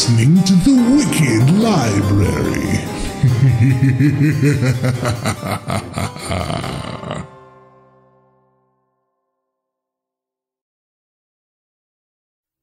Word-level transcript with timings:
Listening 0.00 0.42
to 0.44 0.54
the 0.64 0.76
Wicked 0.96 1.50
Library. 1.60 2.70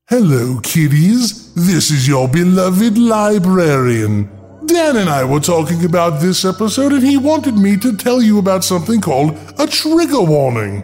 Hello, 0.09 0.59
kiddies. 0.62 1.54
This 1.54 1.92
is 1.92 2.08
your 2.08 2.28
beloved 2.28 2.98
librarian. 2.98 4.28
Dan 4.66 4.95
and 4.98 5.08
I 5.08 5.23
were 5.23 5.40
talking 5.40 5.86
about 5.86 6.20
this 6.20 6.44
episode, 6.44 6.92
and 6.94 7.04
he 7.04 7.17
wanted 7.17 7.54
me 7.54 7.78
to 7.78 7.95
tell 7.95 8.20
you 8.20 8.40
about 8.40 8.64
something 8.64 9.00
called 9.00 9.38
a 9.59 9.67
trigger 9.67 10.23
warning. 10.23 10.84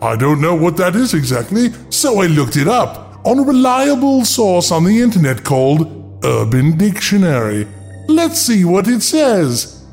I 0.00 0.16
don't 0.16 0.40
know 0.40 0.54
what 0.54 0.78
that 0.78 0.96
is 0.96 1.12
exactly, 1.12 1.74
so 1.90 2.22
I 2.22 2.26
looked 2.26 2.56
it 2.56 2.68
up 2.68 3.09
on 3.24 3.38
a 3.38 3.42
reliable 3.42 4.24
source 4.24 4.70
on 4.72 4.84
the 4.84 5.00
internet 5.00 5.44
called 5.44 6.24
Urban 6.24 6.76
Dictionary. 6.76 7.66
Let's 8.08 8.40
see 8.40 8.64
what 8.64 8.88
it 8.88 9.02
says. 9.02 9.84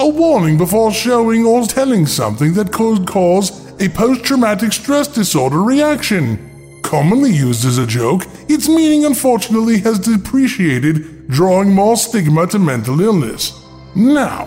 A 0.00 0.08
warning 0.08 0.58
before 0.58 0.92
showing 0.92 1.44
or 1.44 1.66
telling 1.66 2.06
something 2.06 2.52
that 2.54 2.72
could 2.72 3.06
cause 3.06 3.50
a 3.80 3.88
post 3.88 4.24
traumatic 4.24 4.72
stress 4.72 5.08
disorder 5.08 5.62
reaction. 5.62 6.80
Commonly 6.82 7.32
used 7.32 7.64
as 7.64 7.78
a 7.78 7.86
joke, 7.86 8.22
its 8.48 8.68
meaning 8.68 9.04
unfortunately 9.04 9.78
has 9.80 9.98
depreciated, 9.98 11.28
drawing 11.28 11.70
more 11.70 11.96
stigma 11.96 12.46
to 12.48 12.58
mental 12.58 13.00
illness. 13.00 13.52
Now, 13.96 14.46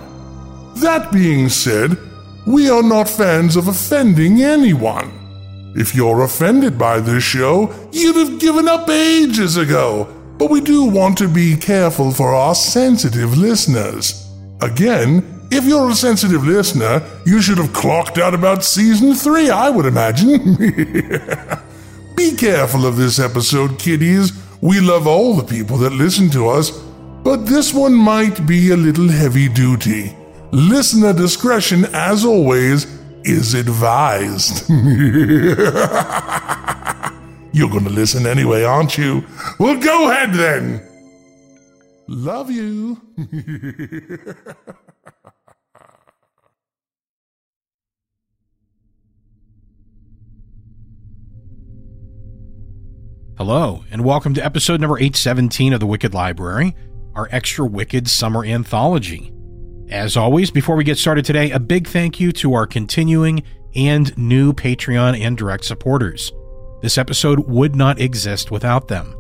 that 0.78 1.12
being 1.12 1.50
said, 1.50 1.98
we 2.48 2.70
are 2.70 2.84
not 2.84 3.10
fans 3.10 3.56
of 3.56 3.68
offending 3.68 4.42
anyone. 4.42 5.21
If 5.74 5.96
you're 5.96 6.24
offended 6.24 6.78
by 6.78 7.00
this 7.00 7.24
show, 7.24 7.74
you'd 7.92 8.16
have 8.18 8.40
given 8.40 8.68
up 8.68 8.90
ages 8.90 9.56
ago. 9.58 10.06
But 10.38 10.50
we 10.50 10.60
do 10.60 10.86
want 10.86 11.18
to 11.20 11.30
be 11.30 11.56
careful 11.56 12.12
for 12.12 12.34
our 12.34 12.56
sensitive 12.56 13.38
listeners. 13.38 14.28
Again, 14.62 15.48
if 15.52 15.66
you're 15.66 15.90
a 15.90 15.96
sensitive 15.96 16.46
listener, 16.46 17.02
you 17.26 17.42
should 17.42 17.58
have 17.58 17.74
clocked 17.74 18.18
out 18.18 18.34
about 18.34 18.64
season 18.64 19.14
three, 19.14 19.50
I 19.50 19.70
would 19.70 19.86
imagine. 19.86 20.56
be 22.16 22.36
careful 22.36 22.86
of 22.86 22.98
this 22.98 23.20
episode, 23.20 23.80
kiddies. 23.80 24.34
We 24.62 24.80
love 24.80 25.08
all 25.08 25.36
the 25.36 25.44
people 25.44 25.78
that 25.78 25.92
listen 25.94 26.30
to 26.32 26.50
us, 26.50 26.72
but 27.24 27.46
this 27.46 27.74
one 27.74 27.94
might 27.94 28.46
be 28.46 28.72
a 28.72 28.78
little 28.78 29.08
heavy 29.08 29.48
duty. 29.48 30.16
Listener 30.52 31.14
discretion, 31.14 31.86
as 31.94 32.26
always, 32.26 32.86
is 33.24 33.54
advised. 33.54 34.70
You're 37.54 37.70
going 37.70 37.84
to 37.84 37.90
listen 37.90 38.26
anyway, 38.26 38.64
aren't 38.64 38.98
you? 38.98 39.26
Well, 39.60 39.78
go 39.80 40.10
ahead 40.10 40.34
then. 40.34 40.88
Love 42.08 42.50
you. 42.50 43.02
Hello, 53.38 53.84
and 53.90 54.06
welcome 54.06 54.34
to 54.36 54.46
episode 54.46 54.80
number 54.82 54.98
817 54.98 55.74
of 55.74 55.80
The 55.80 55.88
Wicked 55.88 56.14
Library, 56.14 56.76
our 57.16 57.28
extra 57.32 57.66
Wicked 57.66 58.08
summer 58.08 58.46
anthology. 58.46 59.34
As 59.92 60.16
always, 60.16 60.52
before 60.52 60.78
we 60.78 60.86
get 60.86 60.98
started 60.98 61.26
today, 61.26 61.52
a 61.52 61.60
big 61.60 61.86
thank 61.86 62.18
you 62.18 62.32
to 62.34 62.54
our 62.54 62.66
continuing 62.66 63.44
and 63.76 64.18
new 64.18 64.54
Patreon 64.54 65.20
and 65.20 65.38
direct 65.38 65.66
supporters. 65.66 66.32
This 66.82 66.98
episode 66.98 67.40
would 67.50 67.76
not 67.76 68.00
exist 68.00 68.52
without 68.52 68.88
them. 68.88 69.14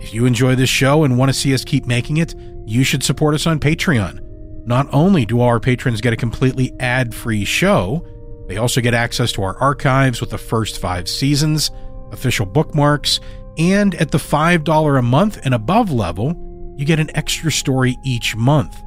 If 0.00 0.12
you 0.12 0.26
enjoy 0.26 0.56
this 0.56 0.68
show 0.68 1.04
and 1.04 1.16
want 1.16 1.28
to 1.28 1.38
see 1.38 1.54
us 1.54 1.64
keep 1.64 1.86
making 1.86 2.16
it, 2.16 2.34
you 2.66 2.82
should 2.82 3.04
support 3.04 3.36
us 3.36 3.46
on 3.46 3.60
Patreon. 3.60 4.66
Not 4.66 4.88
only 4.92 5.24
do 5.24 5.40
all 5.40 5.46
our 5.46 5.60
patrons 5.60 6.00
get 6.00 6.12
a 6.12 6.16
completely 6.16 6.72
ad 6.80 7.14
free 7.14 7.44
show, 7.44 8.04
they 8.48 8.56
also 8.56 8.80
get 8.80 8.94
access 8.94 9.30
to 9.32 9.44
our 9.44 9.56
archives 9.58 10.20
with 10.20 10.30
the 10.30 10.38
first 10.38 10.80
five 10.80 11.08
seasons, 11.08 11.70
official 12.10 12.46
bookmarks, 12.46 13.20
and 13.58 13.94
at 13.94 14.10
the 14.10 14.18
$5 14.18 14.98
a 14.98 15.02
month 15.02 15.38
and 15.44 15.54
above 15.54 15.92
level, 15.92 16.34
you 16.76 16.84
get 16.84 16.98
an 16.98 17.16
extra 17.16 17.52
story 17.52 17.96
each 18.04 18.34
month. 18.34 18.82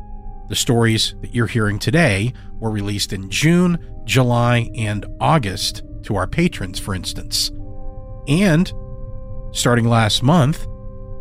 The 0.53 0.59
stories 0.59 1.16
that 1.22 1.34
you're 1.34 1.47
hearing 1.47 1.80
today 1.80 2.31
were 2.59 2.69
released 2.69 3.12
in 3.12 3.31
June, 3.31 3.80
July, 4.06 4.69
and 4.75 5.03
August 5.19 5.81
to 6.03 6.16
our 6.16 6.28
patrons, 6.28 6.78
for 6.78 6.94
instance. 6.94 7.50
And 8.28 8.72
starting 9.52 9.88
last 9.88 10.22
month, 10.22 10.68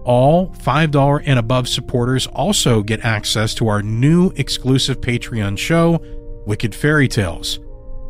all 0.04 0.50
$5 0.50 1.22
and 1.24 1.38
above 1.38 1.66
supporters 1.66 2.26
also 2.26 2.82
get 2.82 3.06
access 3.06 3.54
to 3.54 3.68
our 3.68 3.82
new 3.82 4.32
exclusive 4.36 5.00
Patreon 5.00 5.56
show, 5.56 5.98
Wicked 6.46 6.74
Fairy 6.74 7.08
Tales, 7.08 7.58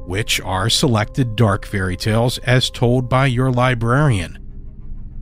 which 0.08 0.40
are 0.40 0.68
selected 0.68 1.36
dark 1.36 1.64
fairy 1.64 1.96
tales 1.96 2.38
as 2.38 2.68
told 2.68 3.08
by 3.08 3.26
your 3.26 3.52
librarian. 3.52 4.40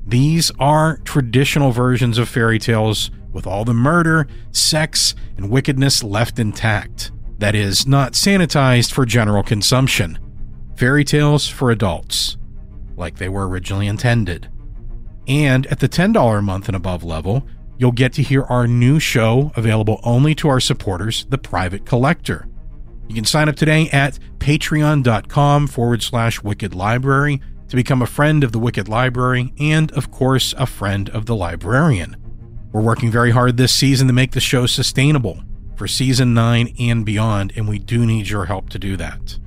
These 0.07 0.51
are 0.59 0.97
traditional 1.05 1.73
versions 1.73 2.17
of 2.17 2.27
fairy 2.27 2.59
tales 2.59 3.11
with 3.33 3.47
all 3.47 3.65
the 3.65 3.75
murder, 3.75 4.27
sex, 4.53 5.15
and 5.37 5.51
wickedness 5.51 6.03
left 6.03 6.39
intact. 6.39 7.13
That 7.39 7.55
is, 7.55 7.87
not 7.87 8.13
sanitized 8.13 8.93
for 8.93 9.07
general 9.07 9.43
consumption. 9.43 10.19
Fairy 10.77 11.05
tales 11.05 11.47
for 11.47 11.71
adults, 11.71 12.37
like 12.97 13.17
they 13.17 13.29
were 13.29 13.49
originally 13.49 13.87
intended. 13.87 14.51
And 15.27 15.67
at 15.69 15.81
the 15.81 15.89
$10 15.89 16.39
a 16.39 16.43
month 16.43 16.69
and 16.69 16.77
above 16.77 17.05
level, 17.05 17.47
you'll 17.79 17.93
get 17.93 18.13
to 18.15 18.23
hear 18.23 18.43
our 18.45 18.67
new 18.67 18.99
show 18.99 19.53
available 19.57 20.01
only 20.05 20.35
to 20.37 20.49
our 20.49 20.61
supporters, 20.61 21.27
The 21.31 21.39
Private 21.39 21.87
Collector. 21.87 22.47
You 23.09 23.15
can 23.15 23.25
sign 23.25 23.49
up 23.49 23.57
today 23.57 23.89
at 23.91 24.19
patreon.com 24.39 25.67
forward 25.67 26.03
slash 26.03 26.43
wicked 26.43 26.75
library 26.75 27.41
to 27.69 27.77
become 27.77 28.03
a 28.03 28.07
friend 28.07 28.45
of 28.45 28.53
the 28.53 28.59
Wicked 28.59 28.89
Library 28.89 29.53
and, 29.59 29.91
of 29.93 30.11
course, 30.11 30.55
a 30.59 30.67
friend 30.67 31.09
of 31.11 31.27
the 31.27 31.37
librarian. 31.37 32.17
We're 32.73 32.83
working 32.83 33.11
very 33.11 33.33
hard 33.33 33.57
this 33.57 33.75
season 33.75 34.07
to 34.07 34.13
make 34.13 34.33
the 34.33 34.41
show 34.41 34.67
sustainable 34.67 35.43
for 35.77 35.89
season 35.89 36.35
9 36.35 36.75
and 36.79 37.05
beyond, 37.05 37.53
and 37.57 37.69
we 37.69 37.79
do 37.79 38.07
need 38.07 38.29
your 38.29 38.45
help 38.45 38.69
to 38.71 38.79
do 38.79 38.97
that. 38.97 39.39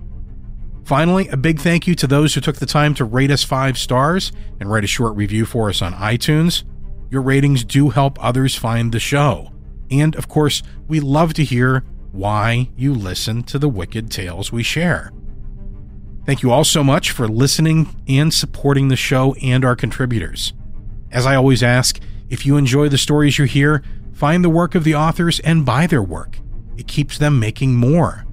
Finally, 0.84 1.30
a 1.30 1.38
big 1.38 1.60
thank 1.60 1.88
you 1.88 1.96
to 1.96 2.08
those 2.08 2.34
who 2.34 2.42
took 2.42 2.58
the 2.58 2.66
time 2.66 2.94
to 2.96 3.06
rate 3.06 3.32
us 3.32 3.44
five 3.44 3.78
stars 3.78 4.34
and 4.60 4.70
write 4.70 4.84
a 4.84 4.88
short 4.88 5.16
review 5.16 5.46
for 5.46 5.70
us 5.70 5.82
on 5.82 5.94
iTunes. 5.94 6.64
Your 7.10 7.22
ratings 7.22 7.64
do 7.64 7.90
help 7.90 8.22
others 8.24 8.56
find 8.56 8.92
the 8.92 9.00
show. 9.00 9.52
And 9.90 10.16
of 10.16 10.28
course, 10.28 10.62
we 10.88 11.00
love 11.00 11.34
to 11.36 11.44
hear 11.44 11.86
why 12.12 12.70
you 12.76 12.94
listen 12.94 13.44
to 13.44 13.58
the 13.58 13.70
wicked 13.70 14.12
tales 14.12 14.52
we 14.52 14.64
share. 14.64 15.12
Thank 16.26 16.42
you 16.42 16.52
all 16.52 16.64
so 16.64 16.84
much 16.84 17.12
for 17.12 17.28
listening 17.28 17.96
and 18.08 18.34
supporting 18.34 18.88
the 18.88 18.96
show 18.96 19.36
and 19.36 19.64
our 19.64 19.76
contributors. 19.76 20.54
As 21.12 21.26
I 21.26 21.36
always 21.36 21.64
ask, 21.64 22.00
if 22.30 22.46
you 22.46 22.58
enjoy 22.58 22.90
the 22.90 22.98
stories 22.98 23.38
you 23.38 23.46
hear, 23.46 23.84
find 24.14 24.44
the 24.44 24.50
work 24.50 24.76
of 24.76 24.84
the 24.84 24.96
authors 24.96 25.40
and 25.42 25.66
buy 25.66 25.88
their 25.88 26.04
work. 26.04 26.40
It 26.78 26.88
keeps 26.88 27.18
them 27.18 27.40
making 27.40 27.76
more. 27.76 28.26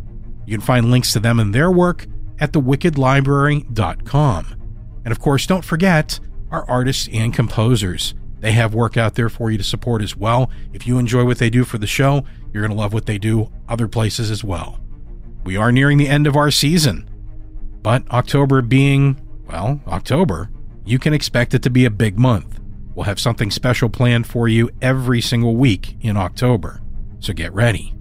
You 0.46 0.56
can 0.56 0.66
find 0.66 0.90
links 0.90 1.12
to 1.12 1.20
them 1.20 1.38
and 1.38 1.54
their 1.54 1.70
work 1.70 2.06
at 2.38 2.52
thewickedlibrary.com. 2.52 4.56
And 5.04 5.12
of 5.12 5.20
course, 5.20 5.46
don't 5.46 5.64
forget 5.64 6.20
our 6.50 6.68
artists 6.68 7.08
and 7.12 7.34
composers. 7.34 8.14
They 8.40 8.52
have 8.52 8.74
work 8.74 8.96
out 8.96 9.14
there 9.14 9.28
for 9.28 9.50
you 9.50 9.58
to 9.58 9.64
support 9.64 10.02
as 10.02 10.16
well. 10.16 10.50
If 10.72 10.86
you 10.86 10.98
enjoy 10.98 11.24
what 11.24 11.38
they 11.38 11.50
do 11.50 11.64
for 11.64 11.78
the 11.78 11.86
show, 11.86 12.24
you're 12.52 12.62
going 12.62 12.76
to 12.76 12.80
love 12.80 12.92
what 12.92 13.06
they 13.06 13.18
do 13.18 13.50
other 13.68 13.86
places 13.86 14.30
as 14.30 14.42
well. 14.42 14.80
We 15.44 15.56
are 15.56 15.72
nearing 15.72 15.98
the 15.98 16.08
end 16.08 16.26
of 16.26 16.36
our 16.36 16.50
season. 16.50 17.08
But 17.82 18.10
October 18.10 18.62
being, 18.62 19.20
well, 19.46 19.80
October, 19.86 20.50
you 20.84 20.98
can 20.98 21.14
expect 21.14 21.54
it 21.54 21.62
to 21.62 21.70
be 21.70 21.84
a 21.84 21.90
big 21.90 22.18
month. 22.18 22.59
We'll 22.94 23.04
have 23.04 23.20
something 23.20 23.50
special 23.50 23.88
planned 23.88 24.26
for 24.26 24.48
you 24.48 24.70
every 24.82 25.20
single 25.20 25.56
week 25.56 25.96
in 26.00 26.16
October, 26.16 26.82
so 27.18 27.32
get 27.32 27.52
ready. 27.52 27.94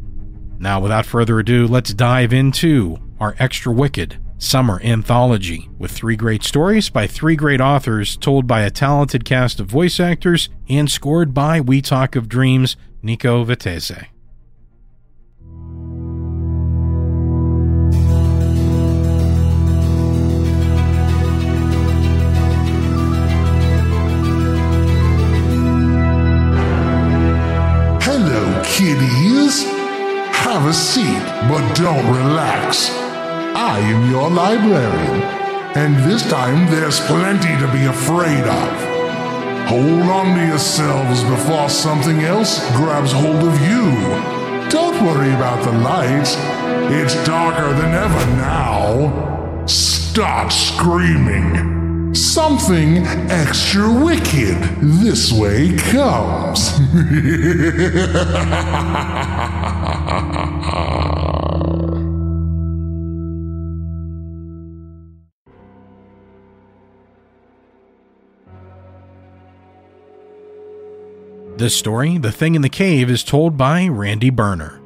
Now, 0.58 0.80
without 0.80 1.06
further 1.06 1.40
ado, 1.40 1.68
let's 1.68 1.94
dive 1.94 2.34
into 2.34 2.98
our 3.20 3.36
extra 3.40 3.72
wicked 3.72 4.20
Summer 4.38 4.80
Anthology, 4.82 5.70
with 5.78 5.92
three 5.92 6.16
great 6.16 6.44
stories 6.44 6.90
by 6.90 7.08
three 7.08 7.36
great 7.36 7.60
authors, 7.60 8.16
told 8.16 8.48
by 8.48 8.62
a 8.62 8.72
talented 8.72 9.26
cast 9.26 9.60
of 9.60 9.68
voice 9.68 10.00
actors, 10.00 10.48
and 10.70 10.90
scored 10.90 11.34
by 11.34 11.60
We 11.60 11.82
Talk 11.82 12.16
of 12.16 12.30
Dreams' 12.30 12.78
Nico 13.02 13.44
Vettese. 13.44 14.08
I 33.80 33.82
am 33.84 34.12
your 34.12 34.30
librarian, 34.30 35.22
and 35.78 35.96
this 36.04 36.30
time 36.30 36.70
there's 36.70 37.00
plenty 37.00 37.56
to 37.60 37.72
be 37.72 37.86
afraid 37.86 38.44
of. 38.44 39.70
Hold 39.70 40.02
on 40.02 40.38
to 40.38 40.48
yourselves 40.48 41.24
before 41.24 41.70
something 41.70 42.20
else 42.20 42.60
grabs 42.76 43.14
hold 43.14 43.38
of 43.38 43.58
you. 43.62 43.90
Don't 44.70 45.02
worry 45.02 45.34
about 45.34 45.64
the 45.64 45.72
lights. 45.72 46.36
It's 46.92 47.16
darker 47.26 47.74
than 47.74 47.94
ever 47.96 48.26
now. 48.36 49.66
Start 49.66 50.52
screaming. 50.52 52.14
Something 52.14 53.08
extra 53.32 53.90
wicked 53.90 54.58
this 54.82 55.32
way 55.32 55.78
comes. 55.78 56.74
This 71.60 71.76
story, 71.76 72.18
The 72.18 72.32
Thing 72.32 72.56
in 72.56 72.62
the 72.62 72.70
Cave, 72.70 73.12
is 73.12 73.22
told 73.22 73.58
by 73.58 73.86
Randy 73.90 74.30
Burner. 74.30 74.80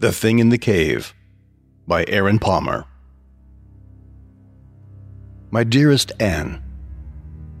The 0.00 0.12
Thing 0.12 0.38
in 0.38 0.50
the 0.50 0.58
Cave 0.58 1.14
by 1.88 2.04
Aaron 2.08 2.38
Palmer. 2.38 2.84
My 5.50 5.64
dearest 5.64 6.12
Anne, 6.20 6.62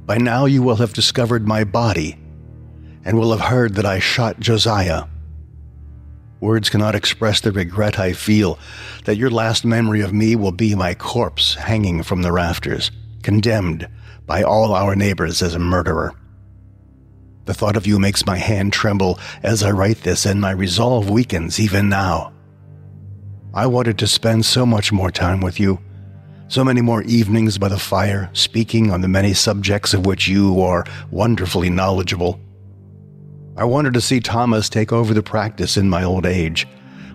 by 0.04 0.18
now 0.18 0.44
you 0.44 0.62
will 0.62 0.76
have 0.76 0.92
discovered 0.92 1.48
my 1.48 1.64
body 1.64 2.18
and 3.02 3.18
will 3.18 3.30
have 3.30 3.48
heard 3.48 3.76
that 3.76 3.86
I 3.86 3.98
shot 3.98 4.40
Josiah. 4.40 5.04
Words 6.40 6.68
cannot 6.68 6.94
express 6.94 7.40
the 7.40 7.50
regret 7.50 7.98
I 7.98 8.12
feel 8.12 8.58
that 9.06 9.16
your 9.16 9.30
last 9.30 9.64
memory 9.64 10.02
of 10.02 10.12
me 10.12 10.36
will 10.36 10.52
be 10.52 10.74
my 10.74 10.92
corpse 10.92 11.54
hanging 11.54 12.02
from 12.02 12.20
the 12.20 12.30
rafters, 12.30 12.90
condemned 13.22 13.88
by 14.32 14.42
all 14.42 14.72
our 14.72 14.96
neighbors 14.96 15.42
as 15.42 15.54
a 15.54 15.58
murderer. 15.58 16.14
The 17.44 17.52
thought 17.52 17.76
of 17.76 17.86
you 17.86 17.98
makes 17.98 18.24
my 18.24 18.38
hand 18.38 18.72
tremble 18.72 19.18
as 19.42 19.62
I 19.62 19.72
write 19.72 20.04
this, 20.04 20.24
and 20.24 20.40
my 20.40 20.52
resolve 20.52 21.10
weakens 21.10 21.60
even 21.60 21.90
now. 21.90 22.32
I 23.52 23.66
wanted 23.66 23.98
to 23.98 24.06
spend 24.06 24.46
so 24.46 24.64
much 24.64 24.90
more 24.90 25.10
time 25.10 25.42
with 25.42 25.60
you, 25.60 25.80
so 26.48 26.64
many 26.64 26.80
more 26.80 27.02
evenings 27.02 27.58
by 27.58 27.68
the 27.68 27.78
fire, 27.78 28.30
speaking 28.32 28.90
on 28.90 29.02
the 29.02 29.06
many 29.06 29.34
subjects 29.34 29.92
of 29.92 30.06
which 30.06 30.28
you 30.28 30.62
are 30.62 30.86
wonderfully 31.10 31.68
knowledgeable. 31.68 32.40
I 33.58 33.64
wanted 33.64 33.92
to 33.92 34.00
see 34.00 34.20
Thomas 34.20 34.70
take 34.70 34.94
over 34.94 35.12
the 35.12 35.22
practice 35.22 35.76
in 35.76 35.90
my 35.90 36.04
old 36.04 36.24
age, 36.24 36.66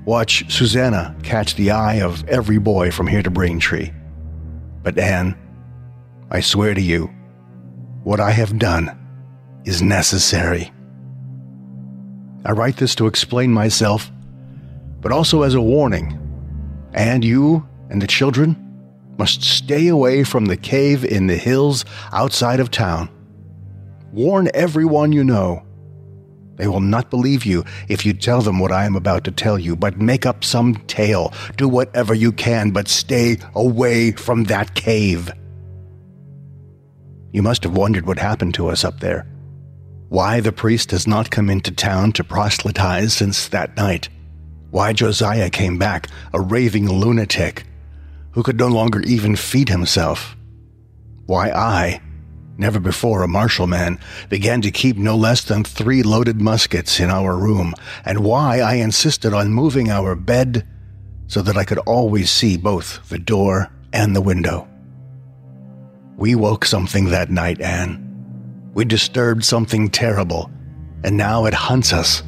watch 0.05 0.45
Susanna 0.53 1.15
catch 1.23 1.55
the 1.55 1.71
eye 1.71 1.99
of 1.99 2.29
every 2.29 2.59
boy 2.59 2.91
from 2.91 3.07
here 3.07 3.23
to 3.23 3.31
Braintree. 3.31 3.91
But 4.83 4.99
Anne, 4.99 5.35
I 6.29 6.41
swear 6.41 6.73
to 6.73 6.81
you, 6.81 7.09
what 8.03 8.19
I 8.19 8.31
have 8.31 8.59
done 8.59 8.91
is 9.63 9.81
necessary. 9.81 10.71
I 12.43 12.51
write 12.51 12.75
this 12.77 12.95
to 12.95 13.07
explain 13.07 13.51
myself, 13.51 14.11
but 14.99 15.13
also 15.13 15.43
as 15.43 15.53
a 15.53 15.61
warning. 15.61 16.19
And 16.93 17.23
you 17.23 17.65
and 17.89 18.01
the 18.01 18.07
children 18.07 18.57
must 19.17 19.41
stay 19.41 19.87
away 19.87 20.25
from 20.25 20.45
the 20.45 20.57
cave 20.57 21.05
in 21.05 21.27
the 21.27 21.37
hills 21.37 21.85
outside 22.11 22.59
of 22.59 22.71
town. 22.71 23.09
Warn 24.11 24.49
everyone 24.53 25.13
you 25.13 25.23
know. 25.23 25.63
They 26.57 26.67
will 26.67 26.81
not 26.81 27.09
believe 27.09 27.45
you 27.45 27.63
if 27.87 28.05
you 28.05 28.11
tell 28.11 28.41
them 28.41 28.59
what 28.59 28.73
I 28.73 28.85
am 28.85 28.97
about 28.97 29.23
to 29.25 29.31
tell 29.31 29.57
you, 29.57 29.77
but 29.77 30.01
make 30.01 30.25
up 30.25 30.43
some 30.43 30.75
tale. 30.87 31.33
Do 31.55 31.69
whatever 31.69 32.13
you 32.13 32.33
can, 32.33 32.71
but 32.71 32.89
stay 32.89 33.37
away 33.55 34.11
from 34.11 34.45
that 34.45 34.75
cave. 34.75 35.31
You 37.31 37.43
must 37.43 37.63
have 37.63 37.75
wondered 37.75 38.05
what 38.05 38.19
happened 38.19 38.53
to 38.55 38.69
us 38.69 38.83
up 38.83 38.99
there. 38.99 39.27
Why 40.09 40.39
the 40.39 40.51
priest 40.51 40.91
has 40.91 41.05
not 41.05 41.29
come 41.29 41.49
into 41.49 41.71
town 41.71 42.13
to 42.13 42.23
proselytize 42.23 43.13
since 43.13 43.47
that 43.49 43.75
night. 43.75 44.09
Why 44.71 44.93
Josiah 44.93 45.49
came 45.49 45.77
back, 45.77 46.07
a 46.33 46.39
raving 46.39 46.89
lunatic, 46.89 47.65
who 48.31 48.43
could 48.43 48.57
no 48.57 48.67
longer 48.67 49.01
even 49.01 49.35
feed 49.35 49.69
himself. 49.69 50.37
Why 51.25 51.49
I, 51.49 52.01
never 52.57 52.79
before 52.79 53.23
a 53.23 53.27
martial 53.27 53.67
man, 53.67 53.99
began 54.29 54.61
to 54.61 54.71
keep 54.71 54.97
no 54.97 55.17
less 55.17 55.43
than 55.43 55.63
three 55.63 56.03
loaded 56.03 56.39
muskets 56.39 56.99
in 56.99 57.09
our 57.09 57.35
room, 57.35 57.73
and 58.05 58.19
why 58.19 58.59
I 58.59 58.75
insisted 58.75 59.33
on 59.33 59.53
moving 59.53 59.89
our 59.89 60.15
bed 60.15 60.65
so 61.27 61.41
that 61.41 61.57
I 61.57 61.65
could 61.65 61.79
always 61.79 62.31
see 62.31 62.57
both 62.57 63.07
the 63.09 63.19
door 63.19 63.69
and 63.91 64.15
the 64.15 64.21
window. 64.21 64.67
We 66.17 66.33
woke 66.33 66.65
something 66.65 67.11
that 67.11 67.29
night, 67.29 67.61
Anne. 67.61 68.03
We 68.73 68.85
disturbed 68.85 69.45
something 69.45 69.87
terrible, 69.87 70.49
and 71.03 71.15
now 71.15 71.45
it 71.45 71.53
hunts 71.53 71.93
us. 71.93 72.23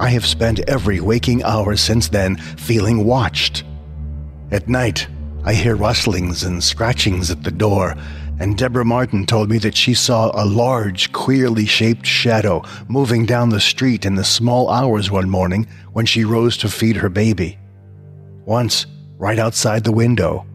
I 0.00 0.08
have 0.08 0.24
spent 0.24 0.60
every 0.60 1.00
waking 1.00 1.42
hour 1.42 1.76
since 1.76 2.08
then 2.08 2.36
feeling 2.36 3.04
watched. 3.04 3.64
At 4.50 4.70
night, 4.70 5.08
I 5.44 5.52
hear 5.52 5.76
rustlings 5.76 6.42
and 6.42 6.64
scratchings 6.64 7.30
at 7.30 7.42
the 7.42 7.50
door, 7.50 7.96
and 8.40 8.56
Deborah 8.56 8.84
Martin 8.86 9.26
told 9.26 9.50
me 9.50 9.58
that 9.58 9.76
she 9.76 9.92
saw 9.92 10.30
a 10.32 10.46
large, 10.46 11.12
queerly 11.12 11.66
shaped 11.66 12.06
shadow 12.06 12.62
moving 12.88 13.26
down 13.26 13.50
the 13.50 13.60
street 13.60 14.06
in 14.06 14.14
the 14.14 14.24
small 14.24 14.70
hours 14.70 15.10
one 15.10 15.28
morning 15.28 15.66
when 15.92 16.06
she 16.06 16.24
rose 16.24 16.56
to 16.56 16.68
feed 16.70 16.96
her 16.96 17.10
baby. 17.10 17.58
Once, 18.46 18.86
right 19.18 19.38
outside 19.38 19.84
the 19.84 19.92
window, 19.92 20.46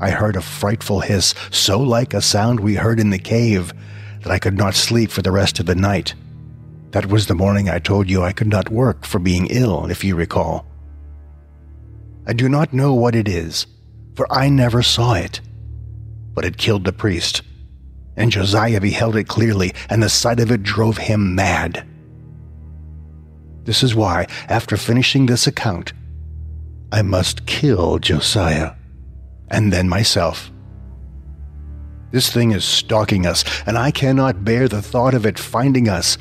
I 0.00 0.10
heard 0.10 0.34
a 0.34 0.40
frightful 0.40 1.00
hiss, 1.00 1.34
so 1.50 1.78
like 1.78 2.14
a 2.14 2.22
sound 2.22 2.58
we 2.58 2.74
heard 2.74 2.98
in 2.98 3.10
the 3.10 3.18
cave 3.18 3.72
that 4.22 4.30
I 4.30 4.38
could 4.38 4.56
not 4.56 4.74
sleep 4.74 5.10
for 5.10 5.20
the 5.20 5.30
rest 5.30 5.60
of 5.60 5.66
the 5.66 5.74
night. 5.74 6.14
That 6.92 7.06
was 7.06 7.26
the 7.26 7.34
morning 7.34 7.68
I 7.68 7.78
told 7.78 8.08
you 8.08 8.22
I 8.22 8.32
could 8.32 8.48
not 8.48 8.70
work 8.70 9.04
for 9.04 9.18
being 9.18 9.46
ill, 9.48 9.86
if 9.90 10.02
you 10.02 10.16
recall. 10.16 10.64
I 12.26 12.32
do 12.32 12.48
not 12.48 12.72
know 12.72 12.94
what 12.94 13.14
it 13.14 13.28
is, 13.28 13.66
for 14.14 14.26
I 14.32 14.48
never 14.48 14.82
saw 14.82 15.14
it. 15.14 15.42
But 16.32 16.46
it 16.46 16.56
killed 16.56 16.84
the 16.84 16.92
priest, 16.92 17.42
and 18.16 18.32
Josiah 18.32 18.80
beheld 18.80 19.16
it 19.16 19.28
clearly, 19.28 19.72
and 19.90 20.02
the 20.02 20.08
sight 20.08 20.40
of 20.40 20.50
it 20.50 20.62
drove 20.62 20.96
him 20.96 21.34
mad. 21.34 21.86
This 23.64 23.82
is 23.82 23.94
why, 23.94 24.26
after 24.48 24.78
finishing 24.78 25.26
this 25.26 25.46
account, 25.46 25.92
I 26.90 27.02
must 27.02 27.46
kill 27.46 27.98
Josiah 27.98 28.72
and 29.50 29.72
then 29.72 29.88
myself. 29.88 30.50
This 32.10 32.32
thing 32.32 32.50
is 32.50 32.64
stalking 32.64 33.24
us, 33.26 33.44
and 33.66 33.78
I 33.78 33.90
cannot 33.90 34.44
bear 34.44 34.66
the 34.68 34.82
thought 34.82 35.14
of 35.14 35.24
it 35.24 35.38
finding 35.38 35.88
us. 35.88 36.18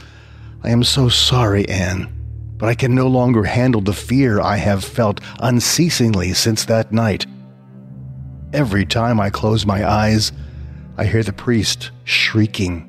I 0.64 0.70
am 0.70 0.84
so 0.84 1.10
sorry, 1.10 1.68
Anne, 1.68 2.14
but 2.58 2.70
I 2.70 2.76
can 2.76 2.94
no 2.94 3.08
longer 3.08 3.44
handle 3.44 3.82
the 3.82 3.94
fear 3.94 4.40
I 4.40 4.58
have 4.58 4.84
felt 4.84 5.20
unceasingly 5.40 6.34
since 6.34 6.66
that 6.66 6.92
night. 6.92 7.26
Every 8.54 8.86
time 8.86 9.20
I 9.20 9.30
close 9.30 9.66
my 9.66 9.88
eyes, 9.88 10.32
I 10.98 11.06
hear 11.06 11.24
the 11.24 11.34
priest 11.34 11.92
shrieking. 12.04 12.86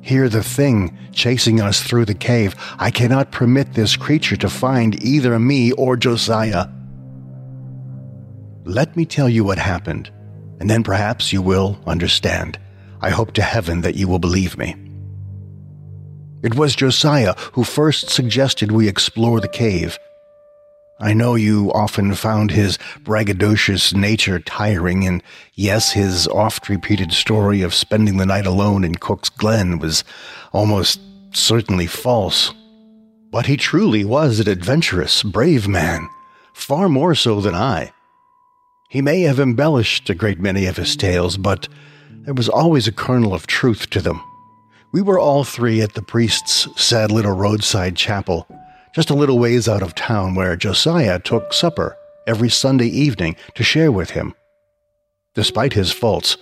Hear 0.00 0.28
the 0.28 0.42
thing 0.42 0.96
chasing 1.12 1.60
us 1.60 1.82
through 1.82 2.06
the 2.06 2.14
cave. 2.14 2.54
I 2.78 2.90
cannot 2.90 3.30
permit 3.30 3.74
this 3.74 3.96
creature 3.96 4.36
to 4.36 4.48
find 4.48 5.02
either 5.02 5.38
me 5.38 5.72
or 5.72 5.96
Josiah. 5.96 6.68
Let 8.64 8.96
me 8.96 9.04
tell 9.04 9.28
you 9.28 9.42
what 9.44 9.58
happened, 9.58 10.10
and 10.60 10.70
then 10.70 10.84
perhaps 10.84 11.32
you 11.32 11.42
will 11.42 11.78
understand. 11.86 12.58
I 13.00 13.10
hope 13.10 13.32
to 13.32 13.42
heaven 13.42 13.80
that 13.80 13.96
you 13.96 14.06
will 14.06 14.20
believe 14.20 14.56
me. 14.56 14.76
It 16.42 16.54
was 16.54 16.76
Josiah 16.76 17.34
who 17.52 17.64
first 17.64 18.10
suggested 18.10 18.70
we 18.70 18.88
explore 18.88 19.40
the 19.40 19.48
cave. 19.48 19.98
I 21.00 21.12
know 21.12 21.34
you 21.34 21.72
often 21.72 22.14
found 22.14 22.52
his 22.52 22.78
braggadocious 23.02 23.92
nature 23.94 24.38
tiring, 24.38 25.06
and 25.06 25.22
yes, 25.54 25.90
his 25.90 26.28
oft 26.28 26.68
repeated 26.68 27.12
story 27.12 27.62
of 27.62 27.74
spending 27.74 28.18
the 28.18 28.26
night 28.26 28.46
alone 28.46 28.84
in 28.84 28.94
Cook's 28.94 29.28
Glen 29.28 29.80
was 29.80 30.04
almost 30.52 31.00
certainly 31.32 31.88
false. 31.88 32.52
But 33.32 33.46
he 33.46 33.56
truly 33.56 34.04
was 34.04 34.38
an 34.38 34.48
adventurous, 34.48 35.24
brave 35.24 35.66
man 35.66 36.08
far 36.52 36.88
more 36.88 37.14
so 37.14 37.40
than 37.40 37.54
I. 37.54 37.92
He 38.92 39.00
may 39.00 39.22
have 39.22 39.40
embellished 39.40 40.10
a 40.10 40.14
great 40.14 40.38
many 40.38 40.66
of 40.66 40.76
his 40.76 40.96
tales, 40.96 41.38
but 41.38 41.66
there 42.10 42.34
was 42.34 42.50
always 42.50 42.86
a 42.86 42.92
kernel 42.92 43.32
of 43.32 43.46
truth 43.46 43.88
to 43.88 44.02
them. 44.02 44.22
We 44.92 45.00
were 45.00 45.18
all 45.18 45.44
three 45.44 45.80
at 45.80 45.94
the 45.94 46.02
priest's 46.02 46.68
sad 46.76 47.10
little 47.10 47.32
roadside 47.32 47.96
chapel, 47.96 48.46
just 48.94 49.08
a 49.08 49.14
little 49.14 49.38
ways 49.38 49.66
out 49.66 49.82
of 49.82 49.94
town, 49.94 50.34
where 50.34 50.56
Josiah 50.56 51.18
took 51.18 51.54
supper 51.54 51.96
every 52.26 52.50
Sunday 52.50 52.88
evening 52.88 53.34
to 53.54 53.64
share 53.64 53.90
with 53.90 54.10
him. 54.10 54.34
Despite 55.34 55.72
his 55.72 55.90
faults, 55.90 56.36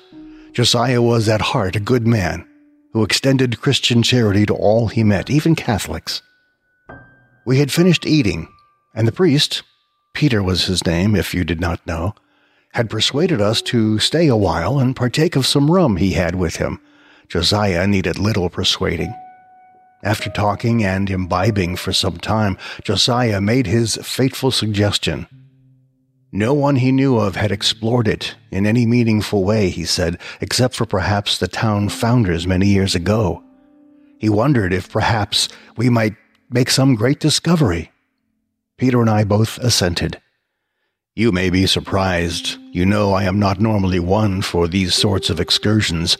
Josiah 0.52 1.00
was 1.00 1.28
at 1.28 1.40
heart 1.40 1.76
a 1.76 1.80
good 1.80 2.04
man 2.04 2.44
who 2.92 3.04
extended 3.04 3.60
Christian 3.60 4.02
charity 4.02 4.44
to 4.46 4.54
all 4.54 4.88
he 4.88 5.04
met, 5.04 5.30
even 5.30 5.54
Catholics. 5.54 6.20
We 7.46 7.60
had 7.60 7.70
finished 7.70 8.04
eating, 8.04 8.48
and 8.92 9.06
the 9.06 9.12
priest, 9.12 9.62
Peter 10.14 10.42
was 10.42 10.64
his 10.64 10.84
name, 10.84 11.14
if 11.14 11.32
you 11.32 11.44
did 11.44 11.60
not 11.60 11.86
know, 11.86 12.16
had 12.72 12.90
persuaded 12.90 13.40
us 13.40 13.60
to 13.62 13.98
stay 13.98 14.28
a 14.28 14.36
while 14.36 14.78
and 14.78 14.94
partake 14.94 15.36
of 15.36 15.46
some 15.46 15.70
rum 15.70 15.96
he 15.96 16.12
had 16.12 16.34
with 16.34 16.56
him. 16.56 16.80
Josiah 17.28 17.86
needed 17.86 18.18
little 18.18 18.48
persuading. 18.48 19.14
After 20.02 20.30
talking 20.30 20.82
and 20.82 21.10
imbibing 21.10 21.76
for 21.76 21.92
some 21.92 22.16
time, 22.18 22.56
Josiah 22.82 23.40
made 23.40 23.66
his 23.66 23.96
fateful 23.96 24.50
suggestion. 24.50 25.26
No 26.32 26.54
one 26.54 26.76
he 26.76 26.92
knew 26.92 27.18
of 27.18 27.36
had 27.36 27.50
explored 27.50 28.06
it 28.06 28.36
in 28.50 28.66
any 28.66 28.86
meaningful 28.86 29.44
way, 29.44 29.68
he 29.68 29.84
said, 29.84 30.18
except 30.40 30.74
for 30.74 30.86
perhaps 30.86 31.38
the 31.38 31.48
town 31.48 31.88
founders 31.88 32.46
many 32.46 32.68
years 32.68 32.94
ago. 32.94 33.42
He 34.18 34.28
wondered 34.28 34.72
if 34.72 34.90
perhaps 34.90 35.48
we 35.76 35.90
might 35.90 36.14
make 36.48 36.70
some 36.70 36.94
great 36.94 37.18
discovery. 37.20 37.90
Peter 38.76 39.00
and 39.00 39.10
I 39.10 39.24
both 39.24 39.58
assented. 39.58 40.20
You 41.20 41.32
may 41.32 41.50
be 41.50 41.66
surprised. 41.66 42.56
You 42.72 42.86
know 42.86 43.12
I 43.12 43.24
am 43.24 43.38
not 43.38 43.60
normally 43.60 44.00
one 44.00 44.40
for 44.40 44.66
these 44.66 44.94
sorts 44.94 45.28
of 45.28 45.38
excursions. 45.38 46.16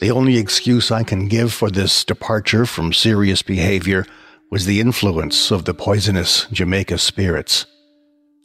The 0.00 0.10
only 0.10 0.36
excuse 0.36 0.90
I 0.90 1.04
can 1.04 1.26
give 1.26 1.54
for 1.54 1.70
this 1.70 2.04
departure 2.04 2.66
from 2.66 2.92
serious 2.92 3.40
behavior 3.40 4.04
was 4.50 4.66
the 4.66 4.78
influence 4.78 5.50
of 5.50 5.64
the 5.64 5.72
poisonous 5.72 6.44
Jamaica 6.52 6.98
spirits. 6.98 7.64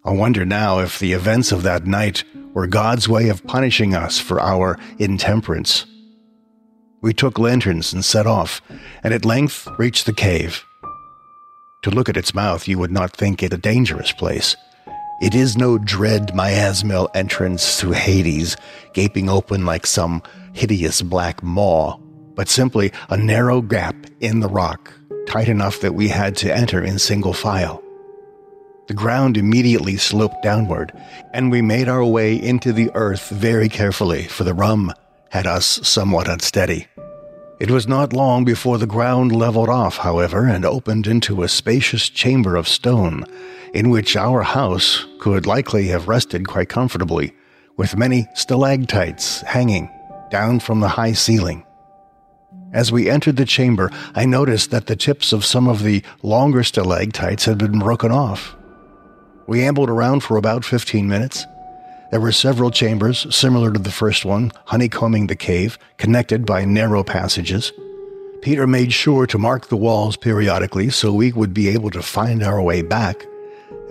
I 0.05 0.11
wonder 0.11 0.45
now 0.45 0.79
if 0.79 0.97
the 0.97 1.11
events 1.11 1.51
of 1.51 1.63
that 1.63 1.85
night 1.85 2.23
were 2.53 2.67
God's 2.67 3.09
way 3.09 3.27
of 3.27 3.45
punishing 3.45 3.93
us 3.93 4.17
for 4.17 4.39
our 4.39 4.79
intemperance. 4.97 5.85
We 7.01 7.11
took 7.13 7.37
lanterns 7.37 7.91
and 7.91 8.05
set 8.05 8.25
off, 8.25 8.61
and 9.03 9.13
at 9.13 9.25
length 9.25 9.67
reached 9.77 10.05
the 10.05 10.13
cave. 10.13 10.63
To 11.81 11.89
look 11.89 12.07
at 12.07 12.15
its 12.15 12.33
mouth, 12.33 12.65
you 12.65 12.79
would 12.79 12.91
not 12.91 13.11
think 13.11 13.43
it 13.43 13.51
a 13.51 13.57
dangerous 13.57 14.13
place. 14.13 14.55
It 15.21 15.35
is 15.35 15.55
no 15.55 15.77
dread 15.77 16.29
miasmal 16.33 17.07
entrance 17.13 17.79
to 17.79 17.91
Hades, 17.91 18.57
gaping 18.93 19.29
open 19.29 19.67
like 19.67 19.85
some 19.85 20.23
hideous 20.53 21.03
black 21.03 21.43
maw, 21.43 21.97
but 22.33 22.49
simply 22.49 22.91
a 23.07 23.17
narrow 23.17 23.61
gap 23.61 23.95
in 24.19 24.39
the 24.39 24.49
rock, 24.49 24.91
tight 25.27 25.47
enough 25.47 25.79
that 25.81 25.93
we 25.93 26.07
had 26.07 26.35
to 26.37 26.51
enter 26.51 26.83
in 26.83 26.97
single 26.97 27.33
file. 27.33 27.83
The 28.87 28.95
ground 28.95 29.37
immediately 29.37 29.95
sloped 29.97 30.41
downward, 30.41 30.91
and 31.35 31.51
we 31.51 31.61
made 31.61 31.87
our 31.87 32.03
way 32.03 32.35
into 32.35 32.73
the 32.73 32.89
earth 32.95 33.29
very 33.29 33.69
carefully, 33.69 34.23
for 34.23 34.43
the 34.43 34.55
rum 34.55 34.91
had 35.29 35.45
us 35.45 35.87
somewhat 35.87 36.27
unsteady. 36.27 36.87
It 37.59 37.69
was 37.69 37.87
not 37.87 38.11
long 38.11 38.43
before 38.43 38.79
the 38.79 38.87
ground 38.87 39.35
leveled 39.35 39.69
off, 39.69 39.97
however, 39.97 40.47
and 40.47 40.65
opened 40.65 41.05
into 41.05 41.43
a 41.43 41.47
spacious 41.47 42.09
chamber 42.09 42.55
of 42.55 42.67
stone, 42.67 43.23
in 43.73 43.89
which 43.89 44.15
our 44.15 44.43
house 44.43 45.05
could 45.19 45.45
likely 45.45 45.87
have 45.87 46.07
rested 46.07 46.47
quite 46.47 46.69
comfortably, 46.69 47.33
with 47.77 47.97
many 47.97 48.27
stalactites 48.35 49.41
hanging 49.41 49.89
down 50.29 50.59
from 50.59 50.79
the 50.79 50.89
high 50.89 51.13
ceiling. 51.13 51.65
As 52.73 52.91
we 52.91 53.09
entered 53.09 53.37
the 53.37 53.45
chamber, 53.45 53.91
I 54.15 54.25
noticed 54.25 54.71
that 54.71 54.87
the 54.87 54.95
tips 54.95 55.33
of 55.33 55.45
some 55.45 55.67
of 55.67 55.83
the 55.83 56.03
longer 56.23 56.63
stalactites 56.63 57.45
had 57.45 57.57
been 57.57 57.79
broken 57.79 58.11
off, 58.11 58.55
we 59.51 59.63
ambled 59.63 59.89
around 59.89 60.21
for 60.21 60.37
about 60.37 60.63
15 60.63 61.09
minutes. 61.09 61.45
There 62.09 62.21
were 62.21 62.31
several 62.31 62.71
chambers, 62.71 63.27
similar 63.35 63.73
to 63.73 63.79
the 63.79 63.91
first 63.91 64.23
one, 64.23 64.53
honeycombing 64.65 65.27
the 65.27 65.35
cave, 65.35 65.77
connected 65.97 66.45
by 66.45 66.63
narrow 66.63 67.03
passages. 67.03 67.73
Peter 68.41 68.65
made 68.65 68.93
sure 68.93 69.27
to 69.27 69.37
mark 69.37 69.67
the 69.67 69.75
walls 69.75 70.15
periodically 70.15 70.89
so 70.89 71.11
we 71.11 71.33
would 71.33 71.53
be 71.53 71.67
able 71.67 71.91
to 71.91 72.01
find 72.01 72.41
our 72.43 72.61
way 72.61 72.81
back. 72.81 73.25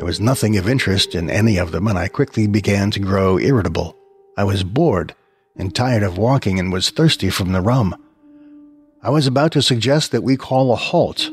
There 0.00 0.06
was 0.06 0.18
nothing 0.18 0.56
of 0.56 0.66
interest 0.66 1.14
in 1.14 1.28
any 1.28 1.58
of 1.58 1.72
them, 1.72 1.86
and 1.86 1.98
I 1.98 2.08
quickly 2.08 2.46
began 2.46 2.90
to 2.92 3.00
grow 3.00 3.38
irritable. 3.38 3.94
I 4.34 4.44
was 4.44 4.64
bored 4.64 5.14
and 5.56 5.74
tired 5.74 6.02
of 6.02 6.16
walking 6.16 6.58
and 6.58 6.72
was 6.72 6.88
thirsty 6.88 7.28
from 7.28 7.52
the 7.52 7.60
rum. 7.60 7.94
I 9.02 9.10
was 9.10 9.26
about 9.26 9.52
to 9.52 9.60
suggest 9.60 10.10
that 10.12 10.22
we 10.22 10.38
call 10.38 10.72
a 10.72 10.76
halt 10.76 11.28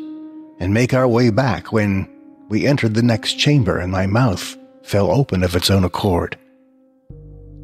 and 0.60 0.74
make 0.74 0.94
our 0.94 1.08
way 1.08 1.30
back 1.30 1.72
when 1.72 2.10
we 2.50 2.68
entered 2.68 2.94
the 2.94 3.02
next 3.02 3.36
chamber 3.36 3.80
and 3.80 3.90
my 3.90 4.06
mouth 4.06 4.58
fell 4.84 5.12
open 5.12 5.46
of 5.46 5.56
its 5.56 5.70
own 5.70 5.86
accord. 5.86 6.38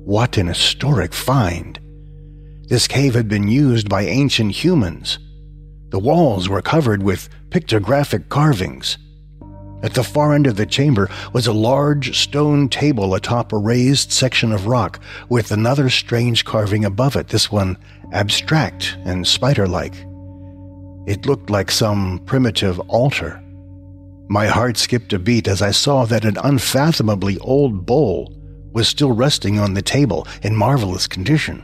What 0.05 0.37
an 0.37 0.47
historic 0.47 1.13
find! 1.13 1.81
This 2.69 2.87
cave 2.87 3.13
had 3.13 3.27
been 3.27 3.49
used 3.49 3.89
by 3.89 4.03
ancient 4.03 4.53
humans. 4.53 5.19
The 5.89 5.99
walls 5.99 6.47
were 6.47 6.61
covered 6.61 7.03
with 7.03 7.27
pictographic 7.49 8.29
carvings. 8.29 8.97
At 9.83 9.95
the 9.95 10.03
far 10.03 10.33
end 10.33 10.47
of 10.47 10.55
the 10.55 10.65
chamber 10.65 11.09
was 11.33 11.45
a 11.45 11.53
large 11.53 12.17
stone 12.17 12.69
table 12.69 13.15
atop 13.15 13.51
a 13.51 13.57
raised 13.57 14.13
section 14.13 14.53
of 14.53 14.65
rock 14.65 15.01
with 15.27 15.51
another 15.51 15.89
strange 15.89 16.45
carving 16.45 16.85
above 16.85 17.17
it, 17.17 17.27
this 17.27 17.51
one 17.51 17.77
abstract 18.13 18.97
and 19.03 19.27
spider 19.27 19.67
like. 19.67 19.95
It 21.05 21.25
looked 21.25 21.49
like 21.49 21.69
some 21.69 22.21
primitive 22.25 22.79
altar. 22.81 23.43
My 24.29 24.47
heart 24.47 24.77
skipped 24.77 25.11
a 25.11 25.19
beat 25.19 25.49
as 25.49 25.61
I 25.61 25.71
saw 25.71 26.05
that 26.05 26.23
an 26.23 26.37
unfathomably 26.41 27.37
old 27.39 27.85
bowl 27.85 28.33
was 28.71 28.87
still 28.87 29.11
resting 29.11 29.59
on 29.59 29.73
the 29.73 29.81
table 29.81 30.25
in 30.43 30.55
marvelous 30.55 31.07
condition. 31.07 31.61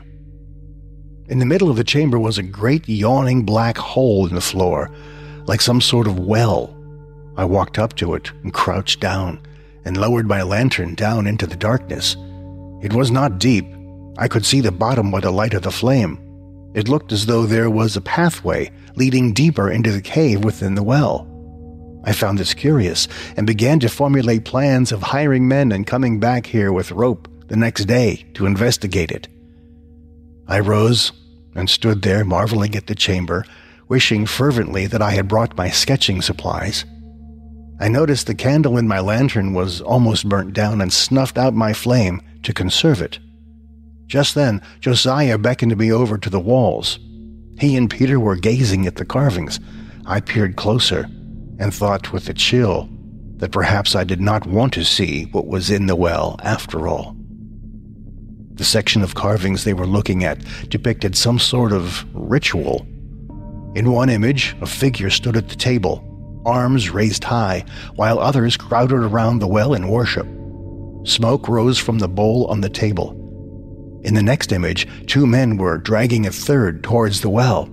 In 1.30 1.38
the 1.38 1.46
middle 1.46 1.70
of 1.70 1.76
the 1.76 1.84
chamber 1.84 2.18
was 2.18 2.36
a 2.36 2.42
great 2.42 2.86
yawning 2.86 3.44
black 3.44 3.78
hole 3.78 4.26
in 4.26 4.34
the 4.34 4.42
floor, 4.42 4.90
like 5.46 5.62
some 5.62 5.80
sort 5.80 6.06
of 6.06 6.18
well. 6.18 6.76
I 7.36 7.44
walked 7.44 7.78
up 7.78 7.94
to 7.96 8.14
it 8.14 8.30
and 8.42 8.52
crouched 8.52 9.00
down 9.00 9.40
and 9.84 9.96
lowered 9.96 10.26
my 10.26 10.42
lantern 10.42 10.94
down 10.94 11.26
into 11.26 11.46
the 11.46 11.56
darkness. 11.56 12.16
It 12.82 12.92
was 12.92 13.10
not 13.10 13.38
deep. 13.38 13.66
I 14.18 14.28
could 14.28 14.44
see 14.44 14.60
the 14.60 14.72
bottom 14.72 15.10
by 15.10 15.20
the 15.20 15.30
light 15.30 15.54
of 15.54 15.62
the 15.62 15.70
flame. 15.70 16.18
It 16.74 16.88
looked 16.88 17.12
as 17.12 17.26
though 17.26 17.46
there 17.46 17.70
was 17.70 17.96
a 17.96 18.00
pathway 18.00 18.70
leading 18.96 19.32
deeper 19.32 19.70
into 19.70 19.92
the 19.92 20.02
cave 20.02 20.44
within 20.44 20.74
the 20.74 20.82
well. 20.82 21.26
I 22.04 22.12
found 22.12 22.38
this 22.38 22.54
curious 22.54 23.08
and 23.36 23.46
began 23.46 23.80
to 23.80 23.88
formulate 23.88 24.44
plans 24.44 24.92
of 24.92 25.02
hiring 25.02 25.46
men 25.48 25.72
and 25.72 25.86
coming 25.86 26.18
back 26.20 26.46
here 26.46 26.72
with 26.72 26.92
rope 26.92 27.28
the 27.48 27.56
next 27.56 27.84
day 27.84 28.24
to 28.34 28.46
investigate 28.46 29.10
it. 29.10 29.28
I 30.46 30.60
rose 30.60 31.12
and 31.54 31.68
stood 31.68 32.02
there 32.02 32.24
marveling 32.24 32.74
at 32.74 32.86
the 32.86 32.94
chamber, 32.94 33.44
wishing 33.88 34.24
fervently 34.24 34.86
that 34.86 35.02
I 35.02 35.10
had 35.10 35.28
brought 35.28 35.56
my 35.56 35.68
sketching 35.68 36.22
supplies. 36.22 36.84
I 37.80 37.88
noticed 37.88 38.26
the 38.26 38.34
candle 38.34 38.76
in 38.76 38.86
my 38.86 39.00
lantern 39.00 39.54
was 39.54 39.80
almost 39.80 40.28
burnt 40.28 40.52
down 40.52 40.82
and 40.82 40.92
snuffed 40.92 41.38
out 41.38 41.54
my 41.54 41.72
flame 41.72 42.20
to 42.42 42.52
conserve 42.52 43.00
it. 43.00 43.18
Just 44.06 44.34
then, 44.34 44.60
Josiah 44.80 45.38
beckoned 45.38 45.76
me 45.78 45.90
over 45.90 46.18
to 46.18 46.28
the 46.28 46.40
walls. 46.40 46.98
He 47.58 47.76
and 47.76 47.88
Peter 47.88 48.20
were 48.20 48.36
gazing 48.36 48.86
at 48.86 48.96
the 48.96 49.06
carvings. 49.06 49.60
I 50.04 50.20
peered 50.20 50.56
closer 50.56 51.06
and 51.58 51.72
thought 51.72 52.12
with 52.12 52.28
a 52.28 52.34
chill 52.34 52.90
that 53.36 53.52
perhaps 53.52 53.96
I 53.96 54.04
did 54.04 54.20
not 54.20 54.46
want 54.46 54.74
to 54.74 54.84
see 54.84 55.24
what 55.32 55.46
was 55.46 55.70
in 55.70 55.86
the 55.86 55.96
well 55.96 56.36
after 56.42 56.86
all. 56.86 57.16
The 58.54 58.64
section 58.64 59.00
of 59.00 59.14
carvings 59.14 59.64
they 59.64 59.72
were 59.72 59.86
looking 59.86 60.22
at 60.22 60.44
depicted 60.68 61.16
some 61.16 61.38
sort 61.38 61.72
of 61.72 62.04
ritual. 62.12 62.86
In 63.74 63.92
one 63.92 64.10
image, 64.10 64.54
a 64.60 64.66
figure 64.66 65.08
stood 65.08 65.36
at 65.36 65.48
the 65.48 65.56
table, 65.56 66.04
arms 66.44 66.90
raised 66.90 67.24
high, 67.24 67.64
while 67.94 68.18
others 68.18 68.56
crowded 68.56 68.96
around 68.96 69.38
the 69.38 69.46
well 69.46 69.74
in 69.74 69.88
worship. 69.88 70.26
Smoke 71.04 71.48
rose 71.48 71.78
from 71.78 71.98
the 71.98 72.08
bowl 72.08 72.46
on 72.46 72.60
the 72.60 72.68
table. 72.68 73.16
In 74.04 74.14
the 74.14 74.22
next 74.22 74.52
image, 74.52 74.86
two 75.06 75.26
men 75.26 75.56
were 75.56 75.78
dragging 75.78 76.26
a 76.26 76.32
third 76.32 76.82
towards 76.82 77.20
the 77.20 77.30
well. 77.30 77.68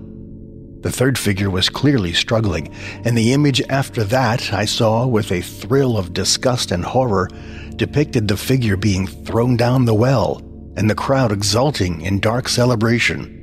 The 0.80 0.92
third 0.92 1.18
figure 1.18 1.50
was 1.50 1.68
clearly 1.68 2.12
struggling, 2.12 2.72
and 3.04 3.16
the 3.16 3.32
image 3.32 3.60
after 3.68 4.04
that 4.04 4.52
I 4.52 4.64
saw 4.64 5.06
with 5.06 5.32
a 5.32 5.40
thrill 5.40 5.98
of 5.98 6.12
disgust 6.12 6.70
and 6.70 6.84
horror 6.84 7.28
depicted 7.76 8.28
the 8.28 8.36
figure 8.36 8.76
being 8.76 9.06
thrown 9.06 9.56
down 9.56 9.86
the 9.86 9.94
well 9.94 10.42
and 10.76 10.88
the 10.88 10.94
crowd 10.94 11.32
exulting 11.32 12.02
in 12.02 12.20
dark 12.20 12.48
celebration. 12.48 13.34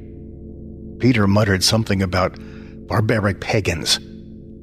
Peter 1.00 1.28
muttered 1.28 1.64
something 1.64 2.02
about 2.02 2.38
barbaric 2.88 3.42
pagans, 3.42 4.00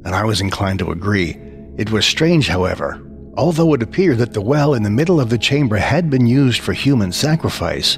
and 0.05 0.15
I 0.15 0.25
was 0.25 0.41
inclined 0.41 0.79
to 0.81 0.91
agree. 0.91 1.37
It 1.79 1.91
was 1.91 2.05
strange, 2.05 2.49
however, 2.49 3.01
Although 3.35 3.73
it 3.73 3.83
appeared 3.83 4.19
that 4.19 4.35
the 4.35 4.43
well 4.43 4.75
in 4.75 4.83
the 4.83 4.91
middle 4.91 5.19
of 5.19 5.31
the 5.31 5.39
chamber 5.39 5.77
had 5.77 6.11
been 6.11 6.27
used 6.27 6.61
for 6.61 6.75
human 6.75 7.13
sacrifice, 7.13 7.97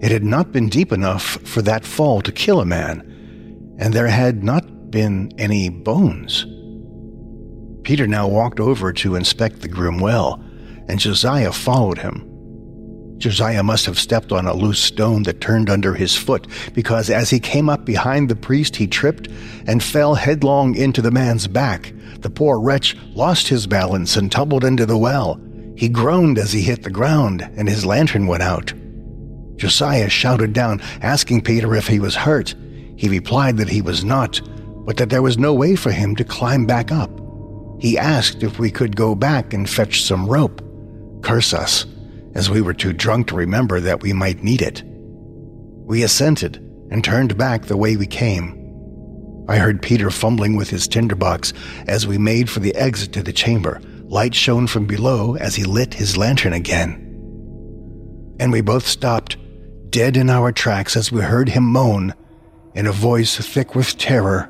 it 0.00 0.10
had 0.10 0.24
not 0.24 0.50
been 0.50 0.70
deep 0.70 0.92
enough 0.92 1.22
for 1.22 1.60
that 1.62 1.84
fall 1.84 2.22
to 2.22 2.32
kill 2.32 2.60
a 2.60 2.64
man, 2.64 3.76
and 3.78 3.92
there 3.92 4.06
had 4.08 4.42
not 4.42 4.90
been 4.90 5.30
any 5.36 5.68
bones. 5.68 6.46
Peter 7.82 8.06
now 8.06 8.26
walked 8.26 8.60
over 8.60 8.92
to 8.94 9.14
inspect 9.14 9.60
the 9.60 9.68
grim 9.68 9.98
well, 9.98 10.42
and 10.88 10.98
Josiah 10.98 11.52
followed 11.52 11.98
him. 11.98 12.26
Josiah 13.22 13.62
must 13.62 13.86
have 13.86 14.00
stepped 14.00 14.32
on 14.32 14.48
a 14.48 14.52
loose 14.52 14.80
stone 14.80 15.22
that 15.22 15.40
turned 15.40 15.70
under 15.70 15.94
his 15.94 16.16
foot, 16.16 16.48
because 16.74 17.08
as 17.08 17.30
he 17.30 17.38
came 17.38 17.68
up 17.68 17.84
behind 17.84 18.28
the 18.28 18.34
priest, 18.34 18.74
he 18.74 18.88
tripped 18.88 19.28
and 19.68 19.80
fell 19.80 20.16
headlong 20.16 20.74
into 20.74 21.00
the 21.00 21.12
man's 21.12 21.46
back. 21.46 21.92
The 22.18 22.30
poor 22.30 22.58
wretch 22.58 22.96
lost 23.14 23.46
his 23.46 23.68
balance 23.68 24.16
and 24.16 24.30
tumbled 24.30 24.64
into 24.64 24.86
the 24.86 24.98
well. 24.98 25.40
He 25.76 25.88
groaned 25.88 26.36
as 26.36 26.52
he 26.52 26.62
hit 26.62 26.82
the 26.82 26.90
ground, 26.90 27.48
and 27.56 27.68
his 27.68 27.86
lantern 27.86 28.26
went 28.26 28.42
out. 28.42 28.72
Josiah 29.54 30.08
shouted 30.08 30.52
down, 30.52 30.80
asking 31.00 31.42
Peter 31.42 31.76
if 31.76 31.86
he 31.86 32.00
was 32.00 32.16
hurt. 32.16 32.56
He 32.96 33.08
replied 33.08 33.56
that 33.58 33.68
he 33.68 33.82
was 33.82 34.02
not, 34.02 34.40
but 34.84 34.96
that 34.96 35.10
there 35.10 35.22
was 35.22 35.38
no 35.38 35.54
way 35.54 35.76
for 35.76 35.92
him 35.92 36.16
to 36.16 36.24
climb 36.24 36.66
back 36.66 36.90
up. 36.90 37.10
He 37.78 37.96
asked 37.96 38.42
if 38.42 38.58
we 38.58 38.72
could 38.72 38.96
go 38.96 39.14
back 39.14 39.54
and 39.54 39.70
fetch 39.70 40.02
some 40.02 40.26
rope. 40.26 40.60
Curse 41.22 41.54
us, 41.54 41.86
as 42.34 42.50
we 42.50 42.60
were 42.60 42.74
too 42.74 42.92
drunk 42.92 43.28
to 43.28 43.36
remember 43.36 43.80
that 43.80 44.02
we 44.02 44.12
might 44.12 44.42
need 44.42 44.62
it. 44.62 44.82
We 44.84 46.02
assented 46.02 46.56
and 46.90 47.02
turned 47.02 47.36
back 47.36 47.66
the 47.66 47.76
way 47.76 47.96
we 47.96 48.06
came. 48.06 48.58
I 49.48 49.58
heard 49.58 49.82
Peter 49.82 50.10
fumbling 50.10 50.56
with 50.56 50.70
his 50.70 50.86
tinderbox 50.86 51.52
as 51.86 52.06
we 52.06 52.18
made 52.18 52.48
for 52.48 52.60
the 52.60 52.74
exit 52.76 53.12
to 53.14 53.22
the 53.22 53.32
chamber. 53.32 53.80
Light 54.04 54.34
shone 54.34 54.66
from 54.66 54.86
below 54.86 55.36
as 55.36 55.54
he 55.54 55.64
lit 55.64 55.94
his 55.94 56.16
lantern 56.16 56.52
again. 56.52 56.92
And 58.38 58.52
we 58.52 58.60
both 58.60 58.86
stopped, 58.86 59.36
dead 59.90 60.16
in 60.16 60.30
our 60.30 60.52
tracks, 60.52 60.96
as 60.96 61.10
we 61.10 61.22
heard 61.22 61.48
him 61.48 61.64
moan, 61.64 62.14
in 62.74 62.86
a 62.86 62.92
voice 62.92 63.36
thick 63.36 63.74
with 63.74 63.98
terror 63.98 64.48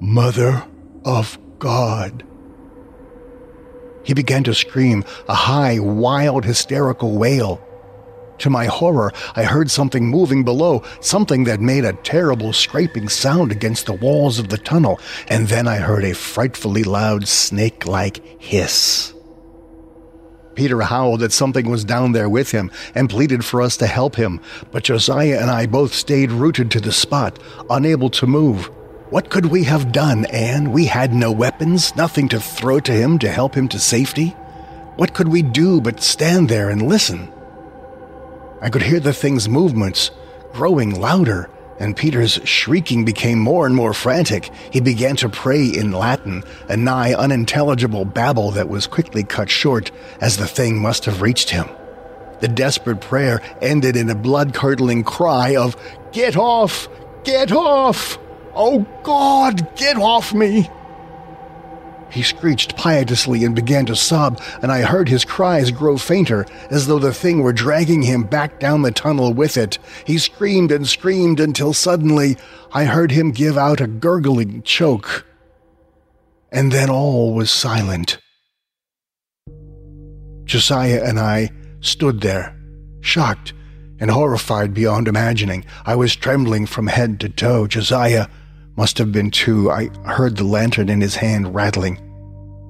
Mother 0.00 0.66
of 1.04 1.38
God. 1.58 2.24
He 4.04 4.14
began 4.14 4.44
to 4.44 4.54
scream, 4.54 5.04
a 5.28 5.34
high, 5.34 5.78
wild, 5.78 6.44
hysterical 6.44 7.16
wail. 7.16 7.60
To 8.38 8.50
my 8.50 8.66
horror, 8.66 9.12
I 9.34 9.44
heard 9.44 9.70
something 9.70 10.06
moving 10.06 10.44
below, 10.44 10.82
something 11.00 11.44
that 11.44 11.60
made 11.60 11.84
a 11.84 11.92
terrible 11.92 12.52
scraping 12.52 13.08
sound 13.08 13.52
against 13.52 13.86
the 13.86 13.92
walls 13.92 14.38
of 14.38 14.48
the 14.48 14.58
tunnel, 14.58 15.00
and 15.28 15.48
then 15.48 15.68
I 15.68 15.76
heard 15.76 16.04
a 16.04 16.14
frightfully 16.14 16.84
loud 16.84 17.28
snake 17.28 17.86
like 17.86 18.40
hiss. 18.40 19.14
Peter 20.54 20.80
howled 20.82 21.20
that 21.20 21.32
something 21.32 21.68
was 21.68 21.84
down 21.84 22.12
there 22.12 22.28
with 22.28 22.50
him 22.50 22.70
and 22.94 23.10
pleaded 23.10 23.44
for 23.44 23.60
us 23.60 23.76
to 23.78 23.86
help 23.86 24.16
him, 24.16 24.40
but 24.70 24.84
Josiah 24.84 25.38
and 25.40 25.50
I 25.50 25.66
both 25.66 25.92
stayed 25.92 26.30
rooted 26.30 26.70
to 26.72 26.80
the 26.80 26.92
spot, 26.92 27.38
unable 27.70 28.10
to 28.10 28.26
move. 28.26 28.70
What 29.14 29.30
could 29.30 29.46
we 29.46 29.62
have 29.62 29.92
done, 29.92 30.24
Anne? 30.24 30.72
We 30.72 30.86
had 30.86 31.14
no 31.14 31.30
weapons, 31.30 31.94
nothing 31.94 32.28
to 32.30 32.40
throw 32.40 32.80
to 32.80 32.90
him 32.90 33.20
to 33.20 33.30
help 33.30 33.54
him 33.54 33.68
to 33.68 33.78
safety. 33.78 34.30
What 34.96 35.14
could 35.14 35.28
we 35.28 35.40
do 35.40 35.80
but 35.80 36.02
stand 36.02 36.48
there 36.48 36.68
and 36.68 36.82
listen? 36.82 37.32
I 38.60 38.70
could 38.70 38.82
hear 38.82 38.98
the 38.98 39.12
thing's 39.12 39.48
movements 39.48 40.10
growing 40.52 41.00
louder, 41.00 41.48
and 41.78 41.96
Peter's 41.96 42.40
shrieking 42.42 43.04
became 43.04 43.38
more 43.38 43.66
and 43.66 43.76
more 43.76 43.94
frantic. 43.94 44.50
He 44.72 44.80
began 44.80 45.14
to 45.18 45.28
pray 45.28 45.64
in 45.64 45.92
Latin, 45.92 46.42
a 46.68 46.76
nigh 46.76 47.14
unintelligible 47.14 48.06
babble 48.06 48.50
that 48.50 48.68
was 48.68 48.88
quickly 48.88 49.22
cut 49.22 49.48
short 49.48 49.92
as 50.20 50.38
the 50.38 50.48
thing 50.48 50.82
must 50.82 51.04
have 51.04 51.22
reached 51.22 51.50
him. 51.50 51.68
The 52.40 52.48
desperate 52.48 53.00
prayer 53.00 53.40
ended 53.62 53.94
in 53.96 54.10
a 54.10 54.16
blood 54.16 54.54
curdling 54.54 55.04
cry 55.04 55.54
of, 55.54 55.76
Get 56.10 56.36
off! 56.36 56.88
Get 57.22 57.52
off! 57.52 58.18
Oh 58.54 58.86
God, 59.02 59.76
get 59.76 59.96
off 59.96 60.32
me! 60.32 60.68
He 62.14 62.22
screeched 62.22 62.76
piteously 62.76 63.42
and 63.42 63.56
began 63.56 63.86
to 63.86 63.96
sob, 63.96 64.40
and 64.62 64.70
I 64.70 64.82
heard 64.82 65.08
his 65.08 65.24
cries 65.24 65.72
grow 65.72 65.98
fainter, 65.98 66.46
as 66.70 66.86
though 66.86 67.00
the 67.00 67.12
thing 67.12 67.42
were 67.42 67.52
dragging 67.52 68.02
him 68.02 68.22
back 68.22 68.60
down 68.60 68.82
the 68.82 68.92
tunnel 68.92 69.34
with 69.34 69.56
it. 69.56 69.78
He 70.06 70.18
screamed 70.18 70.70
and 70.70 70.86
screamed 70.86 71.40
until 71.40 71.72
suddenly 71.72 72.36
I 72.72 72.84
heard 72.84 73.10
him 73.10 73.32
give 73.32 73.58
out 73.58 73.80
a 73.80 73.88
gurgling 73.88 74.62
choke. 74.62 75.26
And 76.52 76.70
then 76.70 76.88
all 76.88 77.34
was 77.34 77.50
silent. 77.50 78.18
Josiah 80.44 81.02
and 81.04 81.18
I 81.18 81.50
stood 81.80 82.20
there, 82.20 82.56
shocked 83.00 83.52
and 83.98 84.08
horrified 84.08 84.72
beyond 84.72 85.08
imagining. 85.08 85.64
I 85.84 85.96
was 85.96 86.14
trembling 86.14 86.66
from 86.66 86.86
head 86.86 87.18
to 87.20 87.28
toe. 87.28 87.66
Josiah 87.66 88.28
must 88.76 88.98
have 88.98 89.12
been 89.12 89.30
too. 89.30 89.70
I 89.70 89.88
heard 90.04 90.36
the 90.36 90.44
lantern 90.44 90.88
in 90.88 91.00
his 91.00 91.16
hand 91.16 91.54
rattling. 91.54 92.00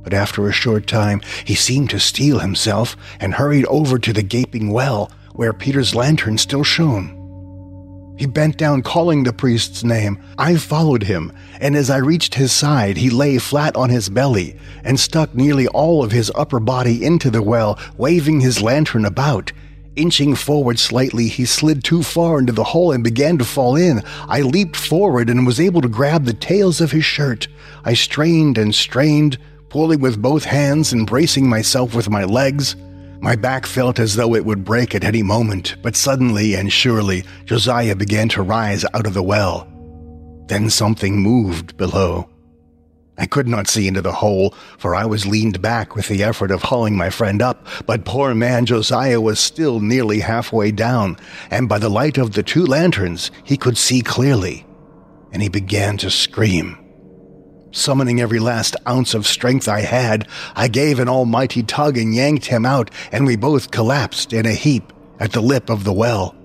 But 0.02 0.12
after 0.12 0.46
a 0.48 0.52
short 0.52 0.86
time, 0.86 1.22
he 1.44 1.54
seemed 1.54 1.90
to 1.90 1.98
steel 1.98 2.40
himself 2.40 2.96
and 3.20 3.34
hurried 3.34 3.64
over 3.66 3.98
to 3.98 4.12
the 4.12 4.22
gaping 4.22 4.70
well 4.70 5.10
where 5.32 5.52
Peter's 5.52 5.94
lantern 5.94 6.38
still 6.38 6.62
shone. 6.62 7.20
He 8.16 8.26
bent 8.26 8.56
down, 8.56 8.82
calling 8.82 9.24
the 9.24 9.32
priest's 9.32 9.82
name. 9.82 10.22
I 10.38 10.56
followed 10.56 11.02
him, 11.02 11.32
and 11.60 11.74
as 11.74 11.90
I 11.90 11.96
reached 11.96 12.36
his 12.36 12.52
side, 12.52 12.96
he 12.96 13.10
lay 13.10 13.38
flat 13.38 13.74
on 13.74 13.90
his 13.90 14.08
belly 14.08 14.56
and 14.84 15.00
stuck 15.00 15.34
nearly 15.34 15.66
all 15.68 16.04
of 16.04 16.12
his 16.12 16.30
upper 16.36 16.60
body 16.60 17.04
into 17.04 17.28
the 17.28 17.42
well, 17.42 17.76
waving 17.96 18.40
his 18.40 18.62
lantern 18.62 19.04
about. 19.04 19.50
Inching 19.96 20.34
forward 20.34 20.80
slightly, 20.80 21.28
he 21.28 21.44
slid 21.44 21.84
too 21.84 22.02
far 22.02 22.40
into 22.40 22.52
the 22.52 22.64
hole 22.64 22.90
and 22.90 23.04
began 23.04 23.38
to 23.38 23.44
fall 23.44 23.76
in. 23.76 24.02
I 24.28 24.40
leaped 24.40 24.74
forward 24.74 25.30
and 25.30 25.46
was 25.46 25.60
able 25.60 25.80
to 25.82 25.88
grab 25.88 26.24
the 26.24 26.32
tails 26.32 26.80
of 26.80 26.90
his 26.90 27.04
shirt. 27.04 27.46
I 27.84 27.94
strained 27.94 28.58
and 28.58 28.74
strained, 28.74 29.38
pulling 29.68 30.00
with 30.00 30.20
both 30.20 30.44
hands 30.44 30.92
and 30.92 31.06
bracing 31.06 31.48
myself 31.48 31.94
with 31.94 32.10
my 32.10 32.24
legs. 32.24 32.74
My 33.20 33.36
back 33.36 33.66
felt 33.66 34.00
as 34.00 34.16
though 34.16 34.34
it 34.34 34.44
would 34.44 34.64
break 34.64 34.96
at 34.96 35.04
any 35.04 35.22
moment, 35.22 35.76
but 35.80 35.94
suddenly 35.94 36.54
and 36.54 36.72
surely 36.72 37.24
Josiah 37.44 37.94
began 37.94 38.28
to 38.30 38.42
rise 38.42 38.84
out 38.94 39.06
of 39.06 39.14
the 39.14 39.22
well. 39.22 39.68
Then 40.48 40.70
something 40.70 41.20
moved 41.20 41.76
below. 41.76 42.28
I 43.16 43.26
could 43.26 43.46
not 43.46 43.68
see 43.68 43.86
into 43.86 44.02
the 44.02 44.12
hole, 44.12 44.54
for 44.76 44.94
I 44.94 45.04
was 45.04 45.26
leaned 45.26 45.62
back 45.62 45.94
with 45.94 46.08
the 46.08 46.24
effort 46.24 46.50
of 46.50 46.62
hauling 46.62 46.96
my 46.96 47.10
friend 47.10 47.40
up, 47.40 47.66
but 47.86 48.04
poor 48.04 48.34
man 48.34 48.66
Josiah 48.66 49.20
was 49.20 49.38
still 49.38 49.78
nearly 49.80 50.20
halfway 50.20 50.72
down, 50.72 51.16
and 51.50 51.68
by 51.68 51.78
the 51.78 51.88
light 51.88 52.18
of 52.18 52.32
the 52.32 52.42
two 52.42 52.66
lanterns 52.66 53.30
he 53.44 53.56
could 53.56 53.78
see 53.78 54.00
clearly, 54.00 54.66
and 55.32 55.42
he 55.42 55.48
began 55.48 55.96
to 55.98 56.10
scream. 56.10 56.78
Summoning 57.70 58.20
every 58.20 58.40
last 58.40 58.76
ounce 58.88 59.14
of 59.14 59.26
strength 59.26 59.68
I 59.68 59.80
had, 59.80 60.28
I 60.54 60.68
gave 60.68 60.98
an 60.98 61.08
almighty 61.08 61.62
tug 61.62 61.96
and 61.96 62.14
yanked 62.14 62.46
him 62.46 62.66
out, 62.66 62.90
and 63.12 63.26
we 63.26 63.36
both 63.36 63.70
collapsed 63.70 64.32
in 64.32 64.46
a 64.46 64.52
heap 64.52 64.92
at 65.20 65.32
the 65.32 65.40
lip 65.40 65.70
of 65.70 65.84
the 65.84 65.92
well. 65.92 66.36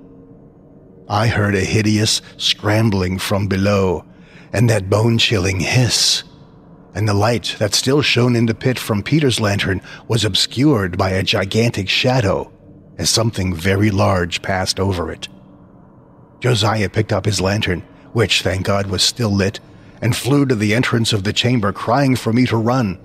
I 1.08 1.28
heard 1.28 1.56
a 1.56 1.62
hideous 1.62 2.22
scrambling 2.38 3.18
from 3.18 3.48
below, 3.48 4.06
and 4.54 4.70
that 4.70 4.90
bone 4.90 5.18
chilling 5.18 5.60
hiss, 5.60 6.24
and 6.94 7.08
the 7.08 7.14
light 7.14 7.56
that 7.60 7.74
still 7.74 8.02
shone 8.02 8.36
in 8.36 8.46
the 8.46 8.56
pit 8.56 8.80
from 8.80 9.04
Peter's 9.04 9.40
lantern 9.40 9.82
was 10.08 10.26
obscured 10.26 10.98
by 10.98 11.12
a 11.12 11.24
gigantic 11.24 11.88
shadow 11.90 12.52
as 12.98 13.10
something 13.10 13.54
very 13.54 13.90
large 13.90 14.42
passed 14.42 14.80
over 14.80 15.12
it. 15.12 15.28
Josiah 16.40 16.90
picked 16.90 17.14
up 17.14 17.26
his 17.26 17.42
lantern, 17.42 17.82
which, 18.14 18.42
thank 18.42 18.66
God, 18.66 18.88
was 18.88 19.04
still 19.04 19.30
lit, 19.30 19.60
and 20.02 20.16
flew 20.16 20.46
to 20.46 20.56
the 20.56 20.74
entrance 20.74 21.14
of 21.14 21.24
the 21.24 21.34
chamber, 21.34 21.72
crying 21.72 22.16
for 22.16 22.34
me 22.34 22.46
to 22.46 22.58
run. 22.58 23.00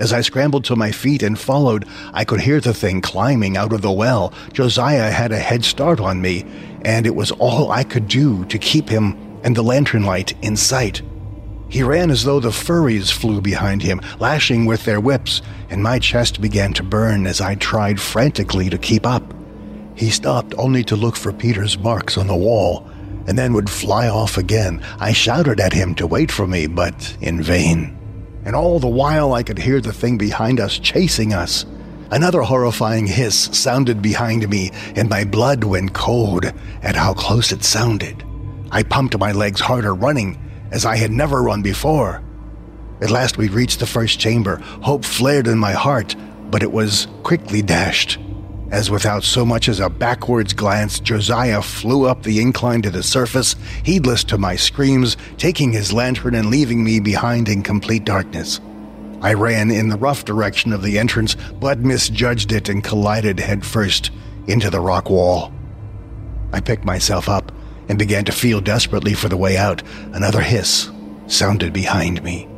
As 0.00 0.12
I 0.12 0.20
scrambled 0.20 0.64
to 0.64 0.76
my 0.76 0.90
feet 0.90 1.22
and 1.22 1.38
followed, 1.38 1.86
I 2.12 2.24
could 2.24 2.40
hear 2.40 2.60
the 2.60 2.74
thing 2.74 3.00
climbing 3.00 3.56
out 3.56 3.72
of 3.72 3.82
the 3.82 3.92
well. 3.92 4.32
Josiah 4.52 5.10
had 5.10 5.32
a 5.32 5.38
head 5.38 5.64
start 5.64 6.00
on 6.00 6.20
me, 6.20 6.44
and 6.84 7.06
it 7.06 7.14
was 7.14 7.30
all 7.32 7.70
I 7.70 7.84
could 7.84 8.08
do 8.08 8.44
to 8.46 8.58
keep 8.58 8.88
him 8.88 9.16
and 9.44 9.56
the 9.56 9.62
lantern 9.62 10.04
light 10.04 10.34
in 10.42 10.56
sight. 10.56 11.02
He 11.72 11.82
ran 11.82 12.10
as 12.10 12.24
though 12.24 12.38
the 12.38 12.52
Furies 12.52 13.10
flew 13.10 13.40
behind 13.40 13.80
him, 13.80 14.02
lashing 14.20 14.66
with 14.66 14.84
their 14.84 15.00
whips, 15.00 15.40
and 15.70 15.82
my 15.82 15.98
chest 15.98 16.38
began 16.38 16.74
to 16.74 16.82
burn 16.82 17.26
as 17.26 17.40
I 17.40 17.54
tried 17.54 17.98
frantically 17.98 18.68
to 18.68 18.76
keep 18.76 19.06
up. 19.06 19.32
He 19.94 20.10
stopped 20.10 20.52
only 20.58 20.84
to 20.84 20.96
look 20.96 21.16
for 21.16 21.32
Peter's 21.32 21.78
marks 21.78 22.18
on 22.18 22.26
the 22.26 22.36
wall, 22.36 22.86
and 23.26 23.38
then 23.38 23.54
would 23.54 23.70
fly 23.70 24.06
off 24.06 24.36
again. 24.36 24.82
I 25.00 25.14
shouted 25.14 25.60
at 25.60 25.72
him 25.72 25.94
to 25.94 26.06
wait 26.06 26.30
for 26.30 26.46
me, 26.46 26.66
but 26.66 27.16
in 27.22 27.42
vain. 27.42 27.96
And 28.44 28.54
all 28.54 28.78
the 28.78 28.86
while 28.86 29.32
I 29.32 29.42
could 29.42 29.58
hear 29.58 29.80
the 29.80 29.94
thing 29.94 30.18
behind 30.18 30.60
us 30.60 30.78
chasing 30.78 31.32
us. 31.32 31.64
Another 32.10 32.42
horrifying 32.42 33.06
hiss 33.06 33.48
sounded 33.50 34.02
behind 34.02 34.46
me, 34.46 34.72
and 34.94 35.08
my 35.08 35.24
blood 35.24 35.64
went 35.64 35.94
cold 35.94 36.44
at 36.82 36.96
how 36.96 37.14
close 37.14 37.50
it 37.50 37.64
sounded. 37.64 38.22
I 38.70 38.82
pumped 38.82 39.16
my 39.16 39.32
legs 39.32 39.62
harder, 39.62 39.94
running 39.94 40.38
as 40.72 40.84
I 40.84 40.96
had 40.96 41.12
never 41.12 41.42
run 41.42 41.62
before. 41.62 42.22
At 43.00 43.10
last 43.10 43.36
we 43.36 43.48
reached 43.48 43.78
the 43.78 43.86
first 43.86 44.18
chamber. 44.18 44.56
Hope 44.82 45.04
flared 45.04 45.46
in 45.46 45.58
my 45.58 45.72
heart, 45.72 46.16
but 46.50 46.62
it 46.62 46.72
was 46.72 47.06
quickly 47.22 47.62
dashed. 47.62 48.18
As 48.70 48.90
without 48.90 49.22
so 49.22 49.44
much 49.44 49.68
as 49.68 49.80
a 49.80 49.90
backwards 49.90 50.54
glance, 50.54 50.98
Josiah 50.98 51.60
flew 51.60 52.06
up 52.06 52.22
the 52.22 52.40
incline 52.40 52.80
to 52.82 52.90
the 52.90 53.02
surface, 53.02 53.54
heedless 53.84 54.24
to 54.24 54.38
my 54.38 54.56
screams, 54.56 55.18
taking 55.36 55.72
his 55.72 55.92
lantern 55.92 56.34
and 56.34 56.48
leaving 56.48 56.82
me 56.82 56.98
behind 56.98 57.50
in 57.50 57.62
complete 57.62 58.04
darkness. 58.04 58.60
I 59.20 59.34
ran 59.34 59.70
in 59.70 59.88
the 59.88 59.98
rough 59.98 60.24
direction 60.24 60.72
of 60.72 60.82
the 60.82 60.98
entrance, 60.98 61.36
but 61.60 61.80
misjudged 61.80 62.50
it 62.50 62.70
and 62.70 62.82
collided 62.82 63.38
headfirst 63.38 64.10
into 64.46 64.70
the 64.70 64.80
rock 64.80 65.10
wall. 65.10 65.52
I 66.50 66.60
picked 66.60 66.84
myself 66.84 67.28
up 67.28 67.52
and 67.88 67.98
began 67.98 68.24
to 68.24 68.32
feel 68.32 68.60
desperately 68.60 69.14
for 69.14 69.28
the 69.28 69.36
way 69.36 69.56
out. 69.56 69.82
Another 70.12 70.40
hiss 70.40 70.90
sounded 71.26 71.72
behind 71.72 72.22
me. 72.22 72.48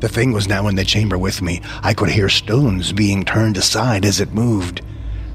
The 0.00 0.08
thing 0.08 0.32
was 0.32 0.48
now 0.48 0.68
in 0.68 0.74
the 0.74 0.84
chamber 0.84 1.16
with 1.16 1.40
me. 1.40 1.62
I 1.82 1.94
could 1.94 2.10
hear 2.10 2.28
stones 2.28 2.92
being 2.92 3.24
turned 3.24 3.56
aside 3.56 4.04
as 4.04 4.20
it 4.20 4.34
moved. 4.34 4.82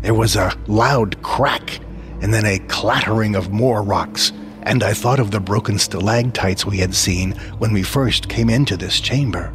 There 0.01 0.13
was 0.13 0.35
a 0.35 0.53
loud 0.67 1.21
crack, 1.21 1.79
and 2.21 2.33
then 2.33 2.45
a 2.45 2.59
clattering 2.67 3.35
of 3.35 3.51
more 3.51 3.81
rocks, 3.81 4.31
and 4.63 4.83
I 4.83 4.93
thought 4.93 5.19
of 5.19 5.31
the 5.31 5.39
broken 5.39 5.79
stalactites 5.79 6.65
we 6.65 6.77
had 6.77 6.93
seen 6.93 7.31
when 7.57 7.73
we 7.73 7.81
first 7.81 8.29
came 8.29 8.49
into 8.49 8.77
this 8.77 8.99
chamber. 8.99 9.53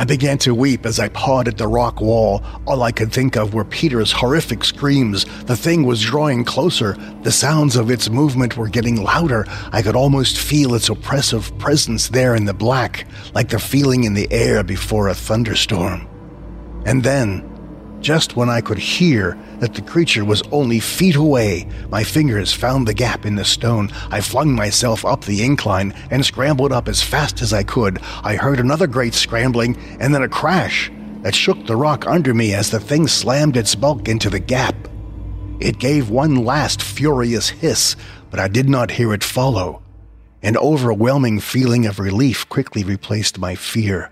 I 0.00 0.04
began 0.04 0.38
to 0.38 0.54
weep 0.54 0.86
as 0.86 0.98
I 0.98 1.10
pawed 1.10 1.46
at 1.46 1.58
the 1.58 1.68
rock 1.68 2.00
wall. 2.00 2.42
All 2.66 2.82
I 2.82 2.90
could 2.90 3.12
think 3.12 3.36
of 3.36 3.52
were 3.52 3.66
Peter's 3.66 4.10
horrific 4.10 4.64
screams. 4.64 5.26
The 5.42 5.58
thing 5.58 5.84
was 5.84 6.00
drawing 6.00 6.42
closer. 6.42 6.96
The 7.20 7.30
sounds 7.30 7.76
of 7.76 7.90
its 7.90 8.08
movement 8.08 8.56
were 8.56 8.70
getting 8.70 9.02
louder. 9.02 9.44
I 9.72 9.82
could 9.82 9.96
almost 9.96 10.38
feel 10.38 10.74
its 10.74 10.88
oppressive 10.88 11.52
presence 11.58 12.08
there 12.08 12.34
in 12.34 12.46
the 12.46 12.54
black, 12.54 13.06
like 13.34 13.50
the 13.50 13.58
feeling 13.58 14.04
in 14.04 14.14
the 14.14 14.26
air 14.32 14.64
before 14.64 15.08
a 15.08 15.14
thunderstorm. 15.14 16.08
And 16.86 17.02
then, 17.02 17.49
just 18.00 18.36
when 18.36 18.48
I 18.48 18.60
could 18.60 18.78
hear 18.78 19.38
that 19.58 19.74
the 19.74 19.82
creature 19.82 20.24
was 20.24 20.42
only 20.50 20.80
feet 20.80 21.16
away, 21.16 21.68
my 21.90 22.02
fingers 22.02 22.52
found 22.52 22.86
the 22.86 22.94
gap 22.94 23.26
in 23.26 23.36
the 23.36 23.44
stone. 23.44 23.90
I 24.10 24.20
flung 24.20 24.52
myself 24.52 25.04
up 25.04 25.24
the 25.24 25.44
incline 25.44 25.92
and 26.10 26.24
scrambled 26.24 26.72
up 26.72 26.88
as 26.88 27.02
fast 27.02 27.42
as 27.42 27.52
I 27.52 27.62
could. 27.62 27.98
I 28.22 28.36
heard 28.36 28.58
another 28.60 28.86
great 28.86 29.14
scrambling 29.14 29.76
and 30.00 30.14
then 30.14 30.22
a 30.22 30.28
crash 30.28 30.90
that 31.22 31.34
shook 31.34 31.66
the 31.66 31.76
rock 31.76 32.06
under 32.06 32.32
me 32.32 32.54
as 32.54 32.70
the 32.70 32.80
thing 32.80 33.06
slammed 33.06 33.56
its 33.56 33.74
bulk 33.74 34.08
into 34.08 34.30
the 34.30 34.40
gap. 34.40 34.74
It 35.60 35.78
gave 35.78 36.08
one 36.08 36.44
last 36.44 36.80
furious 36.82 37.50
hiss, 37.50 37.96
but 38.30 38.40
I 38.40 38.48
did 38.48 38.68
not 38.68 38.92
hear 38.92 39.12
it 39.12 39.22
follow. 39.22 39.82
An 40.42 40.56
overwhelming 40.56 41.40
feeling 41.40 41.84
of 41.84 41.98
relief 41.98 42.48
quickly 42.48 42.82
replaced 42.82 43.38
my 43.38 43.54
fear. 43.54 44.10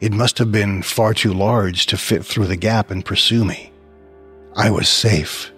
It 0.00 0.12
must 0.12 0.38
have 0.38 0.50
been 0.50 0.82
far 0.82 1.12
too 1.12 1.34
large 1.34 1.84
to 1.86 1.98
fit 1.98 2.24
through 2.24 2.46
the 2.46 2.56
gap 2.56 2.90
and 2.90 3.04
pursue 3.04 3.44
me. 3.44 3.70
I 4.56 4.70
was 4.70 4.88
safe. 4.88 5.52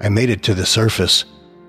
I 0.00 0.08
made 0.08 0.30
it 0.30 0.42
to 0.44 0.54
the 0.54 0.66
surface 0.66 1.24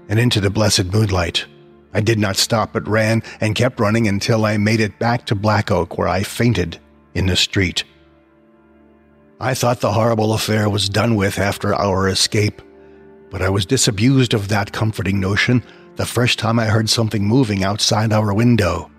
and 0.07 0.19
into 0.19 0.39
the 0.39 0.51
blessed 0.51 0.93
moonlight. 0.93 1.45
I 1.93 2.01
did 2.01 2.19
not 2.19 2.35
stop 2.35 2.73
but 2.73 2.87
ran 2.87 3.23
and 3.41 3.55
kept 3.55 3.79
running 3.79 4.07
until 4.07 4.45
I 4.45 4.57
made 4.57 4.79
it 4.79 4.99
back 4.99 5.25
to 5.27 5.35
Black 5.35 5.71
Oak, 5.71 5.97
where 5.97 6.07
I 6.07 6.23
fainted 6.23 6.79
in 7.15 7.25
the 7.25 7.35
street. 7.35 7.83
I 9.39 9.55
thought 9.55 9.81
the 9.81 9.91
horrible 9.91 10.33
affair 10.33 10.69
was 10.69 10.87
done 10.87 11.15
with 11.15 11.37
after 11.39 11.73
our 11.73 12.07
escape, 12.07 12.61
but 13.29 13.41
I 13.41 13.49
was 13.49 13.65
disabused 13.65 14.33
of 14.33 14.49
that 14.49 14.71
comforting 14.71 15.19
notion 15.19 15.63
the 15.95 16.05
first 16.05 16.39
time 16.39 16.59
I 16.59 16.67
heard 16.67 16.89
something 16.89 17.25
moving 17.25 17.63
outside 17.63 18.13
our 18.13 18.33
window. 18.33 18.89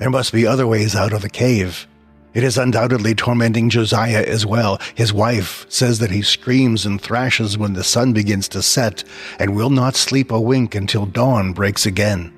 There 0.00 0.08
must 0.08 0.32
be 0.32 0.46
other 0.46 0.66
ways 0.66 0.96
out 0.96 1.12
of 1.12 1.20
the 1.20 1.28
cave. 1.28 1.86
It 2.32 2.42
is 2.42 2.56
undoubtedly 2.56 3.14
tormenting 3.14 3.68
Josiah 3.68 4.24
as 4.26 4.46
well. 4.46 4.80
His 4.94 5.12
wife 5.12 5.66
says 5.68 5.98
that 5.98 6.10
he 6.10 6.22
screams 6.22 6.86
and 6.86 6.98
thrashes 6.98 7.58
when 7.58 7.74
the 7.74 7.84
sun 7.84 8.14
begins 8.14 8.48
to 8.48 8.62
set 8.62 9.04
and 9.38 9.54
will 9.54 9.68
not 9.68 9.96
sleep 9.96 10.30
a 10.30 10.40
wink 10.40 10.74
until 10.74 11.04
dawn 11.04 11.52
breaks 11.52 11.84
again. 11.84 12.32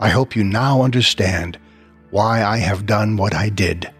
I 0.00 0.08
hope 0.08 0.34
you 0.34 0.44
now 0.44 0.80
understand 0.80 1.58
why 2.10 2.42
I 2.42 2.56
have 2.56 2.86
done 2.86 3.18
what 3.18 3.34
I 3.34 3.50
did. 3.50 3.92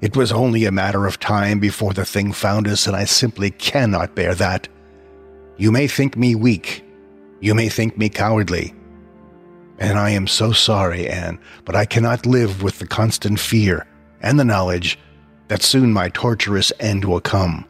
It 0.00 0.14
was 0.14 0.30
only 0.30 0.66
a 0.66 0.72
matter 0.72 1.04
of 1.04 1.18
time 1.18 1.58
before 1.58 1.94
the 1.94 2.04
thing 2.04 2.32
found 2.32 2.68
us, 2.68 2.86
and 2.86 2.94
I 2.94 3.06
simply 3.06 3.50
cannot 3.50 4.14
bear 4.14 4.36
that. 4.36 4.68
You 5.56 5.72
may 5.72 5.88
think 5.88 6.16
me 6.16 6.36
weak. 6.36 6.84
You 7.40 7.56
may 7.56 7.68
think 7.68 7.98
me 7.98 8.08
cowardly. 8.08 8.75
And 9.78 9.98
I 9.98 10.10
am 10.10 10.26
so 10.26 10.52
sorry, 10.52 11.08
Anne, 11.08 11.38
but 11.64 11.76
I 11.76 11.84
cannot 11.84 12.26
live 12.26 12.62
with 12.62 12.78
the 12.78 12.86
constant 12.86 13.38
fear 13.38 13.86
and 14.20 14.38
the 14.38 14.44
knowledge 14.44 14.98
that 15.48 15.62
soon 15.62 15.92
my 15.92 16.08
torturous 16.08 16.72
end 16.80 17.04
will 17.04 17.20
come. 17.20 17.66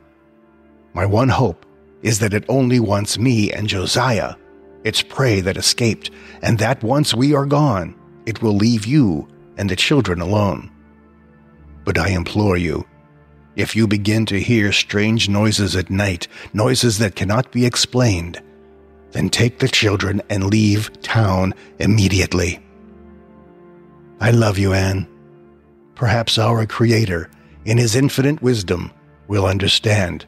My 0.94 1.04
one 1.04 1.28
hope 1.28 1.66
is 2.02 2.20
that 2.20 2.34
it 2.34 2.44
only 2.48 2.80
wants 2.80 3.18
me 3.18 3.52
and 3.52 3.68
Josiah, 3.68 4.34
its 4.84 5.02
prey 5.02 5.40
that 5.40 5.56
escaped, 5.56 6.10
and 6.42 6.58
that 6.58 6.82
once 6.82 7.12
we 7.12 7.34
are 7.34 7.46
gone, 7.46 7.94
it 8.24 8.40
will 8.40 8.54
leave 8.54 8.86
you 8.86 9.28
and 9.56 9.68
the 9.68 9.76
children 9.76 10.20
alone. 10.20 10.70
But 11.84 11.98
I 11.98 12.08
implore 12.10 12.56
you, 12.56 12.86
if 13.56 13.74
you 13.74 13.86
begin 13.86 14.26
to 14.26 14.40
hear 14.40 14.70
strange 14.70 15.28
noises 15.28 15.74
at 15.74 15.90
night, 15.90 16.28
noises 16.52 16.98
that 16.98 17.16
cannot 17.16 17.50
be 17.52 17.64
explained, 17.64 18.40
then 19.12 19.30
take 19.30 19.58
the 19.58 19.68
children 19.68 20.20
and 20.28 20.44
leave 20.44 20.90
town 21.02 21.54
immediately. 21.78 22.60
I 24.20 24.30
love 24.30 24.58
you, 24.58 24.72
Anne. 24.72 25.06
Perhaps 25.94 26.38
our 26.38 26.66
Creator, 26.66 27.30
in 27.64 27.78
His 27.78 27.94
infinite 27.94 28.42
wisdom, 28.42 28.92
will 29.28 29.46
understand, 29.46 30.26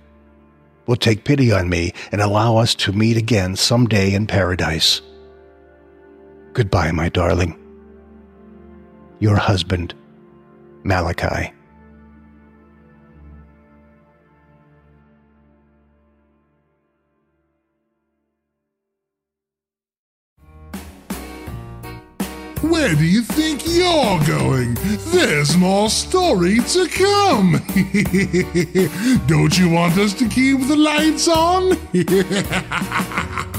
will 0.87 0.97
take 0.97 1.25
pity 1.25 1.53
on 1.53 1.69
me 1.69 1.93
and 2.13 2.21
allow 2.21 2.57
us 2.57 2.75
to 2.77 2.93
meet 2.93 3.17
again 3.17 3.57
someday 3.57 4.15
in 4.15 4.27
paradise. 4.27 5.01
Goodbye, 6.53 6.93
my 6.93 7.09
darling. 7.09 7.57
Your 9.21 9.37
husband, 9.37 9.95
Malachi. 10.85 11.53
Where 22.63 22.95
do 22.95 23.05
you 23.05 23.23
think 23.23 23.67
you're 23.67 24.19
going? 24.27 24.77
There's 25.13 25.57
more 25.57 25.89
story 25.91 26.59
to 26.61 26.89
come. 26.89 27.53
Don't 29.27 29.59
you 29.59 29.71
want 29.71 29.97
us 29.99 30.13
to 30.15 30.29
keep 30.29 30.67
the 30.67 30.77
lights 30.77 31.29
on? 31.29 31.79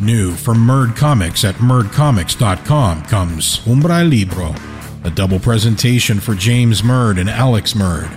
New 0.00 0.32
from 0.32 0.58
Murd 0.58 0.96
Comics 0.96 1.44
at 1.44 1.56
murdcomics.com 1.56 3.02
comes 3.02 3.60
Umbra 3.66 4.04
Libro, 4.04 4.54
a 5.08 5.14
double 5.14 5.40
presentation 5.40 6.20
for 6.20 6.34
James 6.34 6.82
Murd 6.82 7.18
and 7.18 7.30
Alex 7.30 7.72
Murd. 7.72 8.10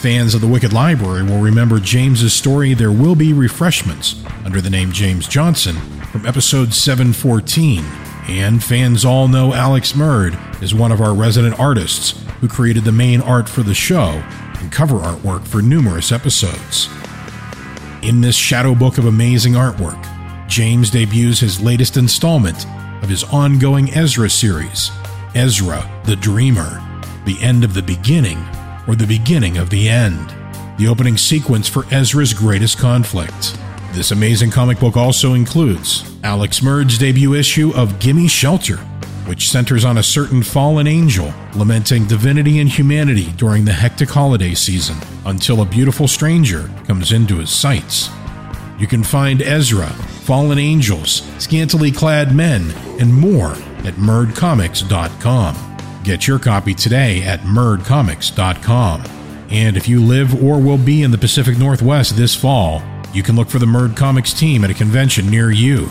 Fans 0.00 0.34
of 0.34 0.40
the 0.40 0.46
Wicked 0.46 0.72
Library 0.72 1.22
will 1.22 1.42
remember 1.42 1.78
James's 1.78 2.32
story 2.32 2.72
There 2.72 2.90
Will 2.90 3.14
Be 3.14 3.34
Refreshments 3.34 4.24
under 4.42 4.62
the 4.62 4.70
name 4.70 4.92
James 4.92 5.28
Johnson 5.28 5.76
from 6.10 6.24
episode 6.24 6.72
714. 6.72 7.84
And 8.28 8.64
fans 8.64 9.04
all 9.04 9.28
know 9.28 9.52
Alex 9.52 9.92
Murd 9.92 10.62
is 10.62 10.74
one 10.74 10.90
of 10.90 11.02
our 11.02 11.12
resident 11.12 11.60
artists 11.60 12.18
who 12.40 12.48
created 12.48 12.84
the 12.84 12.92
main 12.92 13.20
art 13.20 13.46
for 13.46 13.62
the 13.62 13.74
show 13.74 14.22
and 14.58 14.72
cover 14.72 15.00
artwork 15.00 15.46
for 15.46 15.60
numerous 15.60 16.12
episodes. 16.12 16.88
In 18.00 18.22
this 18.22 18.36
shadow 18.36 18.74
book 18.74 18.96
of 18.96 19.04
amazing 19.04 19.52
artwork, 19.52 20.02
James 20.48 20.88
debuts 20.88 21.40
his 21.40 21.60
latest 21.60 21.98
installment 21.98 22.64
of 23.02 23.10
his 23.10 23.22
ongoing 23.24 23.92
Ezra 23.92 24.30
series, 24.30 24.90
Ezra 25.34 25.88
the 26.04 26.16
Dreamer, 26.16 26.82
the 27.24 27.40
end 27.40 27.64
of 27.64 27.72
the 27.72 27.82
beginning 27.82 28.38
or 28.86 28.94
the 28.94 29.06
beginning 29.06 29.56
of 29.56 29.70
the 29.70 29.88
end, 29.88 30.34
the 30.78 30.88
opening 30.88 31.16
sequence 31.16 31.68
for 31.68 31.86
Ezra's 31.90 32.34
greatest 32.34 32.78
conflict. 32.78 33.56
This 33.92 34.10
amazing 34.10 34.50
comic 34.50 34.78
book 34.78 34.96
also 34.96 35.32
includes 35.32 36.18
Alex 36.22 36.62
Murd's 36.62 36.98
debut 36.98 37.34
issue 37.34 37.72
of 37.74 37.98
Gimme 37.98 38.28
Shelter, 38.28 38.76
which 39.26 39.48
centers 39.48 39.84
on 39.84 39.98
a 39.98 40.02
certain 40.02 40.42
fallen 40.42 40.86
angel 40.86 41.32
lamenting 41.54 42.06
divinity 42.06 42.58
and 42.58 42.68
humanity 42.68 43.32
during 43.32 43.64
the 43.64 43.72
hectic 43.72 44.10
holiday 44.10 44.52
season 44.52 44.96
until 45.24 45.62
a 45.62 45.66
beautiful 45.66 46.08
stranger 46.08 46.70
comes 46.86 47.12
into 47.12 47.38
his 47.38 47.50
sights. 47.50 48.10
You 48.78 48.86
can 48.86 49.04
find 49.04 49.40
Ezra, 49.40 49.86
fallen 50.26 50.58
angels, 50.58 51.22
scantily 51.38 51.90
clad 51.90 52.34
men, 52.34 52.70
and 53.00 53.14
more 53.14 53.54
at 53.86 53.94
murdcomics.com. 53.94 55.72
Get 56.04 56.26
your 56.26 56.38
copy 56.38 56.74
today 56.74 57.22
at 57.22 57.40
murdcomics.com. 57.40 59.04
And 59.50 59.76
if 59.76 59.86
you 59.86 60.02
live 60.02 60.42
or 60.42 60.60
will 60.60 60.78
be 60.78 61.02
in 61.02 61.10
the 61.10 61.18
Pacific 61.18 61.58
Northwest 61.58 62.16
this 62.16 62.34
fall, 62.34 62.82
you 63.12 63.22
can 63.22 63.36
look 63.36 63.50
for 63.50 63.58
the 63.58 63.66
Murd 63.66 63.96
Comics 63.96 64.32
team 64.32 64.64
at 64.64 64.70
a 64.70 64.74
convention 64.74 65.28
near 65.30 65.50
you. 65.50 65.88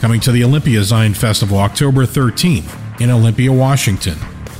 Coming 0.00 0.20
to 0.20 0.32
the 0.32 0.42
Olympia 0.44 0.80
Zine 0.80 1.14
Festival 1.14 1.58
October 1.58 2.06
13th 2.06 3.00
in 3.00 3.10
Olympia, 3.10 3.52
Washington. 3.52 4.16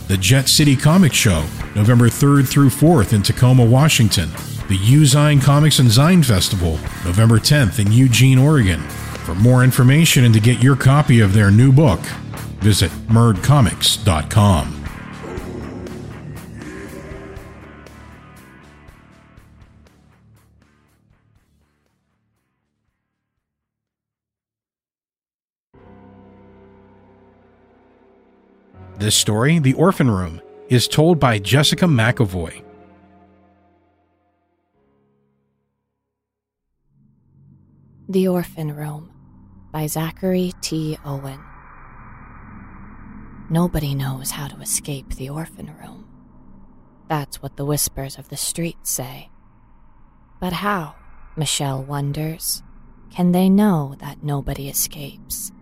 The 0.08 0.16
Jet 0.16 0.48
City 0.48 0.76
Comic 0.76 1.12
Show, 1.12 1.44
November 1.74 2.08
3rd 2.08 2.48
through 2.48 2.68
4th 2.68 3.12
in 3.12 3.22
Tacoma, 3.22 3.64
Washington. 3.64 4.30
The 4.68 4.78
Uzine 4.78 5.42
Comics 5.42 5.78
and 5.78 5.88
Zine 5.88 6.24
Festival, 6.24 6.72
November 7.04 7.38
10th 7.38 7.78
in 7.78 7.90
Eugene, 7.90 8.38
Oregon. 8.38 8.80
For 9.24 9.34
more 9.34 9.64
information 9.64 10.24
and 10.24 10.34
to 10.34 10.40
get 10.40 10.62
your 10.62 10.76
copy 10.76 11.20
of 11.20 11.32
their 11.32 11.50
new 11.50 11.72
book, 11.72 12.00
visit 12.60 12.90
murdcomics.com. 13.08 14.86
This 28.98 29.14
story, 29.14 29.58
The 29.58 29.74
Orphan 29.74 30.10
Room, 30.10 30.40
is 30.68 30.88
told 30.88 31.20
by 31.20 31.38
Jessica 31.38 31.84
McEvoy. 31.84 32.62
The 38.08 38.26
Orphan 38.26 38.74
Room 38.74 39.12
by 39.70 39.86
Zachary 39.86 40.52
T. 40.60 40.96
Owen. 41.04 41.38
Nobody 43.48 43.94
knows 43.94 44.32
how 44.32 44.48
to 44.48 44.60
escape 44.60 45.14
the 45.14 45.30
orphan 45.30 45.72
room. 45.80 46.08
That's 47.08 47.40
what 47.40 47.56
the 47.56 47.64
whispers 47.64 48.18
of 48.18 48.28
the 48.28 48.36
streets 48.36 48.90
say. 48.90 49.30
But 50.40 50.52
how, 50.52 50.96
Michelle 51.36 51.82
wonders, 51.82 52.64
can 53.10 53.30
they 53.30 53.48
know 53.48 53.94
that 54.00 54.24
nobody 54.24 54.68
escapes? 54.68 55.52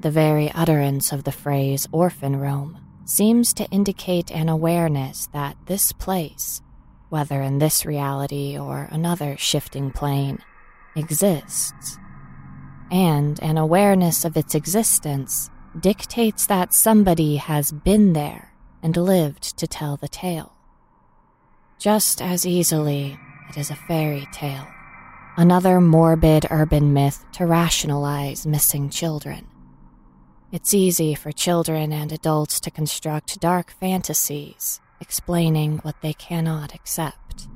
The 0.00 0.10
very 0.10 0.50
utterance 0.52 1.12
of 1.12 1.24
the 1.24 1.32
phrase 1.32 1.86
orphan 1.92 2.36
room 2.36 2.78
seems 3.04 3.52
to 3.54 3.66
indicate 3.66 4.30
an 4.30 4.48
awareness 4.48 5.26
that 5.32 5.58
this 5.66 5.92
place, 5.92 6.62
whether 7.10 7.42
in 7.42 7.58
this 7.58 7.84
reality 7.84 8.56
or 8.58 8.88
another 8.90 9.36
shifting 9.36 9.90
plane, 9.90 10.38
exists. 10.96 11.98
And 12.90 13.38
an 13.42 13.58
awareness 13.58 14.24
of 14.24 14.38
its 14.38 14.54
existence 14.54 15.50
dictates 15.80 16.46
that 16.46 16.72
somebody 16.72 17.36
has 17.36 17.72
been 17.72 18.12
there 18.12 18.52
and 18.82 18.96
lived 18.96 19.56
to 19.58 19.66
tell 19.66 19.96
the 19.96 20.08
tale. 20.08 20.52
Just 21.78 22.20
as 22.20 22.46
easily, 22.46 23.18
it 23.48 23.56
is 23.56 23.70
a 23.70 23.76
fairy 23.76 24.26
tale, 24.32 24.66
another 25.36 25.80
morbid 25.80 26.46
urban 26.50 26.92
myth 26.92 27.24
to 27.32 27.46
rationalize 27.46 28.46
missing 28.46 28.90
children. 28.90 29.46
It's 30.50 30.74
easy 30.74 31.14
for 31.14 31.30
children 31.30 31.92
and 31.92 32.10
adults 32.10 32.60
to 32.60 32.70
construct 32.70 33.40
dark 33.40 33.70
fantasies 33.70 34.80
explaining 35.00 35.78
what 35.78 36.00
they 36.02 36.12
cannot 36.12 36.74
accept. 36.74 37.48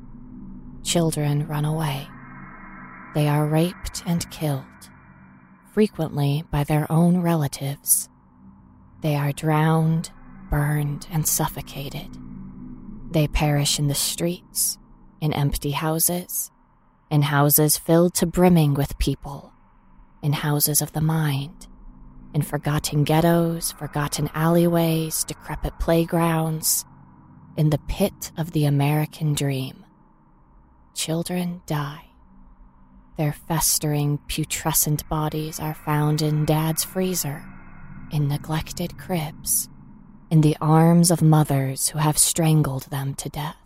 Children 0.85 1.47
run 1.49 1.65
away. 1.65 2.07
They 3.15 3.29
are 3.29 3.47
raped 3.47 4.03
and 4.07 4.31
killed 4.31 4.65
frequently 5.73 6.45
by 6.51 6.65
their 6.65 6.91
own 6.91 7.21
relatives. 7.23 8.09
They 9.03 9.17
are 9.17 9.33
drowned, 9.33 10.11
burned, 10.51 11.07
and 11.11 11.27
suffocated. 11.27 12.09
They 13.11 13.29
perish 13.29 13.79
in 13.79 13.89
the 13.89 13.95
streets, 13.95 14.79
in 15.21 15.33
empty 15.33 15.73
houses, 15.73 16.51
in 17.11 17.23
houses 17.23 17.77
filled 17.77 18.15
to 18.15 18.27
brimming 18.27 18.75
with 18.75 18.99
people, 18.99 19.53
in 20.23 20.33
houses 20.33 20.81
of 20.81 20.93
the 20.93 21.01
mind, 21.01 21.67
in 22.33 22.43
forgotten 22.43 23.05
ghettos, 23.05 23.73
forgotten 23.73 24.31
alleyways, 24.35 25.25
decrepit 25.25 25.79
playgrounds, 25.79 26.85
in 27.57 27.71
the 27.71 27.81
pit 27.89 28.33
of 28.39 28.53
the 28.53 28.65
American 28.65 29.35
dream. 29.35 29.85
Children 30.95 31.61
die 31.67 32.13
their 33.17 33.33
festering, 33.33 34.19
putrescent 34.27 35.09
bodies 35.09 35.61
are 35.61 35.75
found 35.75 36.23
in 36.23 36.45
Dad's 36.45 36.83
freezer, 36.83 37.45
in 38.13 38.29
neglected 38.29 38.99
cribs, 38.99 39.69
in 40.31 40.43
the 40.43 40.57
arms 40.61 41.11
of 41.11 41.23
mothers 41.23 41.89
who 41.89 41.99
have 41.99 42.19
strangled 42.19 42.85
them 42.85 43.15
to 43.15 43.29
death. 43.29 43.57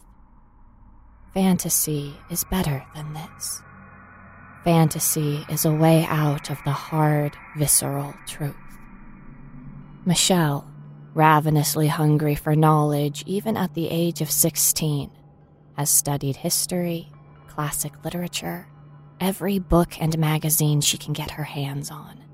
Fantasy 1.35 2.17
is 2.31 2.45
better 2.45 2.85
than 2.95 3.13
this. 3.13 3.63
Fantasy 4.65 5.45
is 5.49 5.65
a 5.65 5.73
way 5.73 6.05
out 6.09 6.51
of 6.51 6.59
the 6.65 6.73
hard, 6.73 7.37
visceral 7.57 8.15
truth. 8.27 8.57
Michelle, 10.05 10.67
ravenously 11.15 11.89
hungry 11.89 12.35
for 12.35 12.57
knowledge 12.57 13.23
even 13.27 13.57
at 13.57 13.75
the 13.75 13.89
age 13.89 14.21
of 14.21 14.31
16, 14.31 15.11
has 15.77 15.91
studied 15.91 16.37
history, 16.37 17.13
classic 17.49 17.93
literature, 18.05 18.69
every 19.21 19.59
book 19.59 20.01
and 20.01 20.19
magazine 20.19 20.81
she 20.81 20.97
can 20.97 21.13
get 21.13 21.33
her 21.33 21.45
hands 21.45 21.91
on. 21.91 22.26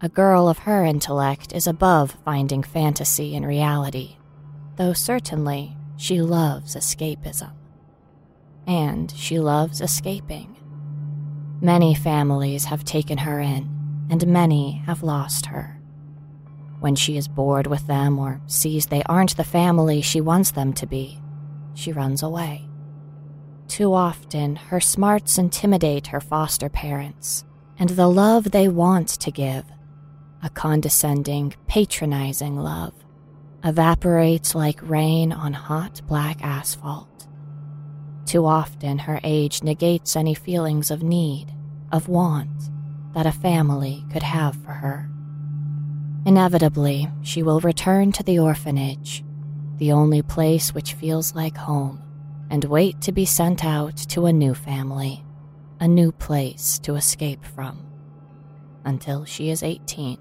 A 0.00 0.08
girl 0.08 0.48
of 0.48 0.60
her 0.60 0.84
intellect 0.84 1.52
is 1.52 1.66
above 1.66 2.16
finding 2.24 2.62
fantasy 2.62 3.34
in 3.34 3.44
reality, 3.44 4.16
though 4.76 4.92
certainly 4.92 5.76
she 5.96 6.20
loves 6.20 6.76
escapism. 6.76 7.50
And 8.64 9.10
she 9.10 9.40
loves 9.40 9.80
escaping. 9.80 10.54
Many 11.60 11.96
families 11.96 12.66
have 12.66 12.84
taken 12.84 13.18
her 13.18 13.40
in, 13.40 13.68
and 14.08 14.24
many 14.28 14.82
have 14.86 15.02
lost 15.02 15.46
her. 15.46 15.80
When 16.78 16.94
she 16.94 17.16
is 17.16 17.26
bored 17.26 17.66
with 17.66 17.88
them 17.88 18.20
or 18.20 18.40
sees 18.46 18.86
they 18.86 19.02
aren't 19.06 19.36
the 19.36 19.42
family 19.42 20.00
she 20.00 20.20
wants 20.20 20.52
them 20.52 20.72
to 20.74 20.86
be, 20.86 21.20
she 21.74 21.92
runs 21.92 22.22
away. 22.22 22.68
Too 23.66 23.92
often, 23.92 24.54
her 24.54 24.78
smarts 24.78 25.38
intimidate 25.38 26.06
her 26.08 26.20
foster 26.20 26.68
parents, 26.68 27.44
and 27.80 27.90
the 27.90 28.06
love 28.06 28.52
they 28.52 28.68
want 28.68 29.08
to 29.08 29.32
give, 29.32 29.64
a 30.42 30.50
condescending, 30.50 31.54
patronizing 31.66 32.56
love, 32.56 32.94
evaporates 33.64 34.54
like 34.54 34.88
rain 34.88 35.32
on 35.32 35.52
hot 35.52 36.00
black 36.06 36.42
asphalt. 36.42 37.26
Too 38.24 38.44
often, 38.46 38.98
her 38.98 39.20
age 39.24 39.62
negates 39.62 40.14
any 40.14 40.34
feelings 40.34 40.90
of 40.90 41.02
need, 41.02 41.52
of 41.90 42.08
want, 42.08 42.70
that 43.14 43.26
a 43.26 43.32
family 43.32 44.04
could 44.12 44.22
have 44.22 44.54
for 44.56 44.72
her. 44.72 45.10
Inevitably, 46.26 47.08
she 47.22 47.42
will 47.42 47.60
return 47.60 48.12
to 48.12 48.22
the 48.22 48.38
orphanage, 48.38 49.24
the 49.78 49.92
only 49.92 50.22
place 50.22 50.74
which 50.74 50.94
feels 50.94 51.34
like 51.34 51.56
home 51.56 52.02
and 52.50 52.64
wait 52.64 53.00
to 53.02 53.12
be 53.12 53.24
sent 53.24 53.64
out 53.64 53.96
to 53.96 54.26
a 54.26 54.32
new 54.32 54.54
family, 54.54 55.24
a 55.80 55.88
new 55.88 56.12
place 56.12 56.78
to 56.80 56.94
escape 56.94 57.44
from, 57.44 57.86
until 58.84 59.24
she 59.24 59.50
is 59.50 59.62
18. 59.62 60.18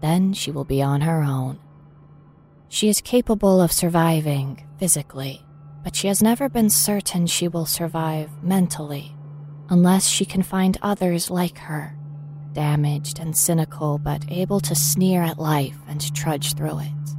Then 0.00 0.32
she 0.32 0.50
will 0.50 0.64
be 0.64 0.82
on 0.82 1.00
her 1.02 1.22
own. 1.22 1.58
She 2.68 2.88
is 2.88 3.00
capable 3.00 3.60
of 3.60 3.72
surviving 3.72 4.66
physically, 4.78 5.42
but 5.82 5.96
she 5.96 6.08
has 6.08 6.22
never 6.22 6.48
been 6.48 6.70
certain 6.70 7.26
she 7.26 7.48
will 7.48 7.66
survive 7.66 8.30
mentally 8.42 9.14
unless 9.68 10.06
she 10.06 10.24
can 10.24 10.42
find 10.42 10.78
others 10.82 11.30
like 11.30 11.58
her, 11.58 11.96
damaged 12.52 13.18
and 13.18 13.36
cynical 13.36 13.98
but 13.98 14.24
able 14.30 14.60
to 14.60 14.74
sneer 14.74 15.22
at 15.22 15.38
life 15.38 15.78
and 15.88 16.14
trudge 16.14 16.54
through 16.54 16.78
it. 16.80 17.16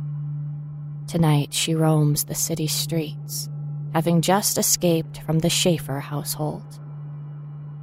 Tonight 1.08 1.54
she 1.54 1.76
roams 1.76 2.26
the 2.26 2.36
city 2.36 2.68
streets 2.68 3.50
having 3.94 4.22
just 4.22 4.58
escaped 4.58 5.22
from 5.24 5.40
the 5.40 5.50
Schaefer 5.50 6.00
household. 6.00 6.80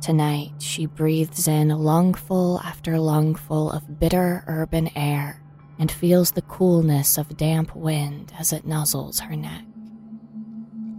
Tonight, 0.04 0.52
she 0.58 0.84
breathes 0.84 1.48
in 1.48 1.70
lungful 1.70 2.60
after 2.62 2.98
lungful 2.98 3.72
of 3.72 3.98
bitter 3.98 4.44
urban 4.46 4.90
air 4.94 5.40
and 5.78 5.90
feels 5.90 6.32
the 6.32 6.42
coolness 6.42 7.16
of 7.16 7.38
damp 7.38 7.74
wind 7.74 8.30
as 8.38 8.52
it 8.52 8.66
nuzzles 8.66 9.20
her 9.20 9.34
neck. 9.34 9.64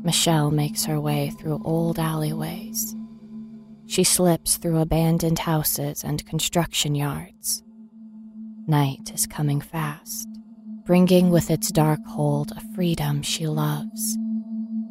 Michelle 0.04 0.50
makes 0.50 0.86
her 0.86 1.00
way 1.00 1.30
through 1.30 1.62
old 1.64 2.00
alleyways. 2.00 2.96
She 3.86 4.04
slips 4.04 4.58
through 4.58 4.80
abandoned 4.80 5.38
houses 5.38 6.04
and 6.04 6.26
construction 6.26 6.96
yards. 6.96 7.62
Night 8.66 9.12
is 9.14 9.28
coming 9.28 9.62
fast, 9.62 10.28
bringing 10.84 11.30
with 11.30 11.52
its 11.52 11.72
dark 11.72 12.04
hold 12.08 12.54
a 12.54 12.74
freedom 12.74 13.22
she 13.22 13.46
loves 13.46 14.18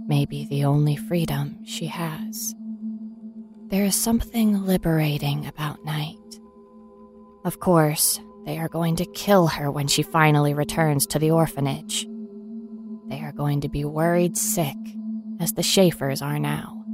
maybe 0.07 0.45
the 0.47 0.65
only 0.65 0.97
freedom 0.97 1.65
she 1.65 1.87
has. 1.87 2.55
There 3.75 3.85
is 3.85 3.97
something 3.97 4.65
liberating 4.67 5.49
about 5.49 5.85
night. 5.85 6.39
Of 7.45 7.59
course, 7.59 8.21
they 8.47 8.57
are 8.57 8.69
going 8.69 8.95
to 8.95 9.05
kill 9.05 9.49
her 9.49 9.69
when 9.69 9.89
she 9.89 10.05
finally 10.05 10.55
returns 10.55 11.09
to 11.09 11.19
the 11.19 11.33
orphanage. 11.33 12.07
They 13.09 13.19
are 13.19 13.33
going 13.33 13.63
to 13.63 13.69
be 13.69 13.85
worried 13.85 14.37
sick 14.37 14.77
as 15.41 15.55
the 15.55 15.65
Schaefers 15.65 16.23
are 16.23 16.39
now. 16.39 16.85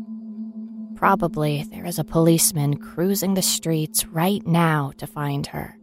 Probably 0.97 1.65
there 1.71 1.85
is 1.85 1.99
a 1.99 2.03
policeman 2.03 2.79
cruising 2.79 3.35
the 3.35 3.43
streets 3.43 4.07
right 4.07 4.47
now 4.47 4.93
to 4.97 5.07
find 5.07 5.49
her. 5.49 5.77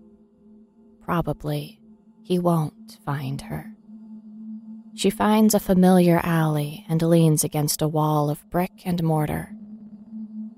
Probably 1.04 1.80
he 2.24 2.40
won't 2.40 2.98
find 3.06 3.42
her. 3.42 3.72
She 4.96 5.12
finds 5.12 5.54
a 5.54 5.60
familiar 5.60 6.20
alley 6.24 6.88
and 6.90 7.04
leans 7.04 7.44
against 7.44 7.84
a 7.84 7.88
wall 7.88 8.32
of 8.32 8.50
brick 8.50 8.82
and 8.84 9.04
mortar. 9.04 9.52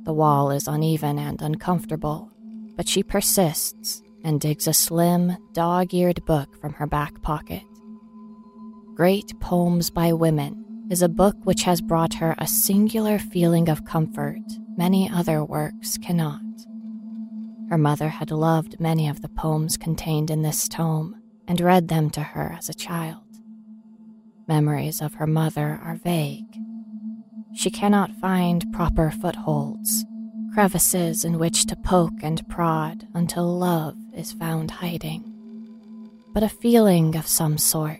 The 0.09 0.13
wall 0.13 0.49
is 0.49 0.67
uneven 0.67 1.19
and 1.19 1.39
uncomfortable, 1.39 2.31
but 2.75 2.89
she 2.89 3.03
persists 3.03 4.01
and 4.23 4.41
digs 4.41 4.65
a 4.65 4.73
slim, 4.73 5.37
dog 5.53 5.93
eared 5.93 6.25
book 6.25 6.59
from 6.59 6.73
her 6.73 6.87
back 6.87 7.21
pocket. 7.21 7.61
Great 8.95 9.39
Poems 9.39 9.91
by 9.91 10.11
Women 10.13 10.87
is 10.89 11.03
a 11.03 11.09
book 11.09 11.35
which 11.43 11.61
has 11.61 11.79
brought 11.79 12.15
her 12.15 12.33
a 12.39 12.47
singular 12.47 13.19
feeling 13.19 13.69
of 13.69 13.85
comfort 13.85 14.41
many 14.75 15.07
other 15.07 15.45
works 15.45 15.95
cannot. 15.99 16.41
Her 17.69 17.77
mother 17.77 18.09
had 18.09 18.31
loved 18.31 18.79
many 18.79 19.07
of 19.07 19.21
the 19.21 19.29
poems 19.29 19.77
contained 19.77 20.31
in 20.31 20.41
this 20.41 20.67
tome 20.67 21.21
and 21.47 21.61
read 21.61 21.87
them 21.87 22.09
to 22.09 22.21
her 22.21 22.55
as 22.57 22.67
a 22.67 22.73
child. 22.73 23.27
Memories 24.47 25.03
of 25.03 25.13
her 25.13 25.27
mother 25.27 25.79
are 25.83 25.97
vague. 26.03 26.47
She 27.55 27.69
cannot 27.69 28.15
find 28.21 28.71
proper 28.71 29.11
footholds, 29.11 30.05
crevices 30.53 31.25
in 31.25 31.39
which 31.39 31.65
to 31.65 31.75
poke 31.75 32.21
and 32.21 32.47
prod 32.47 33.07
until 33.13 33.57
love 33.57 33.97
is 34.13 34.31
found 34.31 34.71
hiding. 34.71 35.25
But 36.33 36.43
a 36.43 36.49
feeling 36.49 37.15
of 37.15 37.27
some 37.27 37.57
sort, 37.57 37.99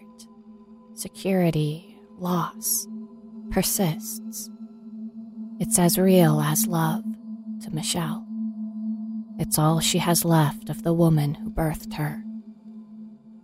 security, 0.93 1.97
loss, 2.17 2.88
persists. 3.49 4.49
It's 5.59 5.79
as 5.79 5.97
real 5.97 6.39
as 6.41 6.67
love 6.67 7.03
to 7.63 7.71
Michelle. 7.71 8.25
It's 9.39 9.57
all 9.57 9.79
she 9.79 9.97
has 9.97 10.23
left 10.23 10.69
of 10.69 10.83
the 10.83 10.93
woman 10.93 11.33
who 11.35 11.49
birthed 11.49 11.95
her. 11.95 12.23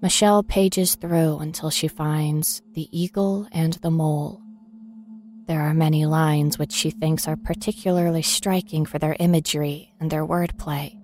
Michelle 0.01 0.43
pages 0.43 0.95
through 0.95 1.39
until 1.39 1.69
she 1.69 1.87
finds 1.87 2.61
the 2.73 2.87
eagle 2.91 3.47
and 3.51 3.73
the 3.75 3.89
mole. 3.89 4.44
There 5.47 5.61
are 5.61 5.75
many 5.75 6.07
lines 6.07 6.57
which 6.57 6.71
she 6.71 6.89
thinks 6.89 7.27
are 7.27 7.35
particularly 7.35 8.23
striking 8.23 8.83
for 8.85 8.97
their 8.97 9.15
imagery 9.19 9.93
and 9.99 10.09
their 10.09 10.25
wordplay, 10.25 10.97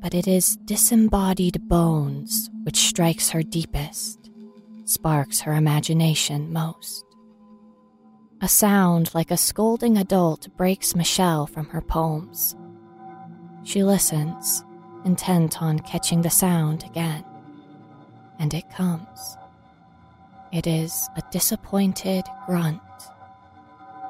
but 0.00 0.14
it 0.14 0.28
is 0.28 0.56
disembodied 0.64 1.68
bones 1.68 2.50
which 2.62 2.76
strikes 2.76 3.30
her 3.30 3.42
deepest, 3.42 4.30
sparks 4.84 5.40
her 5.40 5.54
imagination 5.54 6.52
most. 6.52 7.04
A 8.40 8.48
sound 8.48 9.12
like 9.12 9.32
a 9.32 9.36
scolding 9.36 9.98
adult 9.98 10.48
breaks 10.56 10.94
Michelle 10.94 11.48
from 11.48 11.66
her 11.70 11.82
poems. 11.82 12.54
She 13.64 13.82
listens, 13.82 14.64
intent 15.04 15.60
on 15.60 15.80
catching 15.80 16.22
the 16.22 16.30
sound 16.30 16.84
again. 16.84 17.24
And 18.38 18.54
it 18.54 18.70
comes. 18.70 19.36
It 20.52 20.66
is 20.66 21.08
a 21.16 21.22
disappointed 21.30 22.24
grunt. 22.46 22.80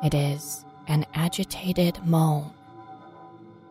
It 0.05 0.15
is 0.15 0.65
an 0.87 1.07
agitated 1.15 2.05
moan. 2.05 2.53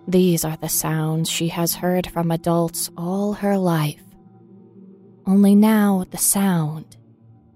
These 0.07 0.45
are 0.45 0.57
the 0.57 0.69
sounds 0.69 1.29
she 1.29 1.49
has 1.49 1.75
heard 1.75 2.09
from 2.09 2.31
adults 2.31 2.89
all 2.97 3.33
her 3.33 3.57
life. 3.57 4.03
Only 5.25 5.55
now 5.55 6.05
the 6.09 6.17
sound, 6.17 6.97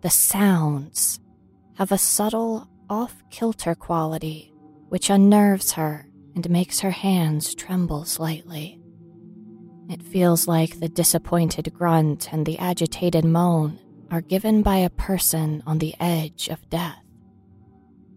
the 0.02 0.10
sounds, 0.10 1.20
have 1.76 1.92
a 1.92 1.98
subtle 1.98 2.68
off 2.90 3.24
kilter 3.30 3.74
quality 3.74 4.54
which 4.90 5.10
unnerves 5.10 5.72
her 5.72 6.06
and 6.36 6.48
makes 6.52 6.82
her 6.82 6.92
hands 6.92 7.56
tremble 7.56 8.06
slightly. 8.06 8.80
It 9.90 10.04
feels 10.04 10.48
like 10.48 10.80
the 10.80 10.88
disappointed 10.88 11.74
grunt 11.74 12.32
and 12.32 12.46
the 12.46 12.60
agitated 12.60 13.26
moan 13.26 13.80
are 14.12 14.22
given 14.22 14.62
by 14.62 14.78
a 14.78 14.92
person 14.92 15.64
on 15.66 15.80
the 15.80 15.96
edge 16.00 16.48
of 16.48 16.70
death. 16.70 17.03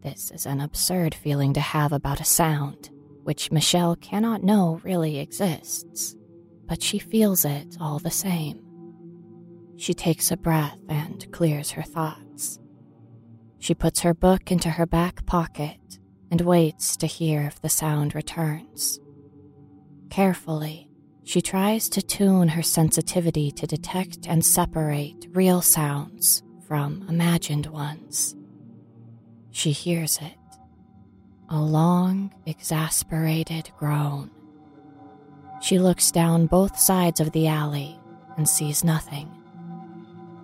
This 0.06 0.30
is 0.30 0.46
an 0.46 0.60
absurd 0.60 1.16
feeling 1.16 1.52
to 1.54 1.60
have 1.60 1.92
about 1.92 2.20
a 2.20 2.24
sound, 2.24 2.90
which 3.24 3.50
Michelle 3.50 3.96
cannot 3.96 4.44
know 4.44 4.80
really 4.84 5.18
exists, 5.18 6.14
but 6.68 6.80
she 6.80 7.00
feels 7.00 7.44
it 7.44 7.76
all 7.80 7.98
the 7.98 8.12
same. 8.12 8.62
She 9.76 9.94
takes 9.94 10.30
a 10.30 10.36
breath 10.36 10.78
and 10.88 11.28
clears 11.32 11.72
her 11.72 11.82
thoughts. 11.82 12.60
She 13.58 13.74
puts 13.74 14.02
her 14.02 14.14
book 14.14 14.52
into 14.52 14.70
her 14.70 14.86
back 14.86 15.26
pocket 15.26 15.98
and 16.30 16.40
waits 16.40 16.96
to 16.98 17.08
hear 17.08 17.42
if 17.42 17.60
the 17.60 17.68
sound 17.68 18.14
returns. 18.14 19.00
Carefully, 20.08 20.88
she 21.24 21.42
tries 21.42 21.88
to 21.88 22.00
tune 22.00 22.46
her 22.50 22.62
sensitivity 22.62 23.50
to 23.50 23.66
detect 23.66 24.28
and 24.28 24.44
separate 24.44 25.26
real 25.32 25.62
sounds 25.62 26.44
from 26.68 27.04
imagined 27.08 27.66
ones. 27.66 28.36
She 29.56 29.72
hears 29.72 30.18
it 30.18 30.36
a 31.48 31.58
long, 31.58 32.30
exasperated 32.44 33.70
groan. 33.78 34.30
She 35.62 35.78
looks 35.78 36.10
down 36.10 36.44
both 36.46 36.78
sides 36.78 37.20
of 37.20 37.32
the 37.32 37.46
alley 37.46 37.98
and 38.36 38.46
sees 38.46 38.84
nothing. 38.84 39.30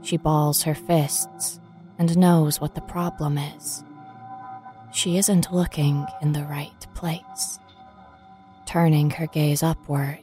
She 0.00 0.16
balls 0.16 0.62
her 0.62 0.74
fists 0.74 1.60
and 1.98 2.16
knows 2.16 2.58
what 2.58 2.74
the 2.74 2.80
problem 2.80 3.36
is. 3.36 3.84
She 4.94 5.18
isn't 5.18 5.52
looking 5.52 6.06
in 6.22 6.32
the 6.32 6.44
right 6.44 6.86
place. 6.94 7.58
Turning 8.64 9.10
her 9.10 9.26
gaze 9.26 9.62
upward, 9.62 10.20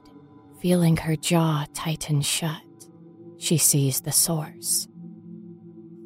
feeling 0.59 0.97
her 0.97 1.15
jaw 1.15 1.67
tighten 1.75 2.23
shut, 2.23 2.63
she 3.37 3.59
sees 3.59 4.01
the 4.01 4.11
source. 4.11 4.87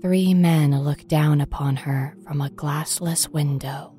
Three 0.04 0.34
men 0.34 0.78
look 0.84 1.08
down 1.08 1.40
upon 1.40 1.78
her 1.78 2.18
from 2.26 2.42
a 2.42 2.50
glassless 2.50 3.30
window. 3.30 3.96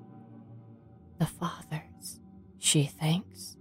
The 1.18 1.24
fathers, 1.24 2.20
she 2.58 2.84
thinks. 2.84 3.56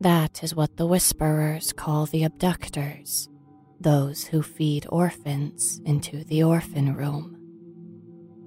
That 0.00 0.42
is 0.42 0.54
what 0.54 0.78
the 0.78 0.86
whisperers 0.86 1.74
call 1.74 2.06
the 2.06 2.24
abductors 2.24 3.28
those 3.78 4.24
who 4.24 4.42
feed 4.42 4.86
orphans 4.88 5.82
into 5.84 6.24
the 6.24 6.42
orphan 6.42 6.94
room. 6.94 7.38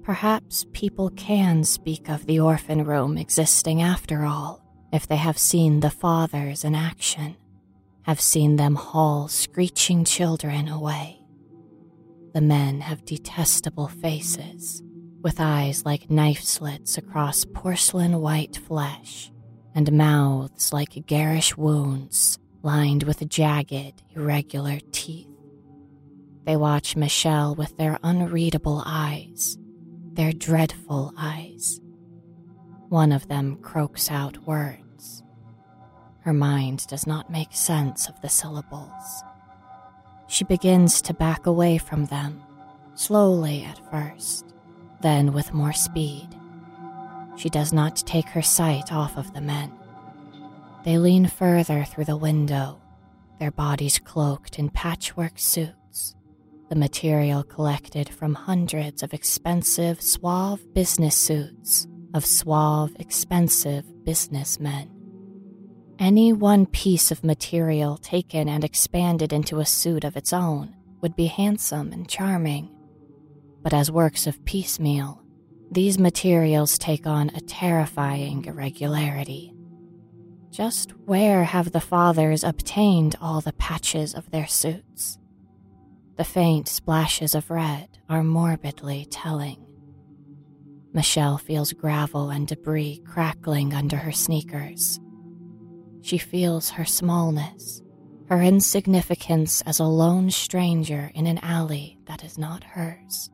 Perhaps 0.02 0.66
people 0.72 1.10
can 1.10 1.62
speak 1.62 2.08
of 2.08 2.26
the 2.26 2.40
orphan 2.40 2.82
room 2.82 3.16
existing 3.16 3.80
after 3.80 4.24
all, 4.24 4.60
if 4.92 5.06
they 5.06 5.16
have 5.16 5.38
seen 5.38 5.78
the 5.78 5.90
fathers 5.90 6.64
in 6.64 6.74
action, 6.74 7.36
have 8.02 8.20
seen 8.20 8.56
them 8.56 8.74
haul 8.74 9.28
screeching 9.28 10.04
children 10.04 10.66
away. 10.66 11.17
The 12.38 12.42
men 12.42 12.82
have 12.82 13.04
detestable 13.04 13.88
faces, 13.88 14.80
with 15.22 15.40
eyes 15.40 15.84
like 15.84 16.08
knife 16.08 16.44
slits 16.44 16.96
across 16.96 17.44
porcelain 17.44 18.20
white 18.20 18.56
flesh, 18.56 19.32
and 19.74 19.90
mouths 19.90 20.72
like 20.72 21.04
garish 21.06 21.56
wounds 21.56 22.38
lined 22.62 23.02
with 23.02 23.28
jagged, 23.28 24.04
irregular 24.14 24.78
teeth. 24.92 25.26
They 26.44 26.56
watch 26.56 26.94
Michelle 26.94 27.56
with 27.56 27.76
their 27.76 27.98
unreadable 28.04 28.84
eyes, 28.86 29.58
their 30.12 30.30
dreadful 30.30 31.12
eyes. 31.18 31.80
One 32.88 33.10
of 33.10 33.26
them 33.26 33.56
croaks 33.62 34.12
out 34.12 34.46
words. 34.46 35.24
Her 36.20 36.32
mind 36.32 36.86
does 36.86 37.04
not 37.04 37.32
make 37.32 37.52
sense 37.52 38.08
of 38.08 38.20
the 38.20 38.28
syllables. 38.28 39.24
She 40.28 40.44
begins 40.44 41.02
to 41.02 41.14
back 41.14 41.46
away 41.46 41.78
from 41.78 42.06
them, 42.06 42.42
slowly 42.94 43.64
at 43.64 43.80
first, 43.90 44.54
then 45.00 45.32
with 45.32 45.52
more 45.52 45.72
speed. 45.72 46.28
She 47.36 47.48
does 47.48 47.72
not 47.72 47.96
take 47.96 48.28
her 48.28 48.42
sight 48.42 48.92
off 48.92 49.16
of 49.16 49.34
the 49.34 49.40
men. 49.40 49.72
They 50.84 50.98
lean 50.98 51.26
further 51.26 51.84
through 51.84 52.04
the 52.04 52.16
window, 52.16 52.80
their 53.40 53.50
bodies 53.50 53.98
cloaked 53.98 54.58
in 54.58 54.70
patchwork 54.70 55.38
suits 55.38 56.14
the 56.68 56.76
material 56.76 57.42
collected 57.42 58.08
from 58.08 58.34
hundreds 58.34 59.02
of 59.02 59.14
expensive, 59.14 60.02
suave 60.02 60.74
business 60.74 61.16
suits 61.16 61.86
of 62.12 62.26
suave, 62.26 62.94
expensive 62.98 64.04
businessmen. 64.04 64.97
Any 65.98 66.32
one 66.32 66.66
piece 66.66 67.10
of 67.10 67.24
material 67.24 67.96
taken 67.96 68.48
and 68.48 68.62
expanded 68.62 69.32
into 69.32 69.58
a 69.58 69.66
suit 69.66 70.04
of 70.04 70.16
its 70.16 70.32
own 70.32 70.76
would 71.00 71.16
be 71.16 71.26
handsome 71.26 71.92
and 71.92 72.08
charming. 72.08 72.70
But 73.62 73.74
as 73.74 73.90
works 73.90 74.28
of 74.28 74.44
piecemeal, 74.44 75.20
these 75.72 75.98
materials 75.98 76.78
take 76.78 77.04
on 77.04 77.30
a 77.30 77.40
terrifying 77.40 78.44
irregularity. 78.44 79.52
Just 80.50 80.92
where 81.04 81.42
have 81.42 81.72
the 81.72 81.80
fathers 81.80 82.44
obtained 82.44 83.16
all 83.20 83.40
the 83.40 83.52
patches 83.54 84.14
of 84.14 84.30
their 84.30 84.46
suits? 84.46 85.18
The 86.16 86.24
faint 86.24 86.68
splashes 86.68 87.34
of 87.34 87.50
red 87.50 87.98
are 88.08 88.22
morbidly 88.22 89.08
telling. 89.10 89.66
Michelle 90.92 91.38
feels 91.38 91.72
gravel 91.72 92.30
and 92.30 92.46
debris 92.46 93.02
crackling 93.04 93.74
under 93.74 93.96
her 93.96 94.12
sneakers. 94.12 95.00
She 96.02 96.18
feels 96.18 96.70
her 96.70 96.84
smallness, 96.84 97.82
her 98.28 98.42
insignificance 98.42 99.62
as 99.62 99.78
a 99.78 99.84
lone 99.84 100.30
stranger 100.30 101.10
in 101.14 101.26
an 101.26 101.38
alley 101.38 101.98
that 102.06 102.24
is 102.24 102.38
not 102.38 102.64
hers. 102.64 103.30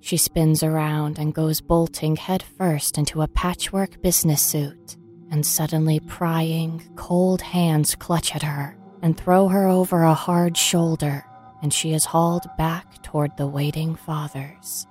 She 0.00 0.16
spins 0.16 0.62
around 0.62 1.18
and 1.18 1.34
goes 1.34 1.60
bolting 1.60 2.16
headfirst 2.16 2.96
into 2.96 3.22
a 3.22 3.28
patchwork 3.28 4.00
business 4.02 4.40
suit, 4.40 4.96
and 5.30 5.44
suddenly 5.44 6.00
prying, 6.00 6.82
cold 6.96 7.42
hands 7.42 7.94
clutch 7.94 8.34
at 8.34 8.42
her 8.42 8.76
and 9.02 9.16
throw 9.16 9.48
her 9.48 9.66
over 9.68 10.02
a 10.02 10.14
hard 10.14 10.56
shoulder, 10.56 11.24
and 11.62 11.72
she 11.72 11.92
is 11.92 12.06
hauled 12.06 12.48
back 12.56 13.02
toward 13.02 13.36
the 13.36 13.46
waiting 13.46 13.94
fathers. 13.94 14.86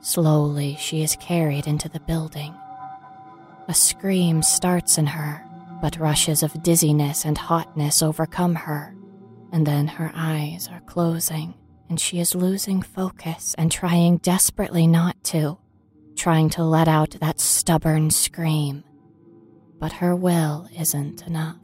Slowly, 0.00 0.76
she 0.78 1.02
is 1.02 1.16
carried 1.16 1.66
into 1.66 1.88
the 1.88 2.00
building. 2.00 2.54
A 3.68 3.74
scream 3.74 4.42
starts 4.42 4.98
in 4.98 5.06
her, 5.06 5.44
but 5.80 5.98
rushes 5.98 6.42
of 6.42 6.62
dizziness 6.62 7.24
and 7.24 7.38
hotness 7.38 8.02
overcome 8.02 8.54
her, 8.54 8.94
and 9.52 9.66
then 9.66 9.86
her 9.86 10.10
eyes 10.14 10.68
are 10.70 10.80
closing, 10.82 11.54
and 11.88 11.98
she 12.00 12.20
is 12.20 12.34
losing 12.34 12.82
focus 12.82 13.54
and 13.58 13.72
trying 13.72 14.18
desperately 14.18 14.86
not 14.86 15.22
to, 15.24 15.58
trying 16.16 16.50
to 16.50 16.62
let 16.62 16.88
out 16.88 17.16
that 17.20 17.40
stubborn 17.40 18.10
scream. 18.10 18.84
But 19.78 19.92
her 19.92 20.14
will 20.14 20.68
isn't 20.78 21.26
enough. 21.26 21.56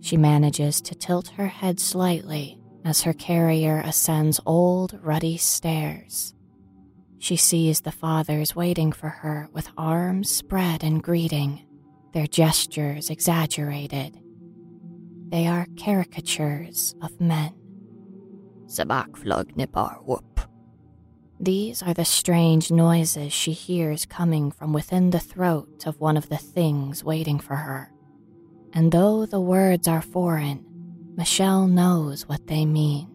She 0.00 0.16
manages 0.16 0.80
to 0.82 0.94
tilt 0.94 1.28
her 1.36 1.48
head 1.48 1.80
slightly 1.80 2.58
as 2.84 3.02
her 3.02 3.12
carrier 3.12 3.82
ascends 3.84 4.40
old, 4.46 4.98
ruddy 5.02 5.36
stairs. 5.36 6.32
She 7.18 7.36
sees 7.36 7.80
the 7.80 7.90
fathers 7.90 8.54
waiting 8.54 8.92
for 8.92 9.08
her 9.08 9.48
with 9.52 9.68
arms 9.76 10.30
spread 10.30 10.84
in 10.84 11.00
greeting 11.00 11.65
their 12.16 12.26
gestures 12.26 13.10
exaggerated. 13.10 14.18
They 15.28 15.46
are 15.46 15.66
caricatures 15.76 16.94
of 17.02 17.20
men. 17.20 17.52
Sabak 18.64 19.10
flug 19.10 19.54
nipar 19.54 20.02
whoop. 20.02 20.40
These 21.38 21.82
are 21.82 21.92
the 21.92 22.06
strange 22.06 22.70
noises 22.70 23.34
she 23.34 23.52
hears 23.52 24.06
coming 24.06 24.50
from 24.50 24.72
within 24.72 25.10
the 25.10 25.20
throat 25.20 25.86
of 25.86 26.00
one 26.00 26.16
of 26.16 26.30
the 26.30 26.38
things 26.38 27.04
waiting 27.04 27.38
for 27.38 27.56
her. 27.56 27.92
And 28.72 28.92
though 28.92 29.26
the 29.26 29.38
words 29.38 29.86
are 29.86 30.00
foreign, 30.00 30.64
Michelle 31.18 31.66
knows 31.66 32.26
what 32.26 32.46
they 32.46 32.64
mean. 32.64 33.10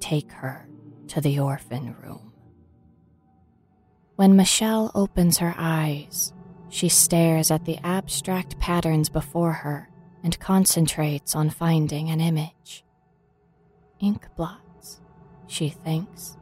Take 0.00 0.32
her 0.32 0.68
to 1.06 1.20
the 1.20 1.38
orphan 1.38 1.94
room. 2.02 2.32
When 4.16 4.34
Michelle 4.34 4.90
opens 4.92 5.38
her 5.38 5.54
eyes, 5.56 6.32
she 6.76 6.90
stares 6.90 7.50
at 7.50 7.64
the 7.64 7.78
abstract 7.82 8.58
patterns 8.58 9.08
before 9.08 9.52
her 9.52 9.88
and 10.22 10.38
concentrates 10.38 11.34
on 11.34 11.48
finding 11.48 12.10
an 12.10 12.20
image. 12.20 12.84
Ink 13.98 14.28
blots, 14.36 15.00
she 15.46 15.70
thinks. 15.70 16.36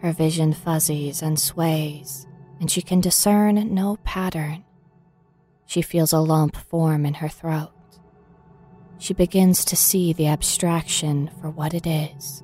Her 0.00 0.12
vision 0.12 0.54
fuzzies 0.54 1.20
and 1.20 1.38
sways, 1.38 2.26
and 2.60 2.70
she 2.70 2.80
can 2.80 3.02
discern 3.02 3.74
no 3.74 3.98
pattern. 4.04 4.64
She 5.66 5.82
feels 5.82 6.14
a 6.14 6.20
lump 6.20 6.56
form 6.56 7.04
in 7.04 7.12
her 7.14 7.28
throat. 7.28 7.74
She 8.96 9.12
begins 9.12 9.66
to 9.66 9.76
see 9.76 10.14
the 10.14 10.28
abstraction 10.28 11.30
for 11.42 11.50
what 11.50 11.74
it 11.74 11.86
is 11.86 12.42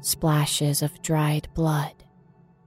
splashes 0.00 0.82
of 0.82 1.02
dried 1.02 1.46
blood, 1.54 1.94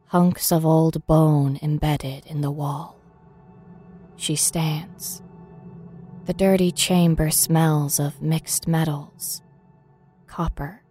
hunks 0.05 0.49
of 0.49 0.65
old 0.65 1.05
bone 1.07 1.59
embedded 1.61 2.25
in 2.25 2.39
the 2.39 2.51
wall. 2.51 3.02
She 4.15 4.35
stands. 4.35 5.21
The 6.25 6.33
dirty 6.33 6.71
chamber 6.71 7.31
smells 7.31 7.99
of 7.99 8.21
mixed 8.21 8.67
metals 8.67 9.41
copper, 10.25 10.81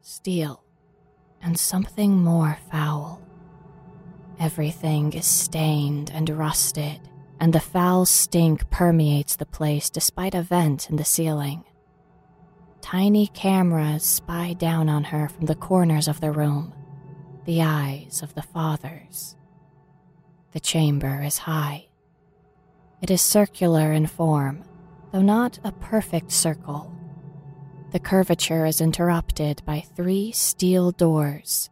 steel, 0.00 0.64
and 1.40 1.56
something 1.56 2.16
more 2.16 2.58
foul. 2.68 3.22
Everything 4.40 5.12
is 5.12 5.24
stained 5.26 6.10
and 6.12 6.28
rusted, 6.30 7.00
and 7.38 7.52
the 7.52 7.60
foul 7.60 8.06
stink 8.06 8.68
permeates 8.70 9.36
the 9.36 9.46
place 9.46 9.88
despite 9.88 10.34
a 10.34 10.42
vent 10.42 10.90
in 10.90 10.96
the 10.96 11.04
ceiling. 11.04 11.64
Tiny 12.80 13.28
cameras 13.28 14.02
spy 14.02 14.54
down 14.54 14.88
on 14.88 15.04
her 15.04 15.28
from 15.28 15.46
the 15.46 15.54
corners 15.54 16.08
of 16.08 16.20
the 16.20 16.32
room, 16.32 16.74
the 17.44 17.62
eyes 17.62 18.20
of 18.20 18.34
the 18.34 18.42
fathers. 18.42 19.36
The 20.52 20.60
chamber 20.60 21.22
is 21.22 21.38
high 21.38 21.86
it 23.02 23.10
is 23.10 23.20
circular 23.20 23.92
in 23.92 24.06
form, 24.06 24.62
though 25.10 25.20
not 25.20 25.58
a 25.64 25.72
perfect 25.72 26.30
circle. 26.30 26.96
The 27.90 27.98
curvature 27.98 28.64
is 28.64 28.80
interrupted 28.80 29.60
by 29.66 29.80
three 29.80 30.30
steel 30.30 30.92
doors, 30.92 31.68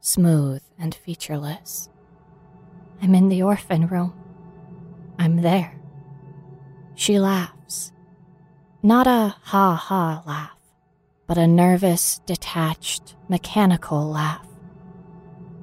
smooth 0.00 0.60
and 0.78 0.92
featureless. 0.94 1.88
I'm 3.00 3.14
in 3.14 3.28
the 3.28 3.42
orphan 3.42 3.86
room. 3.86 4.12
I'm 5.18 5.36
there. 5.36 5.80
She 6.96 7.18
laughs. 7.18 7.92
Not 8.82 9.06
a 9.06 9.36
ha 9.40 9.76
ha 9.76 10.22
laugh, 10.26 10.58
but 11.28 11.38
a 11.38 11.46
nervous, 11.46 12.20
detached, 12.26 13.14
mechanical 13.28 14.10
laugh. 14.10 14.46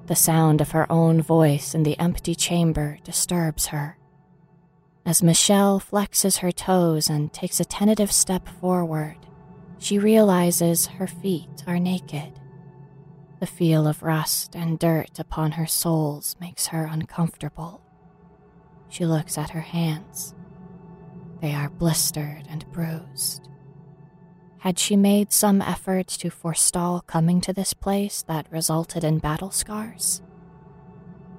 The 0.07 0.15
sound 0.15 0.61
of 0.61 0.71
her 0.71 0.91
own 0.91 1.21
voice 1.21 1.75
in 1.75 1.83
the 1.83 1.99
empty 1.99 2.33
chamber 2.33 2.97
disturbs 3.03 3.67
her. 3.67 3.98
As 5.09 5.23
Michelle 5.23 5.79
flexes 5.79 6.37
her 6.37 6.51
toes 6.51 7.09
and 7.09 7.33
takes 7.33 7.59
a 7.59 7.65
tentative 7.65 8.11
step 8.11 8.47
forward, 8.47 9.17
she 9.79 9.97
realizes 9.97 10.85
her 10.85 11.07
feet 11.07 11.63
are 11.65 11.79
naked. 11.79 12.39
The 13.39 13.47
feel 13.47 13.87
of 13.87 14.03
rust 14.03 14.55
and 14.55 14.77
dirt 14.77 15.17
upon 15.17 15.53
her 15.53 15.65
soles 15.65 16.35
makes 16.39 16.67
her 16.67 16.85
uncomfortable. 16.85 17.81
She 18.87 19.03
looks 19.03 19.35
at 19.35 19.49
her 19.49 19.61
hands. 19.61 20.35
They 21.41 21.55
are 21.55 21.71
blistered 21.71 22.43
and 22.47 22.71
bruised. 22.71 23.49
Had 24.59 24.77
she 24.77 24.95
made 24.95 25.33
some 25.33 25.59
effort 25.59 26.07
to 26.19 26.29
forestall 26.29 27.01
coming 27.01 27.41
to 27.41 27.51
this 27.51 27.73
place 27.73 28.21
that 28.27 28.45
resulted 28.51 29.03
in 29.03 29.17
battle 29.17 29.49
scars? 29.49 30.21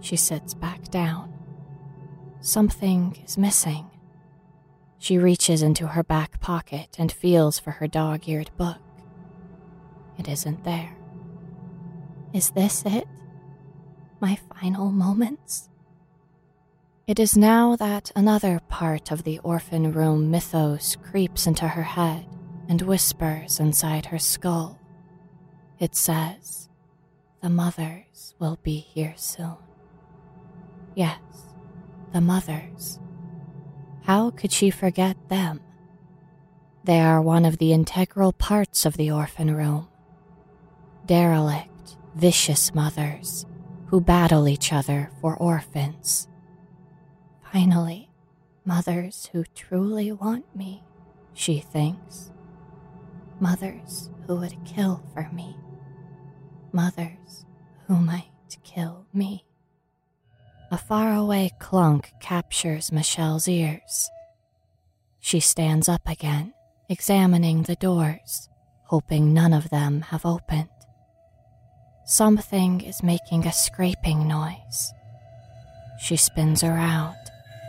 She 0.00 0.16
sits 0.16 0.54
back 0.54 0.90
down. 0.90 1.39
Something 2.40 3.22
is 3.24 3.36
missing. 3.36 3.90
She 4.98 5.18
reaches 5.18 5.62
into 5.62 5.88
her 5.88 6.02
back 6.02 6.40
pocket 6.40 6.96
and 6.98 7.12
feels 7.12 7.58
for 7.58 7.72
her 7.72 7.86
dog 7.86 8.28
eared 8.28 8.50
book. 8.56 8.78
It 10.18 10.28
isn't 10.28 10.64
there. 10.64 10.96
Is 12.32 12.50
this 12.50 12.82
it? 12.86 13.06
My 14.20 14.38
final 14.60 14.90
moments? 14.90 15.68
It 17.06 17.18
is 17.18 17.36
now 17.36 17.76
that 17.76 18.12
another 18.14 18.60
part 18.68 19.10
of 19.10 19.24
the 19.24 19.38
orphan 19.40 19.92
room 19.92 20.30
mythos 20.30 20.96
creeps 21.02 21.46
into 21.46 21.68
her 21.68 21.82
head 21.82 22.26
and 22.68 22.82
whispers 22.82 23.58
inside 23.58 24.06
her 24.06 24.18
skull. 24.18 24.78
It 25.78 25.96
says, 25.96 26.68
The 27.42 27.50
mothers 27.50 28.34
will 28.38 28.58
be 28.62 28.78
here 28.78 29.14
soon. 29.16 29.56
Yes, 30.94 31.18
the 32.12 32.20
mothers. 32.20 32.98
How 34.02 34.30
could 34.30 34.52
she 34.52 34.70
forget 34.70 35.16
them? 35.28 35.60
They 36.84 37.00
are 37.00 37.20
one 37.20 37.44
of 37.44 37.58
the 37.58 37.72
integral 37.72 38.32
parts 38.32 38.86
of 38.86 38.96
the 38.96 39.10
orphan 39.10 39.54
room. 39.54 39.88
Derelict, 41.06 41.96
vicious 42.14 42.74
mothers 42.74 43.46
who 43.86 44.00
battle 44.00 44.48
each 44.48 44.72
other 44.72 45.10
for 45.20 45.36
orphans. 45.36 46.28
Finally, 47.52 48.10
mothers 48.64 49.28
who 49.32 49.44
truly 49.54 50.12
want 50.12 50.44
me, 50.56 50.82
she 51.34 51.58
thinks. 51.58 52.30
Mothers 53.40 54.10
who 54.26 54.36
would 54.36 54.56
kill 54.64 55.02
for 55.12 55.28
me. 55.32 55.56
Mothers 56.72 57.44
who 57.86 57.96
might 57.96 58.30
kill 58.62 59.06
me. 59.12 59.44
A 60.72 60.78
faraway 60.78 61.50
clunk 61.58 62.12
captures 62.20 62.92
Michelle's 62.92 63.48
ears. 63.48 64.08
She 65.18 65.40
stands 65.40 65.88
up 65.88 66.08
again, 66.08 66.54
examining 66.88 67.64
the 67.64 67.74
doors, 67.74 68.48
hoping 68.84 69.34
none 69.34 69.52
of 69.52 69.70
them 69.70 70.02
have 70.02 70.24
opened. 70.24 70.68
Something 72.04 72.82
is 72.82 73.02
making 73.02 73.48
a 73.48 73.52
scraping 73.52 74.28
noise. 74.28 74.92
She 76.00 76.16
spins 76.16 76.62
around, 76.62 77.16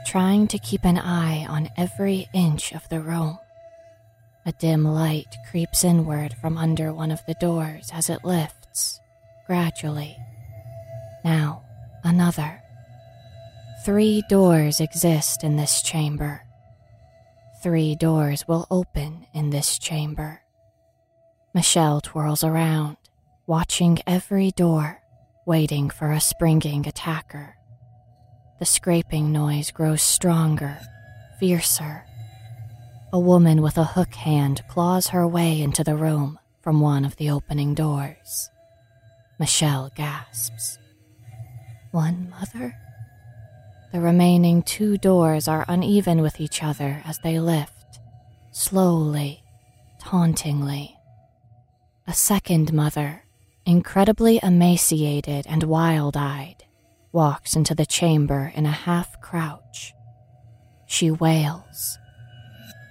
trying 0.06 0.48
to 0.50 0.60
keep 0.60 0.86
an 0.86 1.00
eye 1.00 1.48
on 1.50 1.70
every 1.76 2.28
inch 2.36 2.72
of 2.72 2.88
the 2.90 3.02
room. 3.02 3.40
A 4.46 4.52
dim 4.52 4.86
light 4.86 5.38
creeps 5.50 5.84
inward 5.84 6.36
from 6.40 6.56
under 6.56 6.94
one 6.94 7.10
of 7.10 7.26
the 7.26 7.36
doors 7.42 7.90
as 7.92 8.12
it 8.12 8.24
lifts, 8.24 9.00
gradually 9.48 10.18
Now, 11.26 11.64
another. 12.04 12.61
Three 13.84 14.22
doors 14.30 14.80
exist 14.80 15.44
in 15.44 15.56
this 15.56 15.82
chamber. 15.82 16.46
Three 17.64 17.96
doors 17.96 18.48
will 18.48 18.68
open 18.70 19.26
in 19.34 19.50
this 19.50 19.80
chamber. 19.80 20.42
Michelle 21.56 22.00
twirls 22.00 22.44
around, 22.44 22.98
watching 23.48 23.98
every 24.06 24.52
door, 24.52 25.02
waiting 25.48 25.90
for 25.90 26.12
a 26.12 26.22
springing 26.22 26.88
attacker. 26.88 27.56
The 28.60 28.68
scraping 28.68 29.32
noise 29.32 29.72
grows 29.72 30.04
stronger, 30.04 30.78
fiercer. 31.40 32.06
A 33.12 33.20
woman 33.20 33.64
with 33.64 33.80
a 33.80 33.84
hook 33.84 34.14
hand 34.14 34.62
claws 34.70 35.08
her 35.08 35.28
way 35.28 35.60
into 35.60 35.84
the 35.84 35.96
room 35.96 36.38
from 36.62 36.82
one 36.82 37.04
of 37.04 37.16
the 37.16 37.32
opening 37.32 37.74
doors. 37.74 38.52
Michelle 39.40 39.90
gasps. 39.96 40.78
One 41.90 42.30
mother? 42.30 42.76
The 43.92 44.00
remaining 44.00 44.64
two 44.64 44.98
doors 44.98 45.50
are 45.50 45.66
uneven 45.68 46.22
with 46.22 46.40
each 46.40 46.64
other 46.64 47.02
as 47.06 47.20
they 47.20 47.42
lift, 47.42 48.00
slowly, 48.52 49.44
tauntingly. 50.00 50.96
A 52.08 52.14
second 52.14 52.72
mother, 52.72 53.24
incredibly 53.66 54.40
emaciated 54.42 55.46
and 55.46 55.64
wild 55.64 56.16
eyed, 56.16 56.64
walks 57.12 57.54
into 57.54 57.76
the 57.76 57.86
chamber 57.86 58.54
in 58.56 58.66
a 58.66 58.72
half 58.72 59.20
crouch. 59.20 59.94
She 60.88 61.12
wails. 61.12 61.98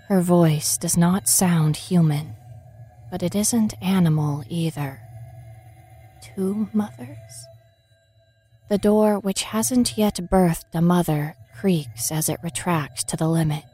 Her 0.09 0.21
voice 0.21 0.77
does 0.77 0.99
not 0.99 1.29
sound 1.29 1.77
human, 1.77 2.35
but 3.11 3.23
it 3.23 3.35
isn't 3.35 3.73
animal 3.81 4.45
either. 4.51 5.01
Two 6.23 6.69
mothers? 6.75 7.47
The 8.71 8.79
door, 8.79 9.19
which 9.19 9.43
hasn't 9.43 9.99
yet 9.99 10.15
birthed 10.31 10.73
a 10.75 10.81
mother, 10.81 11.35
creaks 11.59 12.13
as 12.13 12.29
it 12.29 12.39
retracts 12.41 13.03
to 13.03 13.17
the 13.17 13.27
limit. 13.27 13.65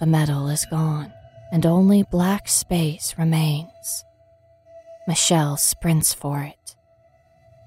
The 0.00 0.06
metal 0.06 0.48
is 0.48 0.64
gone, 0.70 1.12
and 1.52 1.66
only 1.66 2.02
black 2.02 2.48
space 2.48 3.14
remains. 3.18 4.02
Michelle 5.06 5.58
sprints 5.58 6.14
for 6.14 6.42
it. 6.42 6.74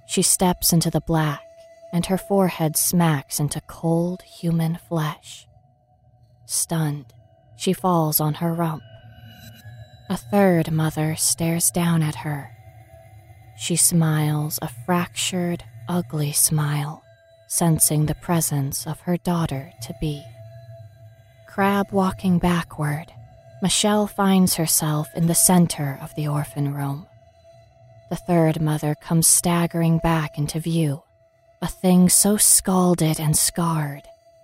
She 0.08 0.24
steps 0.24 0.74
into 0.74 0.90
the 0.90 1.00
black, 1.00 1.44
and 1.94 2.08
her 2.08 2.18
forehead 2.18 2.76
smacks 2.76 3.40
into 3.40 3.62
cold 3.62 4.24
human 4.24 4.80
flesh. 4.90 5.48
Stunned, 6.48 7.14
she 7.56 7.72
falls 7.72 8.20
on 8.20 8.36
her 8.36 8.52
rump. 8.52 8.82
A 10.10 10.18
third 10.18 10.72
mother 10.72 11.16
stares 11.16 11.70
down 11.70 12.02
at 12.02 12.16
her. 12.16 12.50
She 13.60 13.76
smiles 13.76 14.58
a 14.64 14.70
fractured, 14.88 15.64
ugly 15.90 16.32
smile, 16.32 17.04
sensing 17.48 18.06
the 18.06 18.16
presence 18.16 18.88
of 18.88 19.02
her 19.02 19.18
daughter 19.18 19.74
to 19.82 19.94
be. 20.00 20.24
Crab 21.48 21.92
walking 21.92 22.40
backward, 22.40 23.08
Michelle 23.62 24.08
finds 24.08 24.56
herself 24.56 25.10
in 25.16 25.28
the 25.28 25.36
center 25.36 26.00
of 26.02 26.16
the 26.16 26.28
orphan 26.28 26.74
room. 26.74 27.08
The 28.10 28.16
third 28.16 28.62
mother 28.62 28.96
comes 28.96 29.28
staggering 29.28 29.98
back 29.98 30.38
into 30.38 30.60
view, 30.60 31.04
a 31.62 31.68
thing 31.68 32.08
so 32.08 32.38
scalded 32.38 33.20
and 33.20 33.36
scarred, 33.36 34.04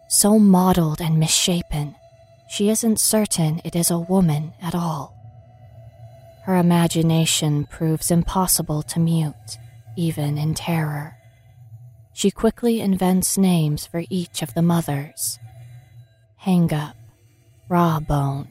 so 0.09 0.37
mottled 0.37 0.99
and 0.99 1.17
misshapen, 1.17 1.95
she 2.47 2.69
isn't 2.69 2.99
certain 2.99 3.61
it 3.63 3.75
is 3.75 3.89
a 3.89 3.99
woman 3.99 4.53
at 4.61 4.75
all. 4.75 5.15
Her 6.43 6.57
imagination 6.57 7.65
proves 7.65 8.11
impossible 8.11 8.83
to 8.83 8.99
mute, 8.99 9.57
even 9.95 10.37
in 10.37 10.53
terror. 10.53 11.17
She 12.15 12.31
quickly 12.31 12.79
invents 12.79 13.37
names 13.37 13.85
for 13.85 14.05
each 14.09 14.41
of 14.41 14.53
the 14.53 14.61
mothers 14.61 15.37
Hang 16.37 16.73
Up, 16.73 16.95
Rawbone, 17.69 18.47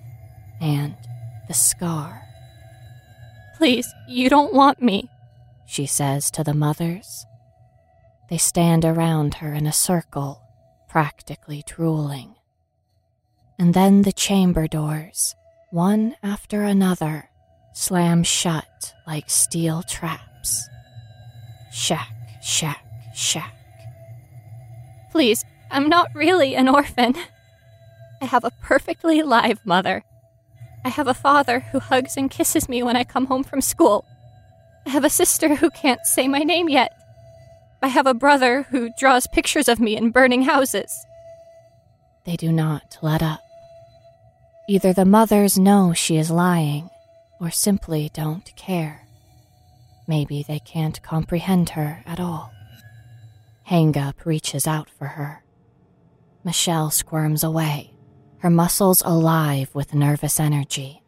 and 0.60 0.94
the 1.48 1.54
Scar. 1.54 2.20
Please, 3.56 3.88
you 4.06 4.28
don't 4.28 4.52
want 4.52 4.82
me, 4.82 5.08
she 5.66 5.86
says 5.86 6.30
to 6.32 6.44
the 6.44 6.52
mothers. 6.52 7.24
They 8.28 8.36
stand 8.36 8.84
around 8.84 9.36
her 9.36 9.54
in 9.54 9.66
a 9.66 9.72
circle, 9.72 10.42
practically 10.86 11.64
drooling. 11.66 12.34
And 13.58 13.72
then 13.72 14.02
the 14.02 14.12
chamber 14.12 14.66
doors, 14.66 15.34
one 15.70 16.16
after 16.22 16.64
another, 16.64 17.30
slam 17.72 18.24
shut 18.24 18.92
like 19.06 19.30
steel 19.30 19.82
traps. 19.82 20.68
Shack, 21.72 22.12
shack, 22.42 22.84
shack. 23.14 23.53
Please, 25.14 25.44
I'm 25.70 25.88
not 25.88 26.12
really 26.12 26.56
an 26.56 26.68
orphan. 26.68 27.14
I 28.20 28.24
have 28.24 28.42
a 28.42 28.50
perfectly 28.50 29.22
live 29.22 29.64
mother. 29.64 30.02
I 30.84 30.88
have 30.88 31.06
a 31.06 31.14
father 31.14 31.60
who 31.60 31.78
hugs 31.78 32.16
and 32.16 32.28
kisses 32.28 32.68
me 32.68 32.82
when 32.82 32.96
I 32.96 33.04
come 33.04 33.26
home 33.26 33.44
from 33.44 33.60
school. 33.60 34.04
I 34.84 34.90
have 34.90 35.04
a 35.04 35.08
sister 35.08 35.54
who 35.54 35.70
can't 35.70 36.04
say 36.04 36.26
my 36.26 36.40
name 36.40 36.68
yet. 36.68 36.90
I 37.80 37.86
have 37.86 38.08
a 38.08 38.12
brother 38.12 38.64
who 38.70 38.90
draws 38.98 39.28
pictures 39.28 39.68
of 39.68 39.78
me 39.78 39.96
in 39.96 40.10
burning 40.10 40.42
houses. 40.42 41.06
They 42.26 42.34
do 42.34 42.50
not 42.50 42.98
let 43.00 43.22
up. 43.22 43.40
Either 44.68 44.92
the 44.92 45.04
mothers 45.04 45.56
know 45.56 45.92
she 45.92 46.16
is 46.16 46.28
lying, 46.28 46.90
or 47.38 47.52
simply 47.52 48.10
don't 48.12 48.52
care. 48.56 49.06
Maybe 50.08 50.42
they 50.42 50.58
can't 50.58 51.00
comprehend 51.02 51.70
her 51.70 52.02
at 52.04 52.18
all. 52.18 52.53
Hang 53.64 53.96
Up 53.96 54.26
reaches 54.26 54.66
out 54.66 54.90
for 54.90 55.06
her. 55.06 55.42
Michelle 56.44 56.90
squirms 56.90 57.42
away, 57.42 57.94
her 58.38 58.50
muscles 58.50 59.02
alive 59.06 59.74
with 59.74 59.94
nervous 59.94 60.38
energy. 60.38 61.02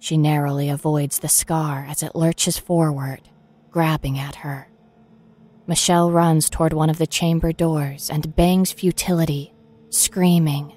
She 0.00 0.16
narrowly 0.16 0.68
avoids 0.68 1.20
the 1.20 1.28
scar 1.28 1.86
as 1.88 2.02
it 2.02 2.16
lurches 2.16 2.58
forward, 2.58 3.28
grabbing 3.70 4.18
at 4.18 4.36
her. 4.36 4.68
Michelle 5.68 6.10
runs 6.10 6.50
toward 6.50 6.72
one 6.72 6.90
of 6.90 6.98
the 6.98 7.06
chamber 7.06 7.52
doors 7.52 8.10
and 8.10 8.34
bangs 8.34 8.72
futility, 8.72 9.54
screaming, 9.90 10.74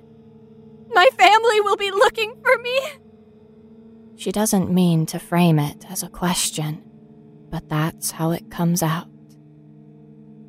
My 0.93 1.09
family 1.17 1.59
will 1.61 1.77
be 1.77 1.89
looking 1.89 2.35
for 2.43 2.55
me! 2.59 2.79
She 4.15 4.31
doesn't 4.31 4.71
mean 4.71 5.07
to 5.07 5.17
frame 5.17 5.57
it 5.57 5.87
as 5.89 6.03
a 6.03 6.09
question, 6.09 6.83
but 7.49 7.67
that's 7.67 8.11
how 8.11 8.29
it 8.29 8.51
comes 8.51 8.83
out. 8.83 9.07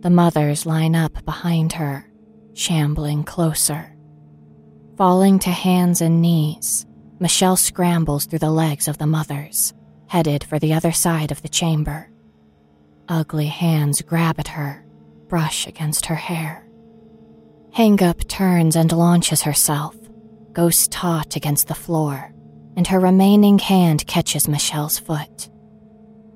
The 0.04 0.10
mothers 0.10 0.66
line 0.66 0.94
up 0.94 1.24
behind 1.24 1.72
her, 1.72 2.06
shambling 2.52 3.24
closer. 3.24 3.96
Falling 4.98 5.38
to 5.38 5.48
hands 5.48 6.02
and 6.02 6.20
knees, 6.20 6.84
Michelle 7.18 7.56
scrambles 7.56 8.26
through 8.26 8.40
the 8.40 8.50
legs 8.50 8.86
of 8.86 8.98
the 8.98 9.06
mothers, 9.06 9.72
headed 10.08 10.44
for 10.44 10.58
the 10.58 10.74
other 10.74 10.92
side 10.92 11.32
of 11.32 11.40
the 11.40 11.48
chamber. 11.48 12.10
Ugly 13.08 13.46
hands 13.46 14.02
grab 14.02 14.38
at 14.38 14.48
her, 14.48 14.84
brush 15.28 15.66
against 15.66 16.04
her 16.04 16.16
hair. 16.16 16.68
Hangup 17.74 18.28
turns 18.28 18.76
and 18.76 18.92
launches 18.92 19.40
herself, 19.40 19.96
goes 20.52 20.86
taut 20.88 21.34
against 21.34 21.68
the 21.68 21.74
floor, 21.74 22.30
and 22.76 22.86
her 22.88 23.00
remaining 23.00 23.58
hand 23.58 24.06
catches 24.06 24.48
Michelle's 24.48 24.98
foot. 24.98 25.48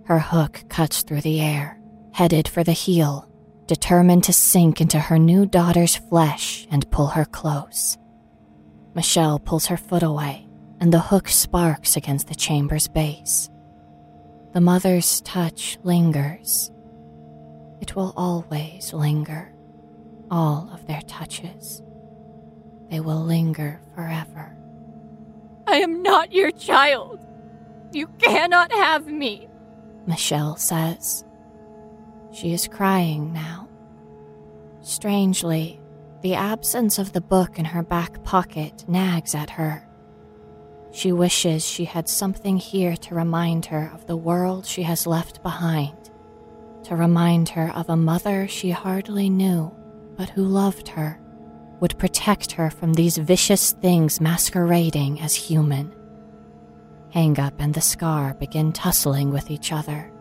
Her 0.07 0.21
hook 0.21 0.65
cuts 0.71 1.03
through 1.03 1.21
the 1.21 1.43
air, 1.43 1.79
headed 2.15 2.49
for 2.49 2.65
the 2.65 2.73
heel, 2.73 3.29
determined 3.69 4.25
to 4.25 4.33
sink 4.33 4.81
into 4.81 4.99
her 4.99 5.19
new 5.19 5.47
daughter's 5.47 5.95
flesh 5.95 6.67
and 6.71 6.91
pull 6.91 7.09
her 7.09 7.25
close. 7.25 7.97
Michelle 8.95 9.39
pulls 9.39 9.67
her 9.67 9.77
foot 9.77 10.03
away, 10.03 10.49
and 10.81 10.93
the 10.93 10.99
hook 10.99 11.29
sparks 11.29 11.95
against 11.97 12.27
the 12.27 12.35
chamber's 12.35 12.89
base. 12.89 13.49
The 14.55 14.61
mother's 14.61 15.21
touch 15.21 15.79
lingers. 15.85 16.73
It 17.81 17.95
will 17.95 18.13
always 18.17 18.93
linger. 18.93 19.53
All 20.31 20.71
of 20.73 20.87
their 20.87 21.03
touches. 21.03 21.83
They 22.91 23.01
will 23.01 23.23
linger 23.23 23.81
forever. 23.95 24.57
I 25.67 25.77
am 25.77 26.03
not 26.03 26.33
your 26.33 26.51
child. 26.51 27.25
You 27.93 28.07
cannot 28.19 28.73
have 28.73 29.07
me, 29.07 29.49
Michelle 30.07 30.57
says. 30.57 31.25
She 32.39 32.53
is 32.53 32.69
crying 32.69 33.33
now. 33.33 33.69
Strangely, 34.81 35.81
the 36.23 36.37
absence 36.37 37.01
of 37.01 37.13
the 37.13 37.21
book 37.21 37.59
in 37.59 37.65
her 37.65 37.83
back 37.83 38.23
pocket 38.23 38.85
nags 38.87 39.35
at 39.35 39.51
her. 39.51 39.83
She 40.93 41.11
wishes 41.11 41.67
she 41.67 41.85
had 41.85 42.09
something 42.09 42.57
here 42.57 42.97
to 42.99 43.17
remind 43.17 43.67
her 43.67 43.91
of 43.93 44.07
the 44.07 44.17
world 44.17 44.67
she 44.67 44.85
has 44.85 45.05
left 45.05 45.43
behind, 45.43 46.13
to 46.85 46.95
remind 46.95 47.49
her 47.49 47.73
of 47.75 47.91
a 47.91 47.97
mother 47.97 48.47
she 48.47 48.71
hardly 48.71 49.29
knew, 49.29 49.75
but 50.17 50.31
who 50.31 50.45
loved 50.45 50.87
her, 50.87 51.19
would 51.81 51.99
protect 51.99 52.53
her 52.53 52.71
from 52.71 52.95
these 52.95 53.19
vicious 53.19 53.73
things 53.73 54.21
masquerading 54.21 55.21
as 55.21 55.35
human. 55.35 55.93
Hang 57.11 57.41
Up 57.41 57.55
and 57.59 57.75
the 57.75 57.81
Scar 57.81 58.35
begin 58.35 58.73
tussling 58.73 59.33
with 59.33 59.51
each 59.51 59.73
other. 59.73 60.13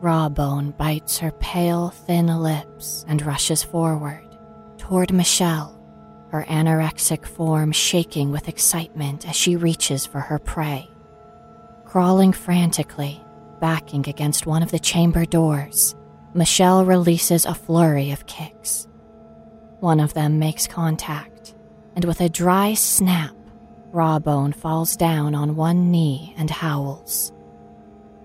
Rawbone 0.00 0.76
bites 0.76 1.18
her 1.18 1.32
pale, 1.32 1.90
thin 1.90 2.26
lips 2.26 3.04
and 3.08 3.24
rushes 3.24 3.62
forward 3.62 4.26
toward 4.76 5.12
Michelle, 5.12 5.80
her 6.30 6.44
anorexic 6.48 7.24
form 7.26 7.72
shaking 7.72 8.30
with 8.30 8.48
excitement 8.48 9.28
as 9.28 9.34
she 9.34 9.56
reaches 9.56 10.04
for 10.06 10.20
her 10.20 10.38
prey. 10.38 10.88
Crawling 11.84 12.32
frantically, 12.32 13.24
backing 13.60 14.08
against 14.08 14.46
one 14.46 14.62
of 14.62 14.70
the 14.70 14.78
chamber 14.78 15.24
doors, 15.24 15.94
Michelle 16.34 16.84
releases 16.84 17.46
a 17.46 17.54
flurry 17.54 18.10
of 18.10 18.26
kicks. 18.26 18.86
One 19.80 19.98
of 19.98 20.14
them 20.14 20.38
makes 20.38 20.66
contact, 20.66 21.54
and 21.94 22.04
with 22.04 22.20
a 22.20 22.28
dry 22.28 22.74
snap, 22.74 23.34
Rawbone 23.92 24.54
falls 24.54 24.94
down 24.96 25.34
on 25.34 25.56
one 25.56 25.90
knee 25.90 26.34
and 26.36 26.50
howls. 26.50 27.32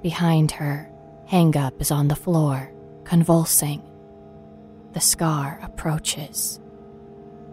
Behind 0.01 0.51
her, 0.51 0.91
Hangup 1.32 1.79
is 1.79 1.91
on 1.91 2.09
the 2.09 2.15
floor, 2.15 2.69
convulsing. 3.05 3.82
The 4.91 4.99
scar 4.99 5.61
approaches. 5.63 6.59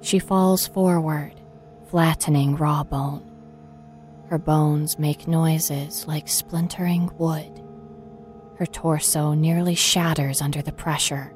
She 0.01 0.18
falls 0.18 0.66
forward, 0.66 1.35
flattening 1.89 2.57
Rawbone. 2.57 3.22
Her 4.26 4.39
bones 4.39 4.99
make 4.99 5.29
noises 5.29 6.09
like 6.09 6.26
splintering 6.26 7.09
wood. 7.18 7.62
Her 8.57 8.66
torso 8.66 9.35
nearly 9.35 9.76
shatters 9.76 10.43
under 10.43 10.61
the 10.61 10.72
pressure. 10.72 11.33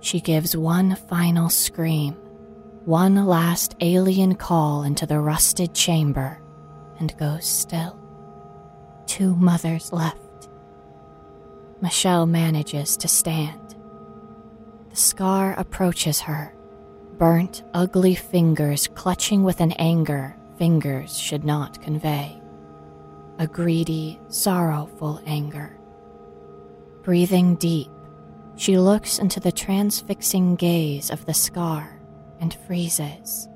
She 0.00 0.20
gives 0.20 0.56
one 0.56 0.96
final 0.96 1.50
scream, 1.50 2.14
one 2.86 3.26
last 3.26 3.76
alien 3.80 4.36
call 4.36 4.84
into 4.84 5.04
the 5.04 5.20
rusted 5.20 5.74
chamber, 5.74 6.40
and 6.98 7.14
goes 7.18 7.44
still. 7.44 8.00
Two 9.04 9.36
mothers 9.36 9.92
left. 9.92 10.25
Michelle 11.80 12.26
manages 12.26 12.96
to 12.96 13.08
stand. 13.08 13.76
The 14.90 14.96
scar 14.96 15.54
approaches 15.58 16.20
her, 16.20 16.54
burnt, 17.18 17.64
ugly 17.74 18.14
fingers 18.14 18.88
clutching 18.94 19.44
with 19.44 19.60
an 19.60 19.72
anger 19.72 20.36
fingers 20.56 21.18
should 21.18 21.44
not 21.44 21.82
convey. 21.82 22.40
A 23.38 23.46
greedy, 23.46 24.18
sorrowful 24.28 25.20
anger. 25.26 25.78
Breathing 27.02 27.56
deep, 27.56 27.90
she 28.56 28.78
looks 28.78 29.18
into 29.18 29.38
the 29.38 29.52
transfixing 29.52 30.56
gaze 30.56 31.10
of 31.10 31.26
the 31.26 31.34
scar 31.34 32.00
and 32.40 32.54
freezes. 32.66 33.48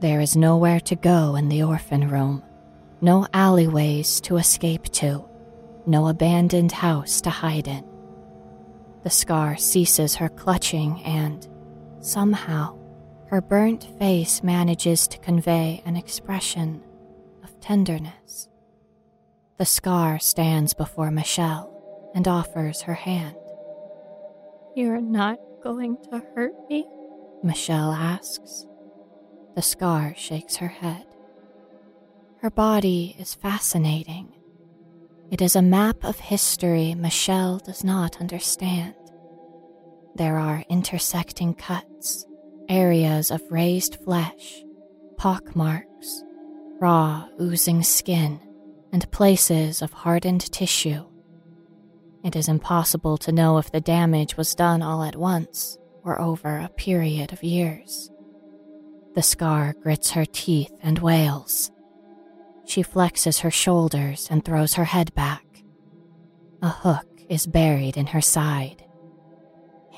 There 0.00 0.20
is 0.20 0.36
nowhere 0.36 0.80
to 0.80 0.96
go 0.96 1.36
in 1.36 1.48
the 1.48 1.62
orphan 1.62 2.08
room, 2.08 2.42
no 3.00 3.26
alleyways 3.32 4.20
to 4.22 4.38
escape 4.38 4.84
to 4.94 5.29
no 5.90 6.06
abandoned 6.06 6.72
house 6.72 7.20
to 7.22 7.30
hide 7.30 7.66
in. 7.66 7.84
The 9.02 9.10
scar 9.10 9.56
ceases 9.56 10.14
her 10.16 10.28
clutching, 10.28 11.02
and 11.02 11.46
somehow 12.00 12.78
her 13.26 13.40
burnt 13.40 13.84
face 13.98 14.42
manages 14.42 15.08
to 15.08 15.18
convey 15.18 15.82
an 15.84 15.96
expression 15.96 16.82
of 17.42 17.60
tenderness. 17.60 18.48
The 19.56 19.66
scar 19.66 20.18
stands 20.18 20.74
before 20.74 21.10
Michelle 21.10 22.10
and 22.14 22.26
offers 22.26 22.82
her 22.82 22.94
hand. 22.94 23.36
You're 24.74 25.00
not 25.00 25.38
going 25.62 25.96
to 26.10 26.22
hurt 26.34 26.54
me? 26.68 26.86
Michelle 27.42 27.92
asks. 27.92 28.66
The 29.54 29.62
scar 29.62 30.14
shakes 30.16 30.56
her 30.56 30.68
head. 30.68 31.06
Her 32.38 32.50
body 32.50 33.16
is 33.18 33.34
fascinating 33.34 34.32
it 35.30 35.40
is 35.40 35.54
a 35.54 35.62
map 35.62 36.02
of 36.04 36.18
history 36.18 36.94
Michelle 36.94 37.58
does 37.58 37.84
not 37.84 38.20
understand. 38.20 38.94
There 40.16 40.36
are 40.36 40.64
intersecting 40.68 41.54
cuts, 41.54 42.26
areas 42.68 43.30
of 43.30 43.40
raised 43.48 43.96
flesh, 44.04 44.62
pockmarks, 45.16 46.24
raw, 46.80 47.28
oozing 47.40 47.84
skin, 47.84 48.40
and 48.92 49.10
places 49.12 49.82
of 49.82 49.92
hardened 49.92 50.50
tissue. 50.50 51.04
It 52.24 52.34
is 52.34 52.48
impossible 52.48 53.16
to 53.18 53.32
know 53.32 53.58
if 53.58 53.70
the 53.70 53.80
damage 53.80 54.36
was 54.36 54.54
done 54.54 54.82
all 54.82 55.04
at 55.04 55.16
once 55.16 55.78
or 56.02 56.20
over 56.20 56.58
a 56.58 56.68
period 56.70 57.32
of 57.32 57.44
years. 57.44 58.10
The 59.14 59.22
scar 59.22 59.74
grits 59.80 60.10
her 60.10 60.24
teeth 60.24 60.72
and 60.82 60.98
wails. 60.98 61.70
She 62.70 62.84
flexes 62.84 63.40
her 63.40 63.50
shoulders 63.50 64.28
and 64.30 64.44
throws 64.44 64.74
her 64.74 64.84
head 64.84 65.12
back. 65.16 65.44
A 66.62 66.68
hook 66.68 67.08
is 67.28 67.48
buried 67.48 67.96
in 67.96 68.06
her 68.06 68.20
side. 68.20 68.84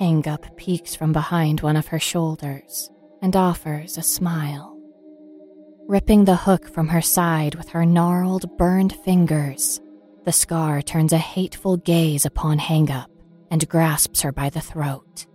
Hangup 0.01 0.57
peeks 0.57 0.95
from 0.95 1.12
behind 1.12 1.61
one 1.61 1.77
of 1.77 1.89
her 1.89 1.99
shoulders 1.99 2.91
and 3.20 3.37
offers 3.37 3.99
a 3.99 4.03
smile. 4.03 4.75
Ripping 5.87 6.25
the 6.25 6.35
hook 6.35 6.66
from 6.66 6.89
her 6.89 7.03
side 7.03 7.57
with 7.57 7.68
her 7.68 7.85
gnarled, 7.85 8.57
burned 8.57 8.95
fingers, 9.05 9.79
the 10.25 10.33
scar 10.33 10.81
turns 10.81 11.12
a 11.12 11.18
hateful 11.18 11.77
gaze 11.77 12.25
upon 12.25 12.59
Hangup 12.59 13.11
and 13.51 13.68
grasps 13.68 14.23
her 14.23 14.33
by 14.33 14.49
the 14.49 14.62
throat. 14.62 15.27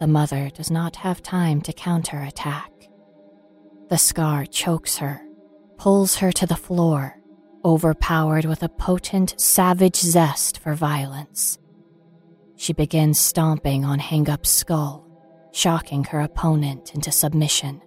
The 0.00 0.06
mother 0.06 0.50
does 0.50 0.70
not 0.70 0.96
have 0.96 1.22
time 1.22 1.62
to 1.62 1.72
counterattack. 1.72 2.70
The 3.88 3.96
scar 3.96 4.44
chokes 4.44 4.98
her 4.98 5.22
pulls 5.82 6.14
her 6.14 6.30
to 6.30 6.46
the 6.46 6.54
floor, 6.54 7.18
overpowered 7.64 8.44
with 8.44 8.62
a 8.62 8.68
potent, 8.68 9.34
savage 9.36 9.96
zest 9.96 10.60
for 10.60 10.74
violence. 10.76 11.58
She 12.54 12.72
begins 12.72 13.18
stomping 13.18 13.84
on 13.84 13.98
Hangup's 13.98 14.48
skull, 14.48 15.04
shocking 15.50 16.04
her 16.04 16.20
opponent 16.20 16.94
into 16.94 17.10
submission. 17.10 17.82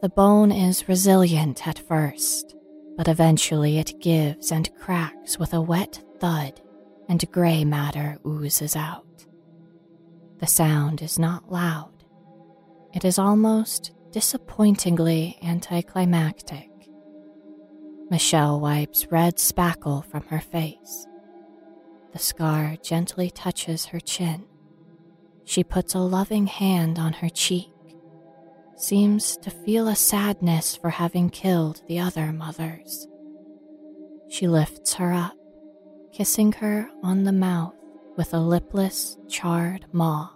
The 0.00 0.08
bone 0.08 0.50
is 0.50 0.88
resilient 0.88 1.68
at 1.68 1.78
first, 1.78 2.56
but 2.96 3.06
eventually 3.06 3.78
it 3.78 4.00
gives 4.00 4.50
and 4.50 4.74
cracks 4.76 5.38
with 5.38 5.52
a 5.52 5.60
wet 5.60 6.02
thud, 6.20 6.58
and 7.06 7.30
gray 7.30 7.66
matter 7.66 8.16
oozes 8.26 8.74
out. 8.74 9.26
The 10.38 10.46
sound 10.46 11.02
is 11.02 11.18
not 11.18 11.52
loud. 11.52 11.92
It 12.94 13.04
is 13.04 13.18
almost 13.18 13.92
disappointingly 14.10 15.36
anticlimactic. 15.42 16.70
Michelle 18.10 18.58
wipes 18.58 19.06
red 19.10 19.36
spackle 19.36 20.04
from 20.04 20.22
her 20.24 20.40
face. 20.40 21.06
The 22.12 22.18
scar 22.18 22.76
gently 22.82 23.30
touches 23.30 23.86
her 23.86 24.00
chin. 24.00 24.44
She 25.44 25.62
puts 25.62 25.94
a 25.94 25.98
loving 25.98 26.46
hand 26.46 26.98
on 26.98 27.12
her 27.14 27.28
cheek, 27.28 27.70
seems 28.76 29.36
to 29.38 29.50
feel 29.50 29.88
a 29.88 29.96
sadness 29.96 30.74
for 30.74 30.90
having 30.90 31.28
killed 31.28 31.82
the 31.86 31.98
other 31.98 32.32
mothers. 32.32 33.06
She 34.28 34.48
lifts 34.48 34.94
her 34.94 35.12
up, 35.12 35.36
kissing 36.12 36.52
her 36.52 36.88
on 37.02 37.24
the 37.24 37.32
mouth 37.32 37.74
with 38.16 38.32
a 38.32 38.40
lipless, 38.40 39.18
charred 39.28 39.86
maw. 39.92 40.30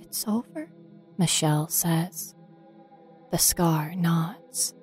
It's 0.00 0.26
over, 0.26 0.70
Michelle 1.18 1.68
says. 1.68 2.34
The 3.30 3.38
scar 3.38 3.94
nods. 3.94 4.74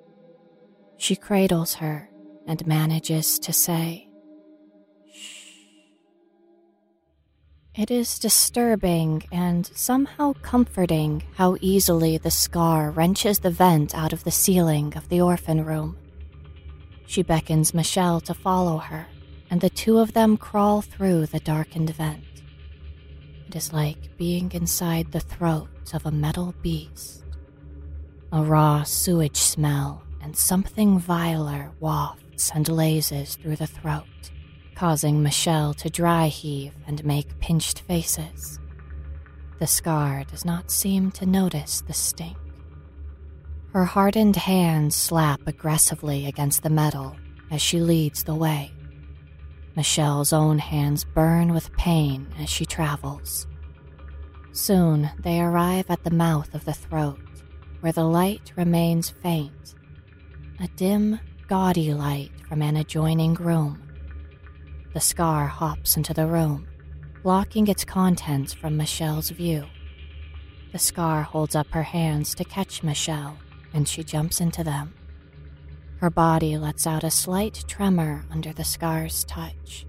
She 1.00 1.16
cradles 1.16 1.76
her 1.76 2.10
and 2.46 2.66
manages 2.66 3.38
to 3.38 3.54
say, 3.54 4.10
Shh. 5.10 5.54
It 7.74 7.90
is 7.90 8.18
disturbing 8.18 9.22
and 9.32 9.66
somehow 9.68 10.34
comforting 10.42 11.22
how 11.36 11.56
easily 11.62 12.18
the 12.18 12.30
scar 12.30 12.90
wrenches 12.90 13.38
the 13.38 13.50
vent 13.50 13.94
out 13.94 14.12
of 14.12 14.24
the 14.24 14.30
ceiling 14.30 14.92
of 14.94 15.08
the 15.08 15.22
orphan 15.22 15.64
room. 15.64 15.96
She 17.06 17.22
beckons 17.22 17.72
Michelle 17.72 18.20
to 18.20 18.34
follow 18.34 18.76
her, 18.76 19.06
and 19.48 19.62
the 19.62 19.70
two 19.70 20.00
of 20.00 20.12
them 20.12 20.36
crawl 20.36 20.82
through 20.82 21.26
the 21.26 21.40
darkened 21.40 21.94
vent. 21.96 22.42
It 23.48 23.56
is 23.56 23.72
like 23.72 24.18
being 24.18 24.52
inside 24.52 25.12
the 25.12 25.20
throat 25.20 25.94
of 25.94 26.04
a 26.04 26.10
metal 26.10 26.54
beast. 26.60 27.24
A 28.32 28.42
raw 28.42 28.82
sewage 28.82 29.38
smell 29.38 30.02
and 30.22 30.36
something 30.36 30.98
viler 30.98 31.70
wafts 31.80 32.50
and 32.54 32.68
lazes 32.68 33.36
through 33.36 33.56
the 33.56 33.66
throat, 33.66 34.30
causing 34.74 35.22
Michelle 35.22 35.74
to 35.74 35.90
dry 35.90 36.28
heave 36.28 36.74
and 36.86 37.04
make 37.04 37.38
pinched 37.40 37.80
faces. 37.80 38.58
The 39.58 39.66
scar 39.66 40.24
does 40.24 40.44
not 40.44 40.70
seem 40.70 41.10
to 41.12 41.26
notice 41.26 41.82
the 41.82 41.92
stink. 41.92 42.36
Her 43.72 43.84
hardened 43.84 44.36
hands 44.36 44.96
slap 44.96 45.40
aggressively 45.46 46.26
against 46.26 46.62
the 46.62 46.70
metal 46.70 47.16
as 47.50 47.62
she 47.62 47.80
leads 47.80 48.24
the 48.24 48.34
way. 48.34 48.72
Michelle's 49.76 50.32
own 50.32 50.58
hands 50.58 51.04
burn 51.04 51.52
with 51.52 51.72
pain 51.76 52.26
as 52.38 52.50
she 52.50 52.66
travels. 52.66 53.46
Soon 54.52 55.10
they 55.20 55.40
arrive 55.40 55.86
at 55.88 56.02
the 56.02 56.10
mouth 56.10 56.52
of 56.54 56.64
the 56.64 56.72
throat, 56.72 57.20
where 57.80 57.92
the 57.92 58.04
light 58.04 58.52
remains 58.56 59.10
faint 59.10 59.74
a 60.62 60.68
dim, 60.76 61.18
gaudy 61.48 61.94
light 61.94 62.30
from 62.46 62.60
an 62.60 62.76
adjoining 62.76 63.32
room. 63.34 63.82
The 64.92 65.00
scar 65.00 65.46
hops 65.46 65.96
into 65.96 66.12
the 66.12 66.26
room, 66.26 66.68
blocking 67.22 67.66
its 67.68 67.84
contents 67.84 68.52
from 68.52 68.76
Michelle's 68.76 69.30
view. 69.30 69.64
The 70.72 70.78
scar 70.78 71.22
holds 71.22 71.56
up 71.56 71.68
her 71.70 71.82
hands 71.82 72.34
to 72.34 72.44
catch 72.44 72.82
Michelle, 72.82 73.38
and 73.72 73.88
she 73.88 74.04
jumps 74.04 74.40
into 74.40 74.62
them. 74.62 74.92
Her 75.98 76.10
body 76.10 76.58
lets 76.58 76.86
out 76.86 77.04
a 77.04 77.10
slight 77.10 77.64
tremor 77.66 78.26
under 78.30 78.52
the 78.52 78.64
scar's 78.64 79.24
touch. 79.24 79.86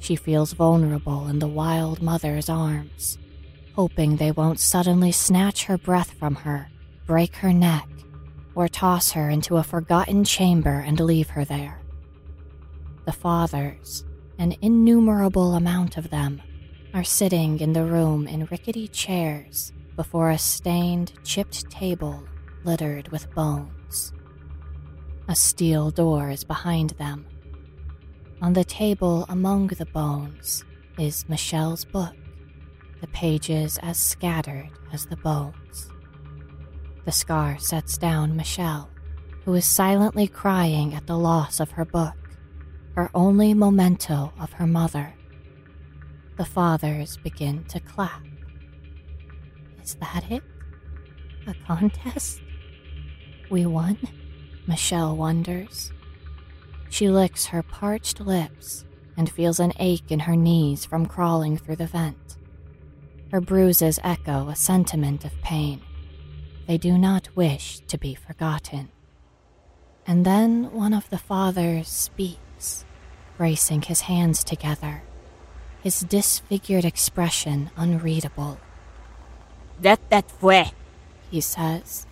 She 0.00 0.16
feels 0.16 0.52
vulnerable 0.52 1.28
in 1.28 1.38
the 1.38 1.46
wild 1.46 2.02
mother's 2.02 2.48
arms, 2.48 3.18
hoping 3.76 4.16
they 4.16 4.32
won't 4.32 4.58
suddenly 4.58 5.12
snatch 5.12 5.64
her 5.64 5.78
breath 5.78 6.10
from 6.12 6.34
her, 6.36 6.68
break 7.06 7.36
her 7.36 7.52
neck, 7.52 7.86
or 8.60 8.68
toss 8.68 9.12
her 9.12 9.30
into 9.30 9.56
a 9.56 9.62
forgotten 9.62 10.22
chamber 10.22 10.84
and 10.86 11.00
leave 11.00 11.30
her 11.30 11.46
there. 11.46 11.80
The 13.06 13.12
fathers, 13.12 14.04
an 14.38 14.54
innumerable 14.60 15.54
amount 15.54 15.96
of 15.96 16.10
them, 16.10 16.42
are 16.92 17.02
sitting 17.02 17.58
in 17.60 17.72
the 17.72 17.86
room 17.86 18.26
in 18.26 18.44
rickety 18.50 18.86
chairs 18.86 19.72
before 19.96 20.28
a 20.28 20.36
stained, 20.36 21.12
chipped 21.24 21.70
table 21.70 22.22
littered 22.62 23.08
with 23.08 23.34
bones. 23.34 24.12
A 25.26 25.34
steel 25.34 25.90
door 25.90 26.28
is 26.28 26.44
behind 26.44 26.90
them. 26.90 27.24
On 28.42 28.52
the 28.52 28.64
table 28.64 29.24
among 29.30 29.68
the 29.68 29.86
bones 29.86 30.66
is 30.98 31.26
Michelle's 31.30 31.86
book, 31.86 32.14
the 33.00 33.06
pages 33.06 33.78
as 33.80 33.96
scattered 33.96 34.68
as 34.92 35.06
the 35.06 35.16
bones. 35.16 35.59
The 37.04 37.12
scar 37.12 37.58
sets 37.58 37.96
down 37.96 38.36
Michelle, 38.36 38.90
who 39.44 39.54
is 39.54 39.64
silently 39.64 40.28
crying 40.28 40.94
at 40.94 41.06
the 41.06 41.16
loss 41.16 41.58
of 41.58 41.72
her 41.72 41.84
book, 41.84 42.14
her 42.94 43.10
only 43.14 43.54
memento 43.54 44.32
of 44.38 44.52
her 44.52 44.66
mother. 44.66 45.14
The 46.36 46.44
fathers 46.44 47.16
begin 47.16 47.64
to 47.64 47.80
clap. 47.80 48.22
Is 49.82 49.94
that 49.96 50.30
it? 50.30 50.42
A 51.46 51.54
contest? 51.66 52.40
We 53.50 53.66
won? 53.66 53.98
Michelle 54.66 55.16
wonders. 55.16 55.92
She 56.90 57.08
licks 57.08 57.46
her 57.46 57.62
parched 57.62 58.20
lips 58.20 58.84
and 59.16 59.30
feels 59.30 59.58
an 59.58 59.72
ache 59.78 60.10
in 60.10 60.20
her 60.20 60.36
knees 60.36 60.84
from 60.84 61.06
crawling 61.06 61.56
through 61.56 61.76
the 61.76 61.86
vent. 61.86 62.36
Her 63.30 63.40
bruises 63.40 63.98
echo 64.04 64.48
a 64.48 64.56
sentiment 64.56 65.24
of 65.24 65.32
pain. 65.42 65.82
They 66.70 66.78
do 66.78 66.96
not 66.96 67.34
wish 67.34 67.80
to 67.88 67.98
be 67.98 68.14
forgotten. 68.14 68.90
And 70.06 70.24
then 70.24 70.70
one 70.70 70.94
of 70.94 71.10
the 71.10 71.18
fathers 71.18 71.88
speaks, 71.88 72.84
bracing 73.36 73.82
his 73.82 74.02
hands 74.02 74.44
together, 74.44 75.02
his 75.82 76.02
disfigured 76.02 76.84
expression 76.84 77.72
unreadable. 77.76 78.60
That 79.80 79.98
that 80.10 80.30
fue, 80.30 80.66
he 81.28 81.40
says. 81.40 82.06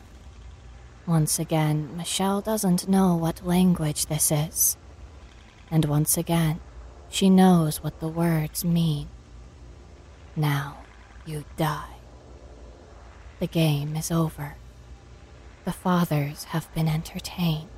Once 1.07 1.39
again, 1.39 1.97
Michelle 1.97 2.41
doesn't 2.41 2.89
know 2.89 3.15
what 3.15 3.47
language 3.47 4.07
this 4.07 4.33
is. 4.33 4.77
And 5.71 5.85
once 5.85 6.19
again, 6.19 6.59
she 7.09 7.31
knows 7.31 7.81
what 7.85 8.01
the 8.01 8.09
words 8.09 8.65
mean. 8.65 9.07
Now 10.35 10.79
you 11.25 11.45
die. 11.57 11.98
The 13.41 13.47
game 13.47 13.95
is 13.95 14.11
over. 14.11 14.57
The 15.65 15.73
fathers 15.73 16.45
have 16.45 16.73
been 16.75 16.89
entertained. 16.89 17.69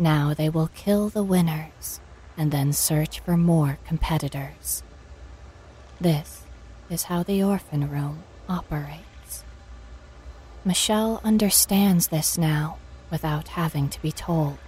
Now 0.00 0.34
they 0.34 0.48
will 0.48 0.70
kill 0.74 1.08
the 1.08 1.22
winners 1.22 2.00
and 2.36 2.50
then 2.50 2.72
search 2.72 3.20
for 3.20 3.36
more 3.36 3.78
competitors. 3.86 4.82
This 6.00 6.42
is 6.90 7.04
how 7.04 7.22
the 7.22 7.42
orphan 7.42 7.88
room 7.88 8.24
operates. 8.48 9.44
Michelle 10.64 11.20
understands 11.22 12.08
this 12.08 12.36
now 12.36 12.78
without 13.12 13.48
having 13.48 13.88
to 13.90 14.02
be 14.02 14.10
told. 14.10 14.58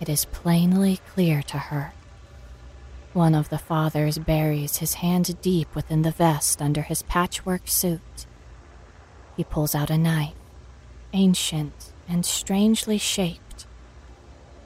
It 0.00 0.08
is 0.08 0.26
plainly 0.26 1.00
clear 1.14 1.42
to 1.42 1.58
her. 1.58 1.94
One 3.12 3.34
of 3.34 3.48
the 3.48 3.58
fathers 3.58 4.18
buries 4.18 4.76
his 4.76 4.94
hand 4.94 5.40
deep 5.42 5.74
within 5.74 6.02
the 6.02 6.12
vest 6.12 6.62
under 6.62 6.82
his 6.82 7.02
patchwork 7.02 7.62
suit 7.66 8.26
he 9.42 9.44
pulls 9.52 9.74
out 9.74 9.90
a 9.90 9.98
knife, 9.98 10.36
ancient 11.12 11.92
and 12.08 12.24
strangely 12.24 12.96
shaped. 12.96 13.66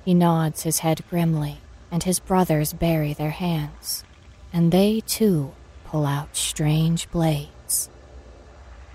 He 0.04 0.12
nods 0.12 0.64
his 0.64 0.80
head 0.80 1.02
grimly, 1.08 1.60
and 1.90 2.02
his 2.02 2.20
brothers 2.20 2.74
bury 2.74 3.14
their 3.14 3.30
hands, 3.30 4.04
and 4.52 4.70
they 4.70 5.00
too 5.00 5.52
pull 5.86 6.04
out 6.04 6.36
strange 6.36 7.10
blades. 7.10 7.88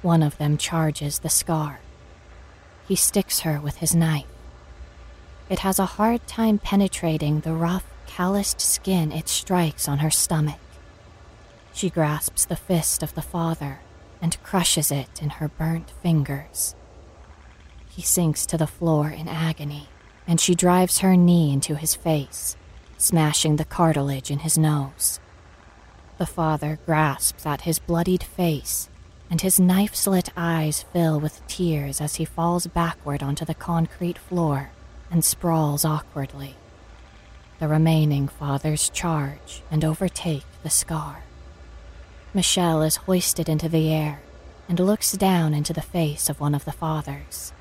One 0.04 0.22
of 0.22 0.38
them 0.38 0.56
charges 0.56 1.18
the 1.18 1.30
scar. 1.30 1.80
He 2.88 2.96
sticks 2.96 3.40
her 3.40 3.60
with 3.60 3.78
his 3.78 3.96
knife. 3.96 4.28
It 5.50 5.60
has 5.60 5.80
a 5.80 5.98
hard 5.98 6.28
time 6.28 6.60
penetrating 6.60 7.40
the 7.40 7.54
rough, 7.54 7.88
calloused 8.06 8.62
skin 8.62 9.12
it 9.12 9.28
strikes 9.28 9.88
on 9.88 9.98
her 9.98 10.12
stomach. 10.12 10.60
She 11.74 11.90
grasps 11.90 12.46
the 12.46 12.56
fist 12.56 13.02
of 13.02 13.16
the 13.16 13.24
father 13.24 13.80
and 14.22 14.42
crushes 14.44 14.92
it 14.92 15.22
in 15.22 15.30
her 15.30 15.48
burnt 15.48 15.92
fingers. 16.02 16.76
He 17.90 18.02
sinks 18.02 18.46
to 18.46 18.58
the 18.58 18.68
floor 18.68 19.10
in 19.10 19.28
agony, 19.28 19.90
and 20.28 20.40
she 20.40 20.56
drives 20.56 21.00
her 21.00 21.18
knee 21.18 21.52
into 21.52 21.76
his 21.76 21.96
face, 21.96 22.56
smashing 22.98 23.56
the 23.56 23.66
cartilage 23.66 24.32
in 24.32 24.40
his 24.40 24.58
nose. 24.58 25.20
The 26.18 26.26
father 26.26 26.80
grasps 26.86 27.46
at 27.46 27.62
his 27.62 27.80
bloodied 27.80 28.24
face, 28.24 28.90
and 29.30 29.42
his 29.42 29.60
knife 29.60 29.96
slit 29.96 30.30
eyes 30.38 30.84
fill 30.94 31.20
with 31.20 31.46
tears 31.48 32.00
as 32.00 32.16
he 32.16 32.26
falls 32.26 32.68
backward 32.68 33.24
onto 33.24 33.44
the 33.44 33.56
concrete 33.56 34.18
floor 34.18 34.70
and 35.10 35.26
sprawls 35.26 35.84
awkwardly. 35.84 36.56
The 37.60 37.68
remaining 37.68 38.28
fathers 38.28 38.90
charge 38.90 39.64
and 39.70 39.84
overtake 39.84 40.46
the 40.64 40.70
scar. 40.70 41.24
Michelle 42.34 42.82
is 42.82 42.96
hoisted 42.96 43.50
into 43.50 43.68
the 43.68 43.92
air 43.92 44.22
and 44.70 44.80
looks 44.80 45.12
down 45.12 45.54
into 45.54 45.74
the 45.74 45.82
face 45.82 46.30
of 46.30 46.40
one 46.40 46.56
of 46.56 46.64
the 46.64 46.72
fathers. 46.72 47.52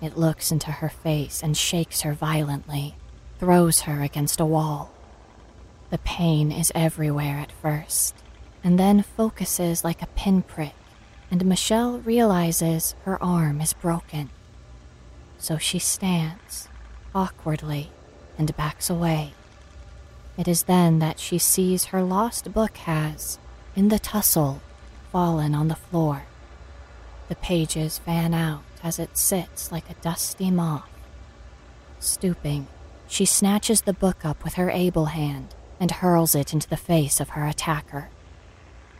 It 0.00 0.16
looks 0.16 0.50
into 0.50 0.70
her 0.72 0.88
face 0.88 1.42
and 1.42 1.54
shakes 1.54 2.00
her 2.00 2.14
violently, 2.14 2.94
throws 3.38 3.80
her 3.80 4.02
against 4.02 4.40
a 4.40 4.46
wall. 4.46 4.90
The 5.90 5.98
pain 5.98 6.50
is 6.50 6.72
everywhere 6.74 7.38
at 7.38 7.52
first, 7.52 8.14
and 8.64 8.78
then 8.78 9.02
focuses 9.02 9.84
like 9.84 10.00
a 10.00 10.06
pinprick, 10.16 10.74
and 11.30 11.44
Michelle 11.44 11.98
realizes 11.98 12.94
her 13.04 13.22
arm 13.22 13.60
is 13.60 13.74
broken. 13.74 14.30
So 15.36 15.58
she 15.58 15.78
stands, 15.78 16.68
awkwardly, 17.14 17.90
and 18.38 18.56
backs 18.56 18.88
away. 18.88 19.34
It 20.38 20.48
is 20.48 20.62
then 20.62 21.00
that 21.00 21.20
she 21.20 21.36
sees 21.36 21.86
her 21.86 22.02
lost 22.02 22.50
book 22.54 22.78
has, 22.78 23.38
in 23.78 23.90
the 23.90 23.98
tussle, 24.00 24.60
fallen 25.12 25.54
on 25.54 25.68
the 25.68 25.76
floor. 25.76 26.24
The 27.28 27.36
pages 27.36 27.96
fan 27.98 28.34
out 28.34 28.64
as 28.82 28.98
it 28.98 29.16
sits 29.16 29.70
like 29.70 29.88
a 29.88 29.94
dusty 30.02 30.50
moth. 30.50 30.90
Stooping, 32.00 32.66
she 33.06 33.24
snatches 33.24 33.82
the 33.82 33.92
book 33.92 34.24
up 34.24 34.42
with 34.42 34.54
her 34.54 34.68
able 34.68 35.06
hand 35.06 35.54
and 35.78 35.92
hurls 35.92 36.34
it 36.34 36.52
into 36.52 36.68
the 36.68 36.76
face 36.76 37.20
of 37.20 37.30
her 37.30 37.46
attacker. 37.46 38.08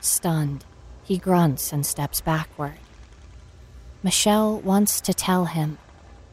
Stunned, 0.00 0.64
he 1.02 1.18
grunts 1.18 1.72
and 1.72 1.84
steps 1.84 2.20
backward. 2.20 2.78
Michelle 4.04 4.60
wants 4.60 5.00
to 5.00 5.12
tell 5.12 5.46
him, 5.46 5.78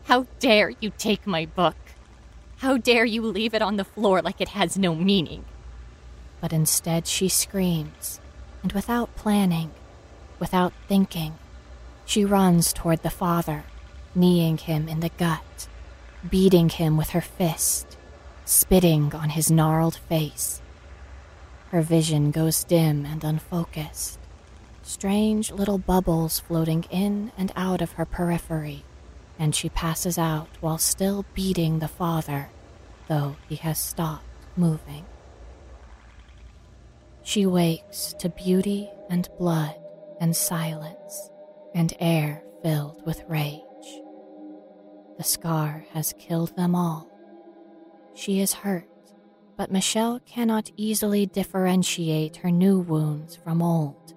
How 0.03 0.27
dare 0.37 0.69
you 0.79 0.91
take 0.99 1.25
my 1.25 1.47
book? 1.47 1.77
How 2.57 2.77
dare 2.77 3.05
you 3.05 3.23
leave 3.23 3.55
it 3.55 3.63
on 3.63 3.77
the 3.77 3.83
floor 3.83 4.21
like 4.21 4.39
it 4.39 4.49
has 4.49 4.77
no 4.77 4.93
meaning? 4.93 5.45
But 6.39 6.53
instead, 6.53 7.07
she 7.07 7.27
screams, 7.27 8.19
and 8.66 8.74
without 8.74 9.16
planning, 9.16 9.70
without 10.39 10.74
thinking, 10.88 11.36
she 12.03 12.26
runs 12.26 12.74
toward 12.74 13.03
the 13.03 13.11
father, 13.11 13.63
kneeing 14.16 14.57
him 14.57 14.89
in 14.89 15.01
the 15.01 15.11
gut, 15.20 15.68
beating 16.28 16.70
him 16.70 16.97
with 16.97 17.11
her 17.11 17.22
fist, 17.22 17.95
spitting 18.43 19.13
on 19.13 19.30
his 19.30 19.51
gnarled 19.51 19.97
face. 20.09 20.63
Her 21.70 21.84
vision 21.84 22.32
goes 22.32 22.63
dim 22.63 23.05
and 23.05 23.24
unfocused, 23.24 24.18
strange 24.82 25.51
little 25.51 25.78
bubbles 25.78 26.39
floating 26.39 26.86
in 26.89 27.32
and 27.38 27.51
out 27.55 27.84
of 27.84 27.91
her 27.91 28.05
periphery, 28.05 28.84
and 29.38 29.53
she 29.53 29.70
passes 29.70 30.18
out 30.18 30.47
while 30.59 30.80
still 30.80 31.24
beating 31.36 31.78
the 31.78 31.88
father, 31.88 32.49
though 33.07 33.36
he 33.47 33.57
has 33.57 33.78
stopped 33.78 34.26
moving. 34.57 35.05
She 37.26 37.47
wakes 37.47 38.13
to 38.19 38.30
beauty 38.30 38.88
and 39.09 39.28
blood 39.39 39.76
and 40.21 40.36
silence 40.36 41.32
and 41.73 41.91
air 41.99 42.43
filled 42.61 43.03
with 43.03 43.23
rage. 43.28 43.61
The 45.17 45.23
scar 45.23 45.86
has 45.91 46.13
killed 46.19 46.55
them 46.55 46.76
all. 46.76 47.09
She 48.13 48.41
is 48.41 48.53
hurt, 48.53 48.88
but 49.57 49.71
Michelle 49.71 50.19
cannot 50.19 50.69
easily 50.78 51.26
differentiate 51.26 52.38
her 52.38 52.51
new 52.51 52.80
wounds 52.80 53.36
from 53.36 53.59
old. 53.59 54.13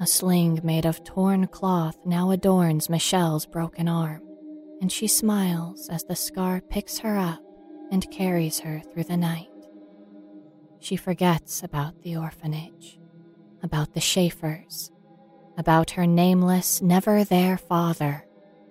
A 0.00 0.06
sling 0.06 0.60
made 0.62 0.86
of 0.86 1.02
torn 1.02 1.48
cloth 1.48 1.98
now 2.06 2.30
adorns 2.30 2.88
Michelle's 2.88 3.44
broken 3.44 3.88
arm, 3.88 4.22
and 4.80 4.92
she 4.92 5.08
smiles 5.08 5.88
as 5.88 6.04
the 6.04 6.14
scar 6.14 6.60
picks 6.60 6.98
her 6.98 7.18
up 7.18 7.42
and 7.90 8.08
carries 8.12 8.60
her 8.60 8.80
through 8.92 9.04
the 9.04 9.16
night. 9.16 9.47
She 10.80 10.96
forgets 10.96 11.62
about 11.62 12.02
the 12.02 12.16
orphanage, 12.16 12.98
about 13.62 13.94
the 13.94 14.00
Schaefers, 14.00 14.90
about 15.56 15.90
her 15.90 16.06
nameless, 16.06 16.80
never 16.80 17.24
there 17.24 17.58
father, 17.58 18.24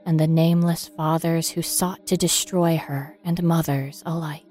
and 0.06 0.20
the 0.20 0.28
nameless 0.28 0.88
fathers 0.88 1.50
who 1.50 1.62
sought 1.62 2.08
to 2.08 2.16
destroy 2.16 2.78
her 2.78 3.18
and 3.26 3.44
mothers 3.44 4.04
alike. 4.06 4.44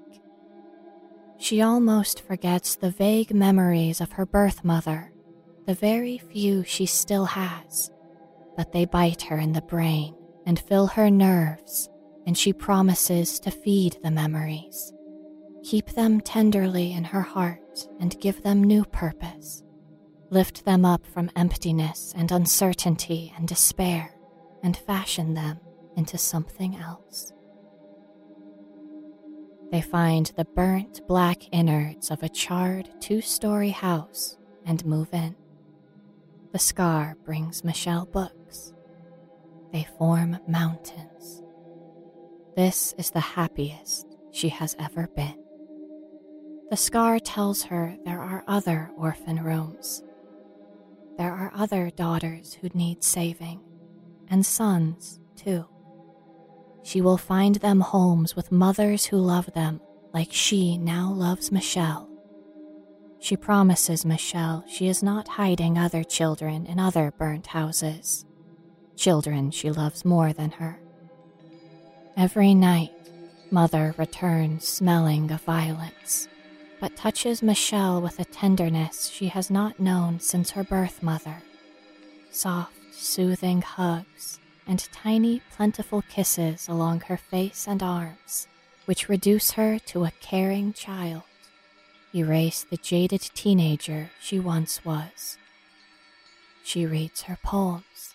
She 1.39 1.61
almost 1.61 2.21
forgets 2.21 2.75
the 2.75 2.91
vague 2.91 3.33
memories 3.33 4.01
of 4.01 4.13
her 4.13 4.25
birth 4.25 4.63
mother, 4.63 5.11
the 5.65 5.73
very 5.73 6.17
few 6.17 6.63
she 6.63 6.85
still 6.85 7.25
has, 7.25 7.91
but 8.55 8.71
they 8.71 8.85
bite 8.85 9.23
her 9.23 9.37
in 9.37 9.53
the 9.53 9.61
brain 9.61 10.15
and 10.45 10.59
fill 10.59 10.87
her 10.87 11.09
nerves, 11.09 11.89
and 12.25 12.37
she 12.37 12.53
promises 12.53 13.39
to 13.39 13.51
feed 13.51 13.97
the 14.03 14.11
memories, 14.11 14.93
keep 15.67 15.89
them 15.89 16.21
tenderly 16.21 16.93
in 16.93 17.03
her 17.03 17.21
heart, 17.21 17.89
and 17.99 18.21
give 18.21 18.41
them 18.41 18.63
new 18.63 18.85
purpose, 18.85 19.63
lift 20.29 20.63
them 20.63 20.85
up 20.85 21.05
from 21.05 21.29
emptiness 21.35 22.13
and 22.15 22.31
uncertainty 22.31 23.33
and 23.35 23.49
despair, 23.49 24.15
and 24.63 24.77
fashion 24.77 25.33
them 25.33 25.59
into 25.97 26.17
something 26.17 26.77
else. 26.77 27.33
They 29.69 29.81
find 29.81 30.31
the 30.37 30.45
burnt 30.45 31.05
black 31.05 31.43
innards 31.51 32.11
of 32.11 32.23
a 32.23 32.29
charred 32.29 32.89
two 33.01 33.19
story 33.19 33.71
house 33.71 34.37
and 34.65 34.85
move 34.85 35.09
in. 35.11 35.35
The 36.53 36.59
scar 36.59 37.17
brings 37.25 37.65
Michelle 37.65 38.05
books. 38.05 38.73
They 39.73 39.85
form 39.97 40.39
mountains. 40.47 41.43
This 42.55 42.93
is 42.97 43.11
the 43.11 43.19
happiest 43.19 44.07
she 44.31 44.47
has 44.47 44.73
ever 44.79 45.09
been. 45.13 45.43
The 46.69 46.77
scar 46.77 47.19
tells 47.19 47.63
her 47.63 47.95
there 48.03 48.21
are 48.21 48.43
other 48.47 48.91
orphan 48.97 49.41
rooms. 49.43 50.03
There 51.17 51.31
are 51.31 51.51
other 51.55 51.89
daughters 51.89 52.55
who 52.55 52.69
need 52.73 53.03
saving, 53.03 53.61
and 54.29 54.45
sons, 54.45 55.19
too. 55.35 55.65
She 56.83 56.99
will 57.01 57.17
find 57.17 57.55
them 57.55 57.79
homes 57.79 58.35
with 58.35 58.51
mothers 58.51 59.05
who 59.05 59.17
love 59.17 59.51
them 59.53 59.79
like 60.13 60.31
she 60.31 60.77
now 60.77 61.11
loves 61.11 61.51
Michelle. 61.51 62.09
She 63.19 63.37
promises 63.37 64.05
Michelle 64.05 64.63
she 64.67 64.87
is 64.87 65.01
not 65.01 65.27
hiding 65.27 65.77
other 65.77 66.03
children 66.03 66.65
in 66.65 66.79
other 66.79 67.13
burnt 67.17 67.47
houses, 67.47 68.25
children 68.95 69.51
she 69.51 69.71
loves 69.71 70.03
more 70.05 70.33
than 70.33 70.51
her. 70.51 70.79
Every 72.15 72.53
night, 72.53 72.91
Mother 73.51 73.95
returns 73.97 74.67
smelling 74.67 75.31
of 75.31 75.41
violence, 75.41 76.27
but 76.79 76.95
touches 76.95 77.41
Michelle 77.41 78.01
with 78.01 78.19
a 78.19 78.25
tenderness 78.25 79.07
she 79.07 79.27
has 79.27 79.49
not 79.49 79.79
known 79.79 80.19
since 80.19 80.51
her 80.51 80.63
birth 80.63 81.01
mother. 81.01 81.41
Soft, 82.31 82.73
soothing 82.93 83.61
hugs 83.61 84.39
and 84.67 84.87
tiny, 84.91 85.41
plentiful 85.55 86.03
kisses 86.09 86.67
along 86.67 87.01
her 87.01 87.17
face 87.17 87.67
and 87.67 87.81
arms, 87.81 88.47
which 88.85 89.09
reduce 89.09 89.51
her 89.51 89.79
to 89.79 90.03
a 90.03 90.11
caring 90.19 90.73
child, 90.73 91.23
erase 92.13 92.63
the 92.69 92.77
jaded 92.77 93.21
teenager 93.33 94.11
she 94.21 94.39
once 94.39 94.83
was. 94.83 95.37
She 96.63 96.85
reads 96.85 97.23
her 97.23 97.37
poems. 97.43 98.13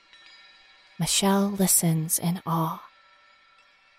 Michelle 0.99 1.49
listens 1.49 2.19
in 2.19 2.43
awe. 2.47 2.83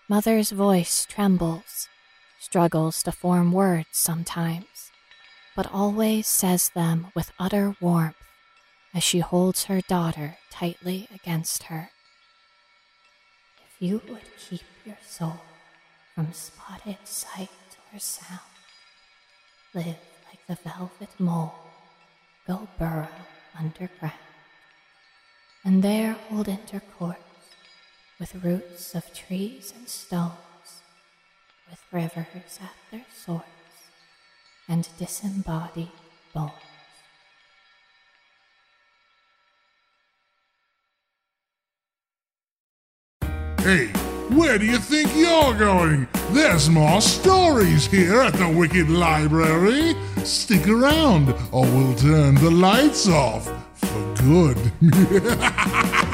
Mother's 0.08 0.50
voice 0.50 1.06
trembles, 1.06 1.88
struggles 2.44 3.02
to 3.02 3.12
form 3.12 3.52
words 3.52 3.88
sometimes, 3.92 4.90
but 5.56 5.70
always 5.72 6.26
says 6.26 6.68
them 6.74 7.08
with 7.14 7.32
utter 7.38 7.74
warmth 7.80 8.16
as 8.94 9.02
she 9.02 9.20
holds 9.20 9.64
her 9.64 9.80
daughter 9.80 10.36
tightly 10.50 11.08
against 11.12 11.64
her 11.64 11.90
If 13.66 13.82
you 13.82 14.00
would 14.08 14.28
keep 14.38 14.62
your 14.84 14.98
soul 15.06 15.40
from 16.14 16.32
spotted 16.32 16.98
sight 17.04 17.48
or 17.92 17.98
sound. 17.98 18.40
Live 19.74 19.98
like 20.28 20.46
the 20.46 20.58
velvet 20.68 21.08
mole, 21.18 21.54
go 22.46 22.68
burrow 22.78 23.08
underground, 23.58 24.14
and 25.64 25.82
there 25.82 26.12
hold 26.28 26.48
intercourse 26.48 27.16
with 28.20 28.44
roots 28.44 28.94
of 28.94 29.12
trees 29.12 29.72
and 29.76 29.88
stones, 29.88 30.53
with 31.70 31.80
rivers 31.92 32.58
at 32.62 32.74
their 32.90 33.04
source, 33.14 33.42
and 34.68 34.88
disembodied 34.98 35.88
bones. 36.32 36.52
Hey, 43.58 43.86
where 44.28 44.58
do 44.58 44.66
you 44.66 44.78
think 44.78 45.14
you're 45.16 45.54
going? 45.54 46.06
There's 46.32 46.68
more 46.68 47.00
stories 47.00 47.86
here 47.86 48.20
at 48.20 48.34
the 48.34 48.48
Wicked 48.48 48.90
Library. 48.90 49.94
Stick 50.24 50.68
around, 50.68 51.30
or 51.50 51.64
we'll 51.64 51.94
turn 51.94 52.34
the 52.34 52.50
lights 52.50 53.08
off 53.08 53.46
for 53.74 54.14
good. 54.16 54.72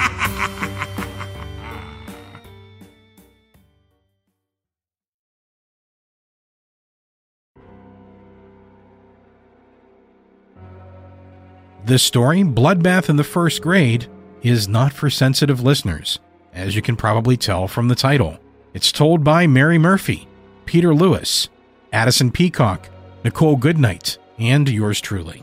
This 11.90 12.04
story, 12.04 12.44
Bloodbath 12.44 13.08
in 13.08 13.16
the 13.16 13.24
First 13.24 13.62
Grade, 13.62 14.06
is 14.42 14.68
not 14.68 14.92
for 14.92 15.10
sensitive 15.10 15.60
listeners 15.60 16.20
as 16.52 16.76
you 16.76 16.82
can 16.82 16.94
probably 16.94 17.36
tell 17.36 17.66
from 17.66 17.88
the 17.88 17.96
title. 17.96 18.38
It's 18.72 18.92
told 18.92 19.24
by 19.24 19.48
Mary 19.48 19.76
Murphy, 19.76 20.28
Peter 20.66 20.94
Lewis, 20.94 21.48
Addison 21.92 22.30
Peacock, 22.30 22.88
Nicole 23.24 23.56
Goodnight, 23.56 24.18
and 24.38 24.68
yours 24.68 25.00
truly. 25.00 25.42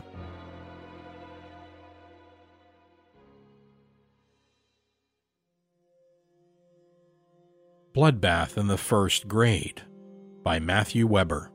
Bloodbath 7.94 8.56
in 8.56 8.68
the 8.68 8.78
First 8.78 9.28
Grade 9.28 9.82
by 10.42 10.58
Matthew 10.58 11.06
Weber. 11.06 11.50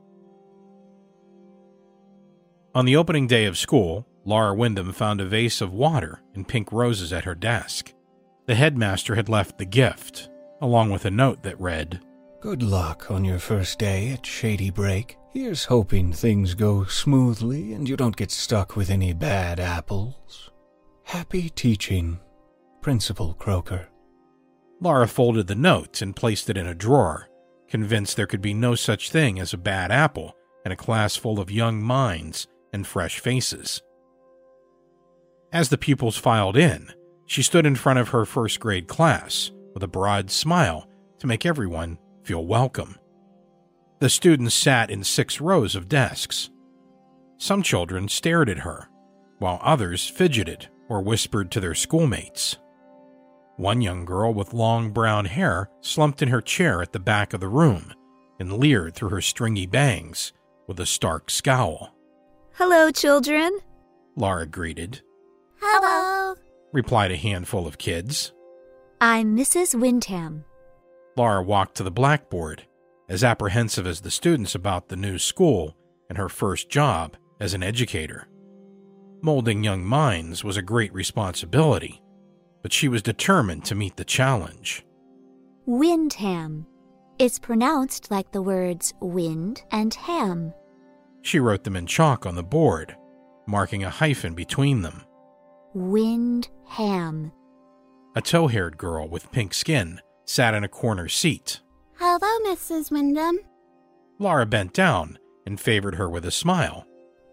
On 2.76 2.84
the 2.84 2.94
opening 2.94 3.26
day 3.26 3.46
of 3.46 3.58
school, 3.58 4.06
Laura 4.24 4.54
Windham 4.54 4.92
found 4.92 5.20
a 5.20 5.26
vase 5.26 5.60
of 5.60 5.72
water 5.72 6.22
and 6.34 6.48
pink 6.48 6.72
roses 6.72 7.12
at 7.12 7.24
her 7.24 7.34
desk. 7.34 7.92
The 8.46 8.54
headmaster 8.54 9.14
had 9.14 9.28
left 9.28 9.58
the 9.58 9.64
gift, 9.64 10.28
along 10.60 10.90
with 10.90 11.04
a 11.04 11.10
note 11.10 11.42
that 11.42 11.60
read 11.60 12.00
Good 12.40 12.62
luck 12.62 13.10
on 13.10 13.24
your 13.24 13.38
first 13.38 13.78
day 13.78 14.10
at 14.10 14.26
Shady 14.26 14.70
Break. 14.70 15.16
Here's 15.32 15.64
hoping 15.64 16.12
things 16.12 16.54
go 16.54 16.84
smoothly 16.84 17.72
and 17.72 17.88
you 17.88 17.96
don't 17.96 18.16
get 18.16 18.30
stuck 18.30 18.76
with 18.76 18.90
any 18.90 19.12
bad 19.12 19.58
apples. 19.58 20.50
Happy 21.04 21.48
teaching, 21.48 22.20
Principal 22.82 23.34
Croker. 23.34 23.88
Laura 24.80 25.08
folded 25.08 25.46
the 25.46 25.54
note 25.54 26.02
and 26.02 26.14
placed 26.14 26.50
it 26.50 26.58
in 26.58 26.66
a 26.66 26.74
drawer, 26.74 27.28
convinced 27.68 28.16
there 28.16 28.26
could 28.26 28.42
be 28.42 28.54
no 28.54 28.74
such 28.74 29.10
thing 29.10 29.38
as 29.38 29.54
a 29.54 29.58
bad 29.58 29.90
apple 29.90 30.36
in 30.66 30.72
a 30.72 30.76
class 30.76 31.16
full 31.16 31.40
of 31.40 31.50
young 31.50 31.82
minds 31.82 32.46
and 32.72 32.86
fresh 32.86 33.18
faces. 33.18 33.80
As 35.54 35.68
the 35.68 35.78
pupils 35.78 36.16
filed 36.16 36.56
in, 36.56 36.92
she 37.26 37.40
stood 37.40 37.64
in 37.64 37.76
front 37.76 38.00
of 38.00 38.08
her 38.08 38.24
first 38.24 38.58
grade 38.58 38.88
class 38.88 39.52
with 39.72 39.84
a 39.84 39.88
broad 39.88 40.28
smile 40.28 40.88
to 41.20 41.28
make 41.28 41.46
everyone 41.46 41.96
feel 42.24 42.44
welcome. 42.44 42.98
The 44.00 44.10
students 44.10 44.56
sat 44.56 44.90
in 44.90 45.04
six 45.04 45.40
rows 45.40 45.76
of 45.76 45.88
desks. 45.88 46.50
Some 47.38 47.62
children 47.62 48.08
stared 48.08 48.48
at 48.50 48.58
her, 48.58 48.88
while 49.38 49.60
others 49.62 50.08
fidgeted 50.08 50.68
or 50.88 51.02
whispered 51.02 51.52
to 51.52 51.60
their 51.60 51.76
schoolmates. 51.76 52.56
One 53.56 53.80
young 53.80 54.04
girl 54.04 54.34
with 54.34 54.54
long 54.54 54.90
brown 54.90 55.26
hair 55.26 55.70
slumped 55.80 56.20
in 56.20 56.30
her 56.30 56.40
chair 56.40 56.82
at 56.82 56.92
the 56.92 56.98
back 56.98 57.32
of 57.32 57.38
the 57.38 57.46
room 57.46 57.94
and 58.40 58.54
leered 58.54 58.96
through 58.96 59.10
her 59.10 59.20
stringy 59.20 59.66
bangs 59.66 60.32
with 60.66 60.80
a 60.80 60.86
stark 60.86 61.30
scowl. 61.30 61.94
Hello, 62.54 62.90
children, 62.90 63.56
Laura 64.16 64.46
greeted. 64.46 65.00
Hello 65.66 66.34
replied 66.74 67.10
a 67.10 67.16
handful 67.16 67.66
of 67.66 67.78
kids. 67.78 68.32
I'm 69.00 69.34
Mrs. 69.34 69.78
Windham. 69.80 70.44
Laura 71.16 71.42
walked 71.42 71.76
to 71.76 71.82
the 71.82 71.90
blackboard 71.90 72.66
as 73.08 73.24
apprehensive 73.24 73.86
as 73.86 74.02
the 74.02 74.10
students 74.10 74.54
about 74.54 74.88
the 74.88 74.96
new 74.96 75.18
school 75.18 75.74
and 76.10 76.18
her 76.18 76.28
first 76.28 76.68
job 76.68 77.16
as 77.40 77.54
an 77.54 77.62
educator. 77.62 78.28
Molding 79.22 79.64
young 79.64 79.82
minds 79.84 80.44
was 80.44 80.58
a 80.58 80.62
great 80.62 80.92
responsibility, 80.92 82.02
but 82.60 82.72
she 82.72 82.88
was 82.88 83.00
determined 83.00 83.64
to 83.64 83.74
meet 83.74 83.96
the 83.96 84.04
challenge. 84.04 84.84
Windham. 85.64 86.66
It's 87.18 87.38
pronounced 87.38 88.10
like 88.10 88.32
the 88.32 88.42
words 88.42 88.92
wind 89.00 89.62
and 89.70 89.94
ham. 89.94 90.52
She 91.22 91.38
wrote 91.38 91.64
them 91.64 91.76
in 91.76 91.86
chalk 91.86 92.26
on 92.26 92.34
the 92.34 92.42
board, 92.42 92.94
marking 93.46 93.82
a 93.82 93.90
hyphen 93.90 94.34
between 94.34 94.82
them. 94.82 95.04
Windham. 95.74 97.32
A 98.14 98.22
tow 98.22 98.46
haired 98.46 98.78
girl 98.78 99.08
with 99.08 99.32
pink 99.32 99.52
skin 99.52 100.00
sat 100.24 100.54
in 100.54 100.62
a 100.62 100.68
corner 100.68 101.08
seat. 101.08 101.60
Hello, 101.98 102.38
Mrs. 102.46 102.92
Windham. 102.92 103.40
Laura 104.20 104.46
bent 104.46 104.72
down 104.72 105.18
and 105.44 105.60
favored 105.60 105.96
her 105.96 106.08
with 106.08 106.24
a 106.24 106.30
smile. 106.30 106.86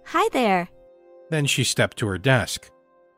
Hi 0.08 0.28
there. 0.34 0.70
Then 1.30 1.46
she 1.46 1.64
stepped 1.64 1.98
to 1.98 2.08
her 2.08 2.18
desk, 2.18 2.70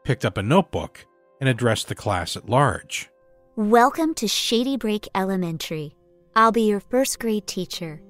picked 0.03 0.25
up 0.25 0.37
a 0.37 0.43
notebook, 0.43 1.05
and 1.39 1.49
addressed 1.49 1.87
the 1.87 1.95
class 1.95 2.35
at 2.35 2.49
large. 2.49 3.09
Welcome 3.55 4.13
to 4.15 4.27
Shady 4.27 4.75
Break 4.75 5.07
Elementary. 5.15 5.95
I'll 6.35 6.51
be 6.51 6.63
your 6.63 6.81
first 6.81 7.19
grade 7.19 7.47
teacher. 7.47 8.01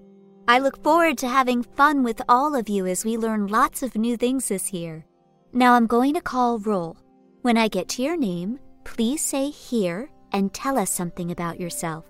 I 0.47 0.59
look 0.59 0.81
forward 0.83 1.19
to 1.19 1.27
having 1.27 1.61
fun 1.61 2.01
with 2.01 2.21
all 2.27 2.55
of 2.55 2.67
you 2.67 2.87
as 2.87 3.05
we 3.05 3.17
learn 3.17 3.47
lots 3.47 3.83
of 3.83 3.95
new 3.95 4.17
things 4.17 4.47
this 4.47 4.73
year. 4.73 5.05
Now 5.53 5.75
I'm 5.75 5.85
going 5.85 6.15
to 6.15 6.21
call 6.21 6.57
roll. 6.57 6.97
When 7.43 7.57
I 7.57 7.67
get 7.67 7.89
to 7.89 8.01
your 8.01 8.15
name, 8.15 8.57
please 8.85 9.21
say 9.21 9.49
here 9.49 10.09
and 10.31 10.53
tell 10.53 10.79
us 10.79 10.89
something 10.89 11.29
about 11.29 11.59
yourself. 11.59 12.05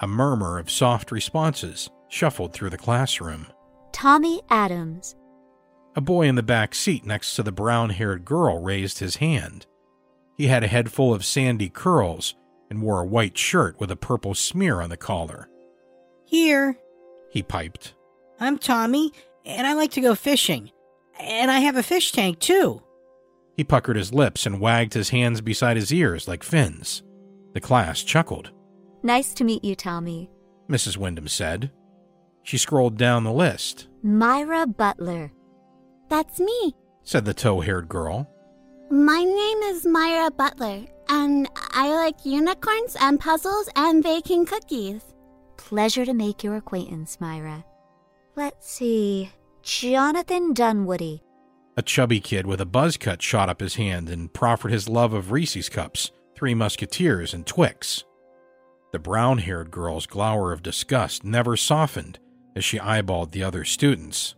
A 0.00 0.08
murmur 0.08 0.58
of 0.58 0.72
soft 0.72 1.12
responses 1.12 1.88
shuffled 2.08 2.52
through 2.52 2.70
the 2.70 2.76
classroom. 2.76 3.46
Tommy 3.92 4.42
Adams. 4.50 5.14
A 5.94 6.00
boy 6.00 6.26
in 6.26 6.34
the 6.34 6.42
back 6.42 6.74
seat 6.74 7.06
next 7.06 7.36
to 7.36 7.44
the 7.44 7.52
brown 7.52 7.90
haired 7.90 8.24
girl 8.24 8.60
raised 8.60 8.98
his 8.98 9.16
hand. 9.16 9.66
He 10.36 10.48
had 10.48 10.64
a 10.64 10.68
head 10.68 10.90
full 10.90 11.14
of 11.14 11.24
sandy 11.24 11.68
curls 11.68 12.34
and 12.68 12.82
wore 12.82 13.00
a 13.00 13.06
white 13.06 13.38
shirt 13.38 13.78
with 13.78 13.92
a 13.92 13.96
purple 13.96 14.34
smear 14.34 14.80
on 14.80 14.90
the 14.90 14.96
collar. 14.96 15.48
Here, 16.24 16.76
he 17.30 17.44
piped. 17.44 17.94
I'm 18.40 18.58
Tommy, 18.58 19.12
and 19.44 19.64
I 19.64 19.74
like 19.74 19.92
to 19.92 20.00
go 20.00 20.16
fishing. 20.16 20.72
And 21.20 21.52
I 21.52 21.60
have 21.60 21.76
a 21.76 21.84
fish 21.84 22.10
tank, 22.10 22.40
too. 22.40 22.82
He 23.56 23.64
puckered 23.64 23.96
his 23.96 24.12
lips 24.12 24.44
and 24.44 24.60
wagged 24.60 24.92
his 24.92 25.08
hands 25.08 25.40
beside 25.40 25.76
his 25.76 25.92
ears 25.92 26.28
like 26.28 26.42
fins. 26.42 27.02
The 27.54 27.60
class 27.60 28.02
chuckled. 28.02 28.52
Nice 29.02 29.32
to 29.34 29.44
meet 29.44 29.64
you, 29.64 29.74
Tommy, 29.74 30.30
Mrs. 30.68 30.96
Windham 30.96 31.28
said. 31.28 31.70
She 32.42 32.58
scrolled 32.58 32.96
down 32.96 33.24
the 33.24 33.32
list. 33.32 33.88
Myra 34.02 34.66
Butler. 34.66 35.32
That's 36.08 36.38
me, 36.38 36.74
said 37.02 37.24
the 37.24 37.34
tow 37.34 37.60
haired 37.60 37.88
girl. 37.88 38.28
My 38.90 39.24
name 39.24 39.58
is 39.74 39.86
Myra 39.86 40.30
Butler, 40.30 40.84
and 41.08 41.48
I 41.72 41.94
like 41.94 42.24
unicorns 42.24 42.96
and 43.00 43.18
puzzles 43.18 43.68
and 43.74 44.02
baking 44.02 44.46
cookies. 44.46 45.02
Pleasure 45.56 46.04
to 46.04 46.14
make 46.14 46.44
your 46.44 46.56
acquaintance, 46.56 47.20
Myra. 47.20 47.64
Let's 48.36 48.70
see. 48.70 49.30
Jonathan 49.62 50.52
Dunwoody. 50.52 51.22
A 51.78 51.82
chubby 51.82 52.20
kid 52.20 52.46
with 52.46 52.60
a 52.60 52.66
buzz 52.66 52.96
cut 52.96 53.20
shot 53.20 53.50
up 53.50 53.60
his 53.60 53.74
hand 53.74 54.08
and 54.08 54.32
proffered 54.32 54.72
his 54.72 54.88
love 54.88 55.12
of 55.12 55.30
Reese's 55.30 55.68
cups, 55.68 56.10
Three 56.34 56.54
Musketeers, 56.54 57.34
and 57.34 57.46
Twix. 57.46 58.04
The 58.92 58.98
brown 58.98 59.38
haired 59.38 59.70
girl's 59.70 60.06
glower 60.06 60.52
of 60.52 60.62
disgust 60.62 61.22
never 61.22 61.54
softened 61.54 62.18
as 62.54 62.64
she 62.64 62.78
eyeballed 62.78 63.32
the 63.32 63.42
other 63.42 63.64
students. 63.64 64.34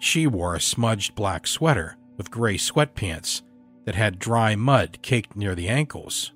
She 0.00 0.26
wore 0.26 0.56
a 0.56 0.60
smudged 0.60 1.14
black 1.14 1.46
sweater 1.46 1.96
with 2.16 2.32
gray 2.32 2.56
sweatpants 2.56 3.42
that 3.84 3.94
had 3.94 4.18
dry 4.18 4.56
mud 4.56 4.98
caked 5.00 5.36
near 5.36 5.54
the 5.54 5.68
ankles. 5.68 6.32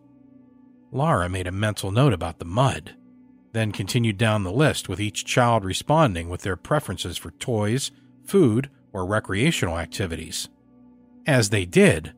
Laura 0.92 1.28
made 1.28 1.48
a 1.48 1.52
mental 1.52 1.90
note 1.90 2.12
about 2.12 2.38
the 2.38 2.44
mud, 2.44 2.94
then 3.52 3.72
continued 3.72 4.16
down 4.16 4.44
the 4.44 4.52
list 4.52 4.88
with 4.88 5.00
each 5.00 5.24
child 5.24 5.64
responding 5.64 6.28
with 6.28 6.42
their 6.42 6.56
preferences 6.56 7.18
for 7.18 7.32
toys, 7.32 7.90
food, 8.24 8.70
or 8.98 9.06
recreational 9.06 9.78
activities. 9.78 10.48
As 11.26 11.50
they 11.50 11.64
did, 11.64 12.12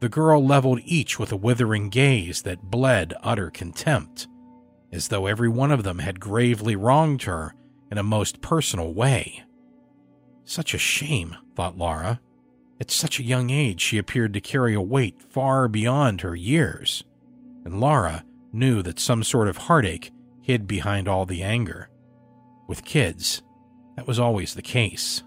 the 0.00 0.08
girl 0.08 0.44
leveled 0.44 0.80
each 0.84 1.18
with 1.18 1.32
a 1.32 1.36
withering 1.36 1.88
gaze 1.88 2.42
that 2.42 2.70
bled 2.70 3.14
utter 3.22 3.50
contempt, 3.50 4.26
as 4.92 5.08
though 5.08 5.26
every 5.26 5.48
one 5.48 5.70
of 5.70 5.84
them 5.84 6.00
had 6.00 6.20
gravely 6.20 6.76
wronged 6.76 7.22
her 7.22 7.54
in 7.90 7.98
a 7.98 8.02
most 8.02 8.40
personal 8.40 8.92
way. 8.92 9.44
Such 10.44 10.74
a 10.74 10.78
shame, 10.78 11.36
thought 11.54 11.78
Laura. 11.78 12.20
At 12.80 12.90
such 12.90 13.20
a 13.20 13.24
young 13.24 13.50
age, 13.50 13.80
she 13.80 13.98
appeared 13.98 14.34
to 14.34 14.40
carry 14.40 14.74
a 14.74 14.80
weight 14.80 15.22
far 15.22 15.68
beyond 15.68 16.20
her 16.20 16.34
years, 16.34 17.04
and 17.64 17.80
Laura 17.80 18.24
knew 18.52 18.82
that 18.82 18.98
some 18.98 19.22
sort 19.22 19.48
of 19.48 19.56
heartache 19.56 20.10
hid 20.42 20.66
behind 20.66 21.08
all 21.08 21.24
the 21.24 21.42
anger. 21.42 21.88
With 22.66 22.84
kids, 22.84 23.42
that 23.96 24.06
was 24.06 24.18
always 24.18 24.54
the 24.54 24.62
case. 24.62 25.22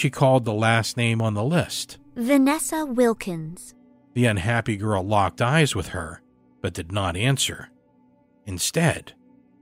She 0.00 0.08
called 0.08 0.46
the 0.46 0.54
last 0.54 0.96
name 0.96 1.20
on 1.20 1.34
the 1.34 1.44
list 1.44 1.98
Vanessa 2.16 2.86
Wilkins. 2.86 3.74
The 4.14 4.24
unhappy 4.24 4.78
girl 4.78 5.02
locked 5.02 5.42
eyes 5.42 5.74
with 5.74 5.88
her, 5.88 6.22
but 6.62 6.72
did 6.72 6.90
not 6.90 7.18
answer. 7.18 7.68
Instead, 8.46 9.12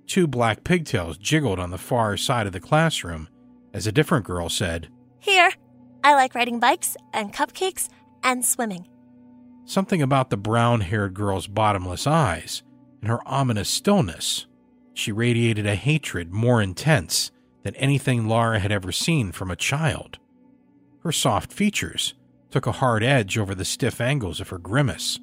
two 0.07 0.28
black 0.28 0.62
pigtails 0.62 1.18
jiggled 1.18 1.59
on 1.59 1.72
the 1.72 1.76
far 1.76 2.16
side 2.16 2.47
of 2.47 2.53
the 2.53 2.61
classroom 2.61 3.28
as 3.74 3.89
a 3.89 3.91
different 3.91 4.26
girl 4.26 4.49
said, 4.49 4.89
Here, 5.18 5.51
I 6.05 6.14
like 6.14 6.36
riding 6.36 6.61
bikes 6.61 6.97
and 7.12 7.34
cupcakes 7.34 7.89
and 8.22 8.45
swimming. 8.45 8.86
Something 9.64 10.03
about 10.03 10.30
the 10.30 10.36
brown 10.36 10.82
haired 10.82 11.14
girl's 11.14 11.49
bottomless 11.49 12.07
eyes 12.07 12.62
and 13.01 13.11
her 13.11 13.26
ominous 13.26 13.68
stillness. 13.68 14.47
She 14.95 15.11
radiated 15.11 15.66
a 15.66 15.74
hatred 15.74 16.32
more 16.32 16.62
intense 16.62 17.32
than 17.64 17.74
anything 17.74 18.28
Laura 18.28 18.61
had 18.61 18.70
ever 18.70 18.93
seen 18.93 19.32
from 19.32 19.51
a 19.51 19.57
child. 19.57 20.20
Her 21.03 21.12
soft 21.12 21.53
features 21.53 22.14
took 22.51 22.66
a 22.66 22.72
hard 22.72 23.03
edge 23.03 23.38
over 23.38 23.55
the 23.55 23.64
stiff 23.64 24.01
angles 24.01 24.40
of 24.40 24.49
her 24.49 24.59
grimace, 24.59 25.18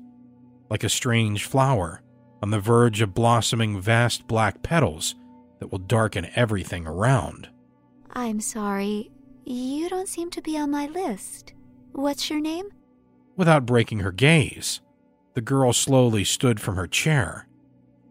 like 0.69 0.83
a 0.83 0.89
strange 0.89 1.45
flower 1.45 2.01
on 2.41 2.51
the 2.51 2.59
verge 2.59 3.01
of 3.01 3.13
blossoming 3.13 3.81
vast 3.81 4.27
black 4.27 4.61
petals 4.61 5.15
that 5.59 5.71
will 5.71 5.79
darken 5.79 6.27
everything 6.35 6.85
around. 6.85 7.49
I'm 8.11 8.39
sorry, 8.39 9.11
you 9.45 9.89
don't 9.89 10.07
seem 10.07 10.29
to 10.31 10.41
be 10.41 10.57
on 10.57 10.71
my 10.71 10.87
list. 10.87 11.53
What's 11.91 12.29
your 12.29 12.39
name? 12.39 12.69
Without 13.35 13.65
breaking 13.65 13.99
her 13.99 14.11
gaze, 14.11 14.81
the 15.33 15.41
girl 15.41 15.73
slowly 15.73 16.23
stood 16.23 16.59
from 16.59 16.75
her 16.75 16.87
chair. 16.87 17.47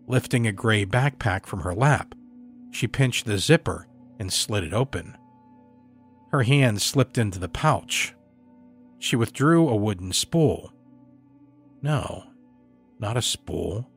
Lifting 0.06 0.46
a 0.46 0.52
gray 0.52 0.84
backpack 0.84 1.46
from 1.46 1.60
her 1.60 1.74
lap, 1.74 2.14
she 2.70 2.86
pinched 2.86 3.24
the 3.24 3.38
zipper 3.38 3.88
and 4.18 4.32
slid 4.32 4.64
it 4.64 4.74
open. 4.74 5.16
Her 6.34 6.42
hand 6.42 6.82
slipped 6.82 7.16
into 7.16 7.38
the 7.38 7.48
pouch. 7.48 8.12
She 8.98 9.14
withdrew 9.14 9.68
a 9.68 9.76
wooden 9.76 10.12
spool. 10.12 10.72
No, 11.80 12.24
not 12.98 13.16
a 13.16 13.22
spool. 13.22 13.88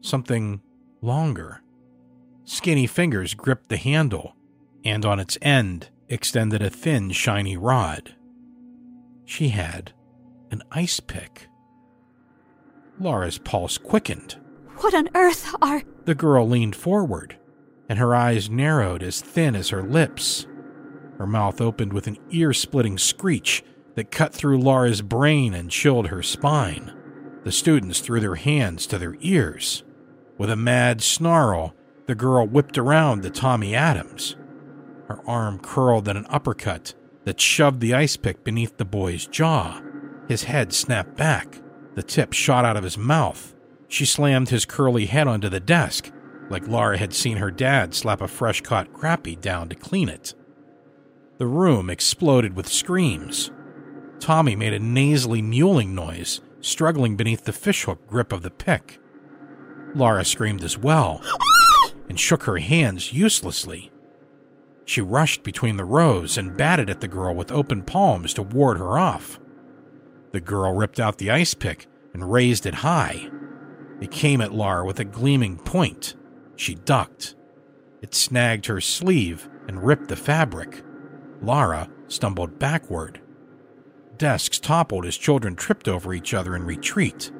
Something 0.00 0.62
longer. 1.00 1.60
Skinny 2.44 2.86
fingers 2.86 3.34
gripped 3.34 3.68
the 3.68 3.76
handle, 3.76 4.36
and 4.84 5.04
on 5.04 5.18
its 5.18 5.36
end 5.42 5.88
extended 6.08 6.62
a 6.62 6.70
thin, 6.70 7.10
shiny 7.10 7.56
rod. 7.56 8.14
She 9.24 9.48
had 9.48 9.92
an 10.52 10.62
ice 10.70 11.00
pick. 11.00 11.48
Laura's 13.00 13.38
pulse 13.38 13.76
quickened. 13.76 14.36
What 14.76 14.94
on 14.94 15.08
earth 15.16 15.52
are. 15.60 15.82
The 16.04 16.14
girl 16.14 16.48
leaned 16.48 16.76
forward, 16.76 17.38
and 17.88 17.98
her 17.98 18.14
eyes 18.14 18.48
narrowed 18.48 19.02
as 19.02 19.20
thin 19.20 19.56
as 19.56 19.70
her 19.70 19.82
lips. 19.82 20.46
Her 21.22 21.28
mouth 21.28 21.60
opened 21.60 21.92
with 21.92 22.08
an 22.08 22.18
ear 22.32 22.52
splitting 22.52 22.98
screech 22.98 23.62
that 23.94 24.10
cut 24.10 24.34
through 24.34 24.58
Laura's 24.58 25.02
brain 25.02 25.54
and 25.54 25.70
chilled 25.70 26.08
her 26.08 26.20
spine. 26.20 26.92
The 27.44 27.52
students 27.52 28.00
threw 28.00 28.18
their 28.18 28.34
hands 28.34 28.88
to 28.88 28.98
their 28.98 29.14
ears. 29.20 29.84
With 30.36 30.50
a 30.50 30.56
mad 30.56 31.00
snarl, 31.00 31.76
the 32.08 32.16
girl 32.16 32.44
whipped 32.44 32.76
around 32.76 33.22
to 33.22 33.30
Tommy 33.30 33.72
Adams. 33.72 34.34
Her 35.06 35.20
arm 35.24 35.60
curled 35.60 36.08
in 36.08 36.16
an 36.16 36.26
uppercut 36.28 36.94
that 37.22 37.40
shoved 37.40 37.78
the 37.78 37.94
ice 37.94 38.16
pick 38.16 38.42
beneath 38.42 38.76
the 38.76 38.84
boy's 38.84 39.28
jaw. 39.28 39.80
His 40.26 40.42
head 40.42 40.72
snapped 40.72 41.16
back. 41.16 41.62
The 41.94 42.02
tip 42.02 42.32
shot 42.32 42.64
out 42.64 42.76
of 42.76 42.82
his 42.82 42.98
mouth. 42.98 43.54
She 43.86 44.06
slammed 44.06 44.48
his 44.48 44.64
curly 44.64 45.06
head 45.06 45.28
onto 45.28 45.48
the 45.48 45.60
desk, 45.60 46.10
like 46.50 46.66
Laura 46.66 46.98
had 46.98 47.14
seen 47.14 47.36
her 47.36 47.52
dad 47.52 47.94
slap 47.94 48.20
a 48.20 48.26
fresh 48.26 48.60
caught 48.60 48.92
crappie 48.92 49.40
down 49.40 49.68
to 49.68 49.76
clean 49.76 50.08
it. 50.08 50.34
The 51.42 51.48
room 51.48 51.90
exploded 51.90 52.54
with 52.54 52.68
screams. 52.68 53.50
Tommy 54.20 54.54
made 54.54 54.74
a 54.74 54.78
nasally 54.78 55.42
mewling 55.42 55.88
noise, 55.88 56.40
struggling 56.60 57.16
beneath 57.16 57.42
the 57.42 57.52
fishhook 57.52 58.06
grip 58.06 58.30
of 58.30 58.42
the 58.42 58.50
pick. 58.50 59.00
Laura 59.92 60.24
screamed 60.24 60.62
as 60.62 60.78
well, 60.78 61.20
and 62.08 62.20
shook 62.20 62.44
her 62.44 62.58
hands 62.58 63.12
uselessly. 63.12 63.90
She 64.84 65.00
rushed 65.00 65.42
between 65.42 65.76
the 65.78 65.84
rows 65.84 66.38
and 66.38 66.56
batted 66.56 66.88
at 66.88 67.00
the 67.00 67.08
girl 67.08 67.34
with 67.34 67.50
open 67.50 67.82
palms 67.82 68.32
to 68.34 68.42
ward 68.44 68.78
her 68.78 68.96
off. 68.96 69.40
The 70.30 70.40
girl 70.40 70.72
ripped 70.72 71.00
out 71.00 71.18
the 71.18 71.32
ice 71.32 71.54
pick 71.54 71.88
and 72.14 72.30
raised 72.30 72.66
it 72.66 72.74
high. 72.74 73.28
It 74.00 74.12
came 74.12 74.40
at 74.40 74.54
Lara 74.54 74.86
with 74.86 75.00
a 75.00 75.04
gleaming 75.04 75.56
point. 75.56 76.14
She 76.54 76.76
ducked. 76.76 77.34
It 78.00 78.14
snagged 78.14 78.66
her 78.66 78.80
sleeve 78.80 79.48
and 79.66 79.84
ripped 79.84 80.06
the 80.06 80.14
fabric. 80.14 80.84
Lara 81.42 81.88
stumbled 82.08 82.58
backward. 82.58 83.20
Desks 84.16 84.58
toppled 84.58 85.04
as 85.04 85.16
children 85.16 85.56
tripped 85.56 85.88
over 85.88 86.14
each 86.14 86.34
other 86.34 86.54
in 86.54 86.64
retreat. 86.64 87.32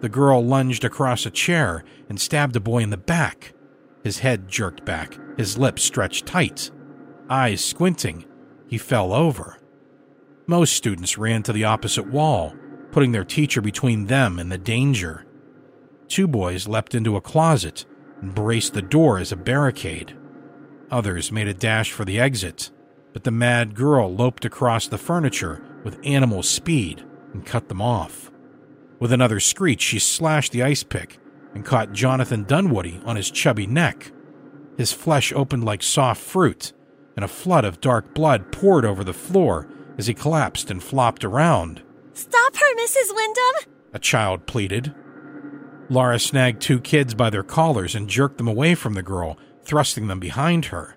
The 0.00 0.08
girl 0.08 0.44
lunged 0.44 0.84
across 0.84 1.26
a 1.26 1.30
chair 1.30 1.84
and 2.08 2.20
stabbed 2.20 2.56
a 2.56 2.60
boy 2.60 2.82
in 2.82 2.90
the 2.90 2.96
back. 2.96 3.54
His 4.02 4.20
head 4.20 4.48
jerked 4.48 4.84
back, 4.84 5.18
his 5.36 5.58
lips 5.58 5.82
stretched 5.82 6.26
tight. 6.26 6.70
Eyes 7.28 7.64
squinting, 7.64 8.24
he 8.66 8.78
fell 8.78 9.12
over. 9.12 9.58
Most 10.46 10.74
students 10.74 11.16
ran 11.16 11.42
to 11.44 11.52
the 11.52 11.64
opposite 11.64 12.06
wall, 12.06 12.54
putting 12.92 13.12
their 13.12 13.24
teacher 13.24 13.60
between 13.60 14.06
them 14.06 14.38
and 14.38 14.52
the 14.52 14.58
danger. 14.58 15.24
Two 16.06 16.28
boys 16.28 16.68
leapt 16.68 16.94
into 16.94 17.16
a 17.16 17.20
closet 17.20 17.86
and 18.20 18.34
braced 18.34 18.74
the 18.74 18.82
door 18.82 19.18
as 19.18 19.32
a 19.32 19.36
barricade. 19.36 20.16
Others 20.90 21.32
made 21.32 21.48
a 21.48 21.54
dash 21.54 21.92
for 21.92 22.04
the 22.04 22.20
exit, 22.20 22.70
but 23.14 23.24
the 23.24 23.30
mad 23.30 23.74
girl 23.74 24.14
loped 24.14 24.44
across 24.44 24.88
the 24.88 24.98
furniture 24.98 25.62
with 25.84 26.00
animal 26.04 26.42
speed 26.42 27.02
and 27.32 27.46
cut 27.46 27.68
them 27.68 27.80
off. 27.80 28.30
With 28.98 29.12
another 29.12 29.40
screech, 29.40 29.80
she 29.80 29.98
slashed 29.98 30.52
the 30.52 30.64
ice 30.64 30.82
pick 30.82 31.18
and 31.54 31.64
caught 31.64 31.92
Jonathan 31.92 32.42
Dunwoody 32.42 33.00
on 33.04 33.16
his 33.16 33.30
chubby 33.30 33.66
neck. 33.66 34.10
His 34.76 34.92
flesh 34.92 35.32
opened 35.32 35.64
like 35.64 35.82
soft 35.82 36.20
fruit, 36.20 36.72
and 37.14 37.24
a 37.24 37.28
flood 37.28 37.64
of 37.64 37.80
dark 37.80 38.12
blood 38.14 38.50
poured 38.50 38.84
over 38.84 39.04
the 39.04 39.12
floor 39.12 39.68
as 39.96 40.08
he 40.08 40.14
collapsed 40.14 40.68
and 40.70 40.82
flopped 40.82 41.24
around. 41.24 41.82
Stop 42.14 42.56
her, 42.56 42.76
Mrs. 42.76 43.14
Windham! 43.14 43.72
A 43.92 44.00
child 44.00 44.46
pleaded. 44.46 44.92
Lara 45.88 46.18
snagged 46.18 46.60
two 46.60 46.80
kids 46.80 47.14
by 47.14 47.30
their 47.30 47.44
collars 47.44 47.94
and 47.94 48.08
jerked 48.08 48.38
them 48.38 48.48
away 48.48 48.74
from 48.74 48.94
the 48.94 49.02
girl, 49.02 49.38
thrusting 49.62 50.08
them 50.08 50.18
behind 50.18 50.66
her. 50.66 50.93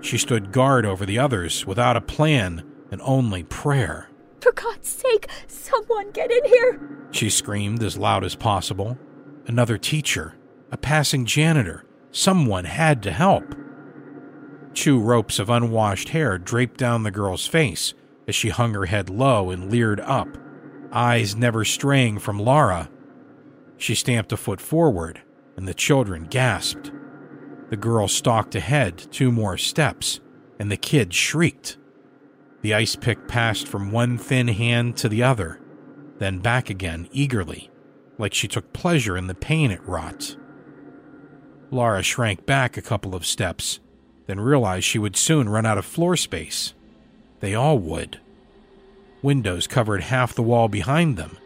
She 0.00 0.18
stood 0.18 0.52
guard 0.52 0.86
over 0.86 1.04
the 1.04 1.18
others 1.18 1.66
without 1.66 1.96
a 1.96 2.00
plan 2.00 2.64
and 2.90 3.00
only 3.02 3.42
prayer. 3.42 4.08
For 4.40 4.52
God's 4.52 4.88
sake, 4.88 5.28
someone 5.48 6.10
get 6.12 6.30
in 6.30 6.44
here! 6.44 6.80
She 7.10 7.30
screamed 7.30 7.82
as 7.82 7.96
loud 7.96 8.24
as 8.24 8.34
possible. 8.34 8.98
Another 9.46 9.78
teacher, 9.78 10.34
a 10.70 10.76
passing 10.76 11.24
janitor, 11.24 11.84
someone 12.10 12.64
had 12.64 13.02
to 13.04 13.10
help. 13.10 13.54
Two 14.74 15.00
ropes 15.00 15.38
of 15.38 15.50
unwashed 15.50 16.10
hair 16.10 16.38
draped 16.38 16.78
down 16.78 17.02
the 17.02 17.10
girl's 17.10 17.46
face 17.46 17.94
as 18.28 18.34
she 18.34 18.50
hung 18.50 18.74
her 18.74 18.86
head 18.86 19.08
low 19.08 19.50
and 19.50 19.70
leered 19.70 20.00
up, 20.00 20.28
eyes 20.92 21.34
never 21.34 21.64
straying 21.64 22.18
from 22.18 22.38
Lara. 22.38 22.90
She 23.78 23.94
stamped 23.94 24.32
a 24.32 24.36
foot 24.36 24.60
forward, 24.60 25.22
and 25.56 25.66
the 25.66 25.74
children 25.74 26.24
gasped. 26.24 26.90
The 27.70 27.76
girl 27.76 28.08
stalked 28.08 28.54
ahead 28.54 28.98
two 29.10 29.32
more 29.32 29.56
steps, 29.56 30.20
and 30.58 30.70
the 30.70 30.76
kid 30.76 31.12
shrieked. 31.12 31.76
The 32.62 32.74
ice 32.74 32.96
pick 32.96 33.28
passed 33.28 33.66
from 33.66 33.90
one 33.90 34.18
thin 34.18 34.48
hand 34.48 34.96
to 34.98 35.08
the 35.08 35.22
other, 35.22 35.60
then 36.18 36.38
back 36.38 36.70
again 36.70 37.08
eagerly, 37.12 37.70
like 38.18 38.34
she 38.34 38.48
took 38.48 38.72
pleasure 38.72 39.16
in 39.16 39.26
the 39.26 39.34
pain 39.34 39.70
it 39.70 39.86
wrought. 39.86 40.36
Lara 41.70 42.02
shrank 42.02 42.46
back 42.46 42.76
a 42.76 42.82
couple 42.82 43.14
of 43.14 43.26
steps, 43.26 43.80
then 44.26 44.40
realized 44.40 44.84
she 44.84 44.98
would 44.98 45.16
soon 45.16 45.48
run 45.48 45.66
out 45.66 45.78
of 45.78 45.84
floor 45.84 46.16
space. 46.16 46.74
They 47.40 47.54
all 47.54 47.78
would. 47.78 48.20
Windows 49.22 49.66
covered 49.66 50.02
half 50.02 50.34
the 50.34 50.42
wall 50.42 50.68
behind 50.68 51.16
them, 51.16 51.36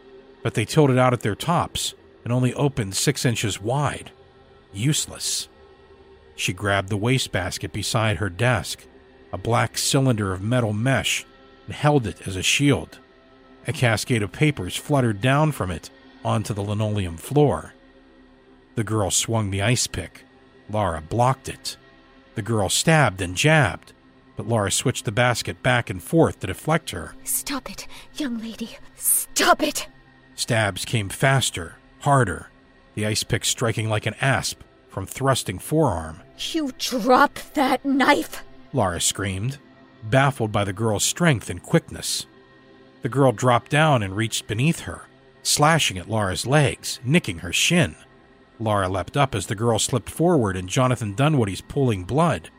but 0.43 0.53
they 0.53 0.65
tilted 0.65 0.97
out 0.97 1.13
at 1.13 1.21
their 1.21 1.35
tops 1.35 1.93
and 2.23 2.31
only 2.31 2.53
opened 2.53 2.95
six 2.95 3.25
inches 3.25 3.59
wide. 3.59 4.11
Useless. 4.73 5.49
She 6.41 6.53
grabbed 6.53 6.89
the 6.89 6.97
wastebasket 6.97 7.71
beside 7.71 8.17
her 8.17 8.27
desk, 8.27 8.87
a 9.31 9.37
black 9.37 9.77
cylinder 9.77 10.33
of 10.33 10.41
metal 10.41 10.73
mesh, 10.73 11.23
and 11.67 11.75
held 11.75 12.07
it 12.07 12.27
as 12.27 12.35
a 12.35 12.41
shield. 12.41 12.97
A 13.67 13.71
cascade 13.71 14.23
of 14.23 14.31
papers 14.31 14.75
fluttered 14.75 15.21
down 15.21 15.51
from 15.51 15.69
it 15.69 15.91
onto 16.25 16.51
the 16.55 16.63
linoleum 16.63 17.17
floor. 17.17 17.75
The 18.73 18.83
girl 18.83 19.11
swung 19.11 19.51
the 19.51 19.61
ice 19.61 19.85
pick. 19.85 20.23
Lara 20.67 20.99
blocked 20.99 21.47
it. 21.47 21.77
The 22.33 22.41
girl 22.41 22.69
stabbed 22.69 23.21
and 23.21 23.37
jabbed, 23.37 23.93
but 24.35 24.47
Lara 24.47 24.71
switched 24.71 25.05
the 25.05 25.11
basket 25.11 25.61
back 25.61 25.91
and 25.91 26.01
forth 26.01 26.39
to 26.39 26.47
deflect 26.47 26.89
her. 26.89 27.13
Stop 27.23 27.69
it, 27.69 27.85
young 28.15 28.39
lady. 28.39 28.77
Stop 28.95 29.61
it! 29.61 29.87
Stabs 30.33 30.85
came 30.85 31.09
faster, 31.09 31.75
harder, 31.99 32.49
the 32.95 33.05
ice 33.05 33.21
pick 33.21 33.45
striking 33.45 33.87
like 33.87 34.07
an 34.07 34.15
asp 34.19 34.61
from 34.89 35.05
thrusting 35.05 35.57
forearm. 35.57 36.19
You 36.49 36.71
drop 36.79 37.35
that 37.53 37.85
knife! 37.85 38.43
Lara 38.73 38.99
screamed, 38.99 39.59
baffled 40.03 40.51
by 40.51 40.63
the 40.63 40.73
girl's 40.73 41.03
strength 41.03 41.49
and 41.49 41.61
quickness. 41.61 42.25
The 43.03 43.09
girl 43.09 43.31
dropped 43.31 43.69
down 43.69 44.01
and 44.01 44.15
reached 44.15 44.47
beneath 44.47 44.81
her, 44.81 45.03
slashing 45.43 45.97
at 45.97 46.09
Lara's 46.09 46.47
legs, 46.47 46.99
nicking 47.03 47.39
her 47.39 47.53
shin. 47.53 47.95
Lara 48.59 48.89
leapt 48.89 49.15
up 49.15 49.35
as 49.35 49.47
the 49.47 49.55
girl 49.55 49.79
slipped 49.79 50.09
forward 50.09 50.57
and 50.57 50.67
Jonathan 50.67 51.15
Dunwoody's 51.15 51.61
pooling 51.61 52.03
blood. 52.05 52.49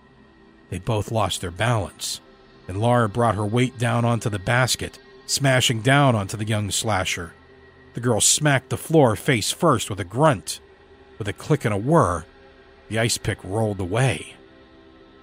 They 0.70 0.78
both 0.78 1.12
lost 1.12 1.40
their 1.40 1.50
balance, 1.50 2.20
and 2.68 2.80
Lara 2.80 3.08
brought 3.08 3.34
her 3.34 3.44
weight 3.44 3.78
down 3.78 4.04
onto 4.04 4.30
the 4.30 4.38
basket, 4.38 4.98
smashing 5.26 5.82
down 5.82 6.14
onto 6.14 6.36
the 6.36 6.46
young 6.46 6.70
slasher. 6.70 7.34
The 7.94 8.00
girl 8.00 8.20
smacked 8.20 8.70
the 8.70 8.76
floor 8.76 9.16
face 9.16 9.50
first 9.50 9.90
with 9.90 10.00
a 10.00 10.04
grunt. 10.04 10.60
With 11.18 11.28
a 11.28 11.32
click 11.32 11.64
and 11.64 11.74
a 11.74 11.78
whir, 11.78 12.24
the 12.93 12.99
ice 12.99 13.16
pick 13.16 13.38
rolled 13.43 13.80
away. 13.80 14.36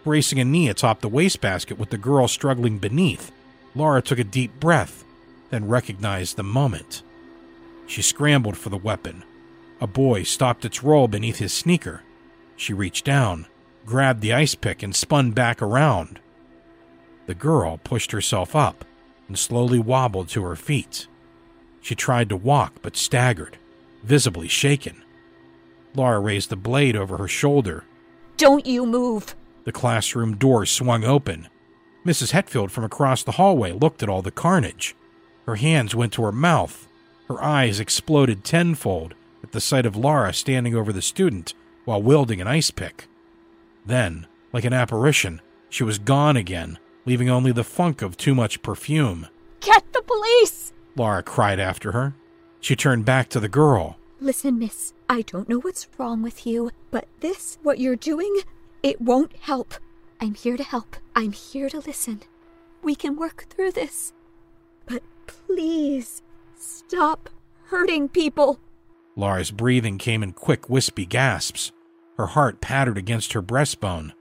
Bracing 0.03 0.39
a 0.39 0.43
knee 0.43 0.69
atop 0.69 1.01
the 1.01 1.07
wastebasket 1.07 1.77
with 1.77 1.91
the 1.91 1.99
girl 1.99 2.27
struggling 2.27 2.79
beneath, 2.79 3.31
Laura 3.75 4.01
took 4.01 4.17
a 4.17 4.23
deep 4.23 4.59
breath, 4.59 5.05
then 5.51 5.67
recognized 5.67 6.35
the 6.35 6.43
moment. 6.43 7.03
She 7.85 8.01
scrambled 8.01 8.57
for 8.57 8.69
the 8.69 8.77
weapon. 8.77 9.23
A 9.79 9.85
boy 9.85 10.23
stopped 10.23 10.65
its 10.65 10.83
roll 10.83 11.07
beneath 11.07 11.37
his 11.37 11.53
sneaker. 11.53 12.01
She 12.55 12.73
reached 12.73 13.05
down, 13.05 13.45
grabbed 13.85 14.21
the 14.21 14.33
ice 14.33 14.55
pick, 14.55 14.81
and 14.81 14.95
spun 14.95 15.31
back 15.31 15.61
around. 15.61 16.19
The 17.27 17.35
girl 17.35 17.77
pushed 17.77 18.11
herself 18.11 18.55
up 18.55 18.83
and 19.27 19.37
slowly 19.37 19.77
wobbled 19.77 20.29
to 20.29 20.43
her 20.43 20.55
feet. 20.55 21.07
She 21.81 21.93
tried 21.93 22.29
to 22.29 22.35
walk 22.35 22.73
but 22.81 22.97
staggered, 22.97 23.59
visibly 24.03 24.47
shaken. 24.47 25.03
Lara 25.95 26.19
raised 26.19 26.49
the 26.49 26.55
blade 26.55 26.95
over 26.95 27.17
her 27.17 27.27
shoulder. 27.27 27.83
Don't 28.37 28.65
you 28.65 28.85
move! 28.85 29.35
The 29.63 29.71
classroom 29.71 30.37
door 30.37 30.65
swung 30.65 31.03
open. 31.03 31.47
Mrs. 32.05 32.31
Hetfield 32.31 32.71
from 32.71 32.83
across 32.83 33.23
the 33.23 33.33
hallway 33.33 33.71
looked 33.71 34.01
at 34.01 34.09
all 34.09 34.21
the 34.21 34.31
carnage. 34.31 34.95
Her 35.45 35.55
hands 35.55 35.95
went 35.95 36.13
to 36.13 36.23
her 36.23 36.31
mouth. 36.31 36.87
Her 37.27 37.43
eyes 37.43 37.79
exploded 37.79 38.43
tenfold 38.43 39.13
at 39.43 39.51
the 39.51 39.61
sight 39.61 39.85
of 39.85 39.95
Laura 39.95 40.33
standing 40.33 40.75
over 40.75 40.93
the 40.93 41.01
student 41.01 41.53
while 41.85 42.01
wielding 42.01 42.39
an 42.41 42.47
ice 42.47 42.71
pick. 42.71 43.07
Then, 43.85 44.27
like 44.53 44.63
an 44.63 44.73
apparition, 44.73 45.41
she 45.69 45.83
was 45.83 45.99
gone 45.99 46.37
again, 46.37 46.79
leaving 47.05 47.29
only 47.29 47.51
the 47.51 47.63
funk 47.63 48.01
of 48.01 48.17
too 48.17 48.33
much 48.33 48.61
perfume. 48.61 49.27
Get 49.59 49.91
the 49.93 50.01
police! 50.01 50.73
Laura 50.95 51.23
cried 51.23 51.59
after 51.59 51.91
her. 51.91 52.13
She 52.59 52.75
turned 52.75 53.05
back 53.05 53.29
to 53.29 53.39
the 53.39 53.49
girl. 53.49 53.97
Listen, 54.21 54.59
miss, 54.59 54.93
I 55.07 55.21
don't 55.21 55.47
know 55.47 55.59
what's 55.59 55.87
wrong 55.97 56.21
with 56.21 56.45
you, 56.45 56.71
but 56.91 57.07
this, 57.21 57.57
what 57.63 57.79
you're 57.79 57.95
doing, 57.95 58.41
it 58.83 58.99
won't 58.99 59.33
help. 59.37 59.75
I'm 60.19 60.33
here 60.33 60.57
to 60.57 60.63
help. 60.63 60.97
I'm 61.15 61.31
here 61.31 61.69
to 61.69 61.79
listen. 61.79 62.21
We 62.83 62.95
can 62.95 63.15
work 63.15 63.45
through 63.49 63.71
this. 63.71 64.13
But 64.85 65.03
please, 65.27 66.21
stop 66.57 67.29
hurting 67.65 68.09
people. 68.09 68.59
Lara's 69.15 69.51
breathing 69.51 69.97
came 69.97 70.23
in 70.23 70.33
quick, 70.33 70.69
wispy 70.69 71.05
gasps. 71.05 71.71
Her 72.17 72.27
heart 72.27 72.61
pattered 72.61 72.97
against 72.97 73.33
her 73.33 73.41
breastbone. 73.41 74.13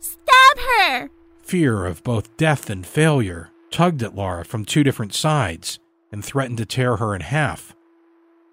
Stab 0.00 0.58
her! 0.58 1.10
Fear 1.42 1.86
of 1.86 2.02
both 2.02 2.36
death 2.36 2.68
and 2.68 2.86
failure 2.86 3.50
tugged 3.70 4.02
at 4.02 4.14
Lara 4.14 4.44
from 4.44 4.64
two 4.64 4.82
different 4.82 5.14
sides 5.14 5.78
and 6.10 6.24
threatened 6.24 6.58
to 6.58 6.66
tear 6.66 6.96
her 6.96 7.14
in 7.14 7.20
half, 7.20 7.75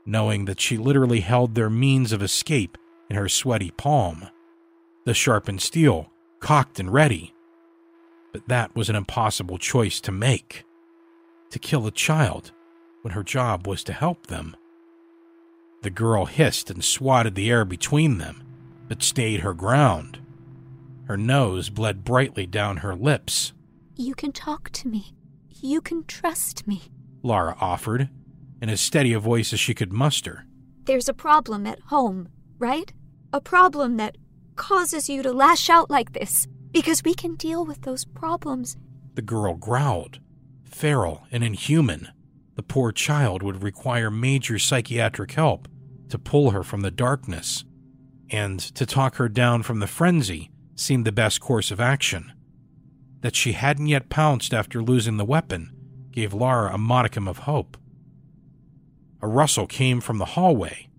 knowing 0.06 0.46
that 0.46 0.60
she 0.60 0.78
literally 0.78 1.22
held 1.22 1.56
their 1.56 1.70
means 1.70 2.12
of 2.12 2.22
escape 2.22 2.78
in 3.10 3.16
her 3.16 3.30
sweaty 3.30 3.72
palm. 3.72 4.28
The 5.06 5.14
sharpened 5.14 5.62
steel, 5.62 6.10
cocked 6.40 6.80
and 6.80 6.92
ready. 6.92 7.34
But 8.32 8.48
that 8.48 8.76
was 8.76 8.90
an 8.90 8.96
impossible 8.96 9.58
choice 9.58 10.02
to 10.02 10.12
make. 10.12 10.64
To 11.52 11.60
kill 11.60 11.86
a 11.86 11.92
child 11.92 12.52
when 13.02 13.14
her 13.14 13.24
job 13.24 13.68
was 13.68 13.84
to 13.84 13.94
help 13.94 14.28
them. 14.28 14.56
The 15.84 15.90
girl 15.90 16.26
hissed 16.26 16.70
and 16.70 16.84
swatted 16.84 17.36
the 17.36 17.50
air 17.50 17.66
between 17.66 18.18
them, 18.18 18.44
but 18.88 19.04
stayed 19.04 19.42
her 19.42 19.54
ground. 19.54 20.20
Her 21.06 21.18
nose 21.18 21.70
bled 21.70 22.06
brightly 22.06 22.46
down 22.46 22.78
her 22.78 22.96
lips. 22.96 23.52
You 23.96 24.16
can 24.16 24.32
talk 24.32 24.70
to 24.72 24.88
me. 24.88 25.14
You 25.62 25.82
can 25.82 26.06
trust 26.06 26.66
me. 26.66 26.84
Lara 27.22 27.56
offered, 27.60 28.10
in 28.64 28.70
as 28.70 28.80
steady 28.80 29.12
a 29.12 29.20
voice 29.20 29.52
as 29.52 29.60
she 29.60 29.74
could 29.74 29.92
muster. 29.92 30.46
There's 30.86 31.10
a 31.10 31.14
problem 31.14 31.68
at 31.68 31.82
home, 31.82 32.30
right? 32.58 32.94
A 33.34 33.42
problem 33.42 33.98
that 33.98 34.18
causes 34.56 35.10
you 35.10 35.22
to 35.22 35.34
lash 35.34 35.70
out 35.70 35.90
like 35.92 36.14
this, 36.14 36.48
because 36.72 37.04
we 37.04 37.14
can 37.14 37.36
deal 37.36 37.66
with 37.66 37.82
those 37.82 38.06
problems. 38.06 38.78
The 39.16 39.22
girl 39.22 39.56
growled, 39.56 40.20
feral 40.64 41.28
and 41.30 41.44
inhuman. 41.44 42.08
The 42.56 42.64
poor 42.64 42.94
child 42.94 43.44
would 43.44 43.62
require 43.62 44.10
major 44.10 44.58
psychiatric 44.58 45.34
help 45.34 45.68
to 46.08 46.18
pull 46.18 46.52
her 46.52 46.64
from 46.64 46.82
the 46.82 46.92
darkness, 46.92 47.66
and 48.30 48.62
to 48.62 48.86
talk 48.86 49.16
her 49.16 49.28
down 49.28 49.64
from 49.64 49.80
the 49.80 49.88
frenzy 49.88 50.52
seemed 50.76 51.06
the 51.06 51.12
best 51.12 51.42
course 51.42 51.70
of 51.70 51.82
action. 51.82 52.32
That 53.20 53.36
she 53.36 53.52
hadn't 53.52 53.88
yet 53.88 54.08
pounced 54.08 54.54
after 54.54 54.82
losing 54.82 55.18
the 55.18 55.26
weapon 55.26 55.72
gave 56.12 56.34
Lara 56.34 56.74
a 56.74 56.78
modicum 56.78 57.28
of 57.28 57.40
hope. 57.40 57.76
A 59.24 59.28
rustle 59.28 59.68
came 59.68 60.02
from 60.02 60.18
the 60.18 60.36
hallway. 60.36 60.90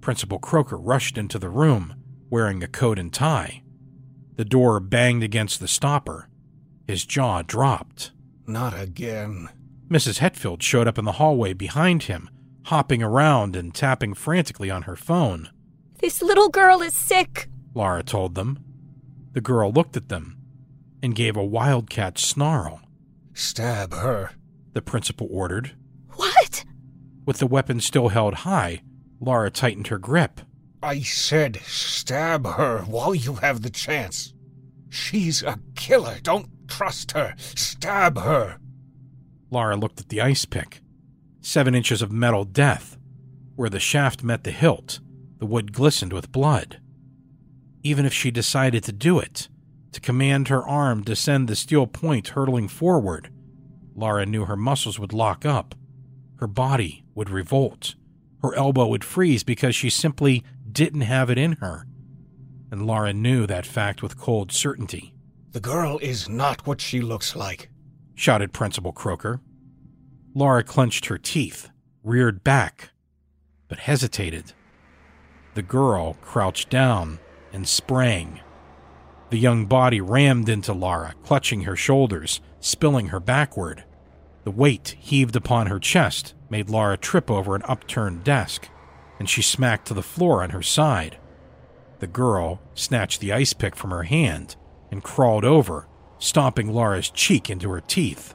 Principal 0.00 0.40
Croker 0.40 0.76
rushed 0.76 1.16
into 1.16 1.38
the 1.38 1.48
room, 1.48 1.94
wearing 2.28 2.60
a 2.60 2.66
coat 2.66 2.98
and 2.98 3.12
tie. 3.12 3.62
The 4.34 4.44
door 4.44 4.80
banged 4.80 5.22
against 5.22 5.60
the 5.60 5.68
stopper. 5.68 6.28
His 6.88 7.04
jaw 7.04 7.42
dropped. 7.42 8.10
Not 8.48 8.76
again. 8.76 9.48
Mrs. 9.88 10.18
Hetfield 10.18 10.60
showed 10.60 10.88
up 10.88 10.98
in 10.98 11.04
the 11.04 11.12
hallway 11.12 11.52
behind 11.52 12.04
him, 12.04 12.28
hopping 12.64 13.00
around 13.00 13.54
and 13.54 13.72
tapping 13.72 14.14
frantically 14.14 14.68
on 14.68 14.82
her 14.82 14.96
phone. 14.96 15.50
This 16.00 16.22
little 16.22 16.48
girl 16.48 16.82
is 16.82 16.94
sick, 16.94 17.48
Lara 17.74 18.02
told 18.02 18.34
them. 18.34 18.58
The 19.34 19.40
girl 19.40 19.70
looked 19.70 19.96
at 19.96 20.08
them 20.08 20.36
and 21.00 21.14
gave 21.14 21.36
a 21.36 21.44
wildcat 21.44 22.18
snarl. 22.18 22.80
Stab 23.34 23.94
her, 23.94 24.32
the 24.72 24.82
principal 24.82 25.28
ordered. 25.30 25.76
With 27.30 27.38
the 27.38 27.46
weapon 27.46 27.78
still 27.78 28.08
held 28.08 28.34
high, 28.42 28.82
Lara 29.20 29.52
tightened 29.52 29.86
her 29.86 29.98
grip. 29.98 30.40
I 30.82 30.98
said 31.02 31.60
stab 31.62 32.44
her 32.44 32.80
while 32.88 33.14
you 33.14 33.34
have 33.34 33.62
the 33.62 33.70
chance. 33.70 34.34
She's 34.88 35.40
a 35.44 35.60
killer. 35.76 36.16
Don't 36.24 36.48
trust 36.66 37.12
her. 37.12 37.36
Stab 37.36 38.18
her. 38.18 38.58
Lara 39.48 39.76
looked 39.76 40.00
at 40.00 40.08
the 40.08 40.20
ice 40.20 40.44
pick. 40.44 40.80
Seven 41.40 41.72
inches 41.72 42.02
of 42.02 42.10
metal 42.10 42.44
death. 42.44 42.98
Where 43.54 43.70
the 43.70 43.78
shaft 43.78 44.24
met 44.24 44.42
the 44.42 44.50
hilt, 44.50 44.98
the 45.38 45.46
wood 45.46 45.72
glistened 45.72 46.12
with 46.12 46.32
blood. 46.32 46.80
Even 47.84 48.04
if 48.04 48.12
she 48.12 48.32
decided 48.32 48.82
to 48.82 48.92
do 48.92 49.20
it, 49.20 49.48
to 49.92 50.00
command 50.00 50.48
her 50.48 50.66
arm 50.66 51.04
to 51.04 51.14
send 51.14 51.46
the 51.46 51.54
steel 51.54 51.86
point 51.86 52.30
hurtling 52.30 52.66
forward, 52.66 53.30
Lara 53.94 54.26
knew 54.26 54.46
her 54.46 54.56
muscles 54.56 54.98
would 54.98 55.12
lock 55.12 55.46
up. 55.46 55.76
Her 56.40 56.46
body 56.46 57.04
would 57.14 57.28
revolt. 57.28 57.94
Her 58.42 58.54
elbow 58.54 58.86
would 58.86 59.04
freeze 59.04 59.44
because 59.44 59.76
she 59.76 59.90
simply 59.90 60.42
didn't 60.72 61.02
have 61.02 61.28
it 61.28 61.36
in 61.36 61.52
her. 61.60 61.86
And 62.70 62.86
Lara 62.86 63.12
knew 63.12 63.46
that 63.46 63.66
fact 63.66 64.02
with 64.02 64.16
cold 64.16 64.50
certainty. 64.50 65.12
The 65.52 65.60
girl 65.60 65.98
is 65.98 66.30
not 66.30 66.66
what 66.66 66.80
she 66.80 67.02
looks 67.02 67.36
like, 67.36 67.68
shouted 68.14 68.54
Principal 68.54 68.92
Croker. 68.92 69.40
Lara 70.34 70.64
clenched 70.64 71.06
her 71.06 71.18
teeth, 71.18 71.68
reared 72.02 72.42
back, 72.42 72.90
but 73.68 73.80
hesitated. 73.80 74.54
The 75.54 75.62
girl 75.62 76.14
crouched 76.22 76.70
down 76.70 77.18
and 77.52 77.68
sprang. 77.68 78.40
The 79.28 79.38
young 79.38 79.66
body 79.66 80.00
rammed 80.00 80.48
into 80.48 80.72
Lara, 80.72 81.14
clutching 81.22 81.62
her 81.62 81.76
shoulders, 81.76 82.40
spilling 82.60 83.08
her 83.08 83.20
backward. 83.20 83.84
The 84.44 84.50
weight 84.50 84.96
heaved 84.98 85.36
upon 85.36 85.66
her 85.66 85.78
chest 85.78 86.34
made 86.48 86.70
Laura 86.70 86.96
trip 86.96 87.30
over 87.30 87.54
an 87.54 87.62
upturned 87.64 88.24
desk, 88.24 88.68
and 89.18 89.28
she 89.28 89.42
smacked 89.42 89.86
to 89.88 89.94
the 89.94 90.02
floor 90.02 90.42
on 90.42 90.50
her 90.50 90.62
side. 90.62 91.18
The 91.98 92.06
girl 92.06 92.60
snatched 92.74 93.20
the 93.20 93.32
ice 93.32 93.52
pick 93.52 93.76
from 93.76 93.90
her 93.90 94.04
hand 94.04 94.56
and 94.90 95.02
crawled 95.02 95.44
over, 95.44 95.86
stomping 96.18 96.72
Laura's 96.72 97.10
cheek 97.10 97.50
into 97.50 97.70
her 97.70 97.80
teeth. 97.80 98.34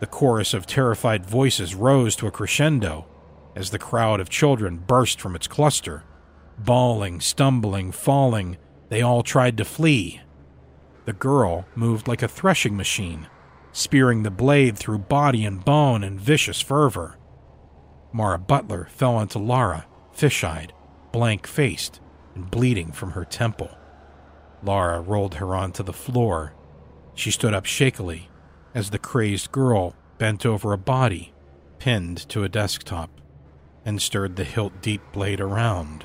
The 0.00 0.06
chorus 0.06 0.52
of 0.52 0.66
terrified 0.66 1.24
voices 1.24 1.76
rose 1.76 2.16
to 2.16 2.26
a 2.26 2.32
crescendo 2.32 3.06
as 3.54 3.70
the 3.70 3.78
crowd 3.78 4.18
of 4.18 4.28
children 4.28 4.78
burst 4.78 5.20
from 5.20 5.36
its 5.36 5.46
cluster. 5.46 6.02
Bawling, 6.58 7.20
stumbling, 7.20 7.92
falling, 7.92 8.56
they 8.88 9.00
all 9.00 9.22
tried 9.22 9.56
to 9.58 9.64
flee. 9.64 10.20
The 11.04 11.12
girl 11.12 11.66
moved 11.74 12.08
like 12.08 12.22
a 12.22 12.28
threshing 12.28 12.76
machine, 12.76 13.28
spearing 13.72 14.22
the 14.22 14.30
blade 14.30 14.76
through 14.76 14.98
body 14.98 15.44
and 15.44 15.64
bone 15.64 16.04
in 16.04 16.18
vicious 16.18 16.60
fervor. 16.60 17.18
Mara 18.12 18.38
Butler 18.38 18.86
fell 18.90 19.16
onto 19.16 19.38
Lara, 19.38 19.86
fish 20.12 20.44
eyed, 20.44 20.72
blank 21.10 21.46
faced, 21.46 22.00
and 22.34 22.50
bleeding 22.50 22.92
from 22.92 23.12
her 23.12 23.24
temple. 23.24 23.70
Lara 24.62 25.00
rolled 25.00 25.36
her 25.36 25.56
onto 25.56 25.82
the 25.82 25.92
floor. 25.92 26.54
She 27.14 27.30
stood 27.30 27.54
up 27.54 27.66
shakily 27.66 28.28
as 28.74 28.90
the 28.90 28.98
crazed 28.98 29.50
girl 29.52 29.94
bent 30.18 30.46
over 30.46 30.72
a 30.72 30.78
body 30.78 31.32
pinned 31.78 32.16
to 32.28 32.44
a 32.44 32.48
desktop 32.48 33.10
and 33.84 34.00
stirred 34.00 34.36
the 34.36 34.44
hilt 34.44 34.80
deep 34.80 35.02
blade 35.12 35.40
around 35.40 36.04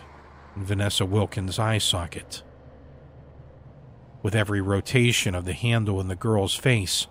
in 0.55 0.65
Vanessa 0.65 1.05
Wilkins' 1.05 1.59
eye 1.59 1.77
socket. 1.77 2.41
With 4.23 4.33
every 4.33 4.59
rotation 4.59 5.35
of 5.35 5.45
the 5.45 5.53
handle 5.53 6.01
in 6.01 6.07
the 6.07 6.15
girl's 6.15 6.55
face, 6.55 7.07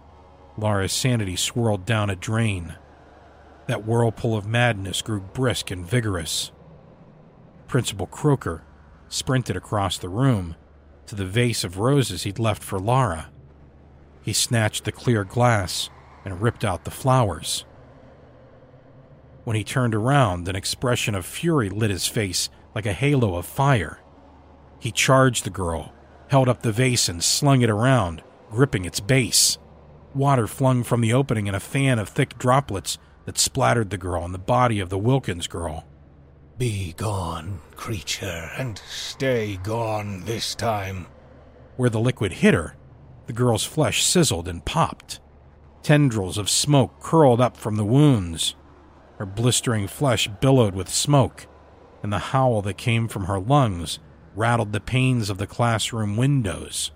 Lara's 0.58 0.92
sanity 0.92 1.36
swirled 1.36 1.84
down 1.84 2.10
a 2.10 2.16
drain. 2.16 2.76
That 3.66 3.84
whirlpool 3.84 4.36
of 4.36 4.46
madness 4.46 5.02
grew 5.02 5.20
brisk 5.20 5.70
and 5.70 5.84
vigorous. 5.84 6.52
Principal 7.66 8.06
Croker 8.06 8.62
sprinted 9.08 9.56
across 9.56 9.98
the 9.98 10.08
room 10.08 10.56
to 11.06 11.14
the 11.14 11.24
vase 11.24 11.64
of 11.64 11.78
roses 11.78 12.22
he'd 12.22 12.38
left 12.38 12.62
for 12.62 12.78
Lara. 12.78 13.30
He 14.22 14.32
snatched 14.32 14.84
the 14.84 14.92
clear 14.92 15.24
glass 15.24 15.90
and 16.24 16.42
ripped 16.42 16.64
out 16.64 16.84
the 16.84 16.90
flowers. 16.90 17.64
When 19.44 19.56
he 19.56 19.62
turned 19.62 19.94
around, 19.94 20.48
an 20.48 20.56
expression 20.56 21.14
of 21.14 21.24
fury 21.24 21.70
lit 21.70 21.90
his 21.90 22.08
face 22.08 22.50
like 22.74 22.86
a 22.86 22.92
halo 22.92 23.36
of 23.36 23.46
fire. 23.46 24.00
He 24.80 24.90
charged 24.90 25.44
the 25.44 25.50
girl, 25.50 25.92
held 26.28 26.48
up 26.48 26.62
the 26.62 26.72
vase, 26.72 27.08
and 27.08 27.22
slung 27.22 27.62
it 27.62 27.70
around, 27.70 28.24
gripping 28.50 28.84
its 28.84 28.98
base. 28.98 29.58
Water 30.16 30.46
flung 30.46 30.82
from 30.82 31.02
the 31.02 31.12
opening 31.12 31.46
in 31.46 31.54
a 31.54 31.60
fan 31.60 31.98
of 31.98 32.08
thick 32.08 32.38
droplets 32.38 32.96
that 33.26 33.36
splattered 33.36 33.90
the 33.90 33.98
girl 33.98 34.24
and 34.24 34.32
the 34.32 34.38
body 34.38 34.80
of 34.80 34.88
the 34.88 34.96
Wilkins 34.96 35.46
girl. 35.46 35.86
Be 36.56 36.94
gone, 36.96 37.60
creature, 37.74 38.50
and 38.56 38.80
stay 38.88 39.58
gone 39.62 40.24
this 40.24 40.54
time. 40.54 41.06
Where 41.76 41.90
the 41.90 42.00
liquid 42.00 42.32
hit 42.32 42.54
her, 42.54 42.76
the 43.26 43.34
girl's 43.34 43.64
flesh 43.64 44.02
sizzled 44.02 44.48
and 44.48 44.64
popped. 44.64 45.20
Tendrils 45.82 46.38
of 46.38 46.48
smoke 46.48 46.98
curled 47.02 47.42
up 47.42 47.54
from 47.58 47.76
the 47.76 47.84
wounds. 47.84 48.54
Her 49.18 49.26
blistering 49.26 49.86
flesh 49.86 50.28
billowed 50.40 50.74
with 50.74 50.88
smoke, 50.88 51.46
and 52.02 52.10
the 52.10 52.18
howl 52.18 52.62
that 52.62 52.78
came 52.78 53.06
from 53.06 53.24
her 53.24 53.38
lungs 53.38 53.98
rattled 54.34 54.72
the 54.72 54.80
panes 54.80 55.28
of 55.28 55.36
the 55.36 55.46
classroom 55.46 56.16
windows. 56.16 56.90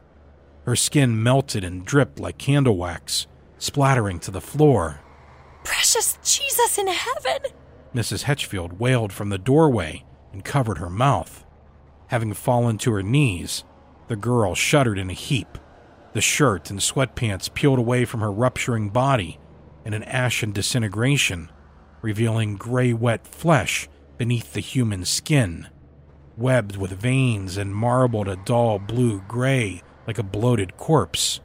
Her 0.70 0.76
skin 0.76 1.20
melted 1.20 1.64
and 1.64 1.84
dripped 1.84 2.20
like 2.20 2.38
candle 2.38 2.76
wax, 2.76 3.26
splattering 3.58 4.20
to 4.20 4.30
the 4.30 4.40
floor. 4.40 5.00
Precious 5.64 6.16
Jesus 6.22 6.78
in 6.78 6.86
heaven! 6.86 7.50
Mrs. 7.92 8.22
Hetfield 8.22 8.78
wailed 8.78 9.12
from 9.12 9.30
the 9.30 9.36
doorway 9.36 10.04
and 10.32 10.44
covered 10.44 10.78
her 10.78 10.88
mouth. 10.88 11.44
Having 12.06 12.34
fallen 12.34 12.78
to 12.78 12.92
her 12.92 13.02
knees, 13.02 13.64
the 14.06 14.14
girl 14.14 14.54
shuddered 14.54 14.96
in 14.96 15.10
a 15.10 15.12
heap. 15.12 15.58
The 16.12 16.20
shirt 16.20 16.70
and 16.70 16.78
sweatpants 16.78 17.52
peeled 17.52 17.80
away 17.80 18.04
from 18.04 18.20
her 18.20 18.30
rupturing 18.30 18.90
body 18.90 19.40
in 19.84 19.92
an 19.92 20.04
ashen 20.04 20.52
disintegration, 20.52 21.50
revealing 22.00 22.54
gray 22.54 22.92
wet 22.92 23.26
flesh 23.26 23.88
beneath 24.18 24.52
the 24.52 24.60
human 24.60 25.04
skin, 25.04 25.66
webbed 26.36 26.76
with 26.76 26.92
veins 26.92 27.56
and 27.56 27.74
marbled 27.74 28.28
a 28.28 28.36
dull 28.36 28.78
blue 28.78 29.20
gray 29.26 29.82
like 30.10 30.18
a 30.18 30.24
bloated 30.24 30.76
corpse. 30.76 31.38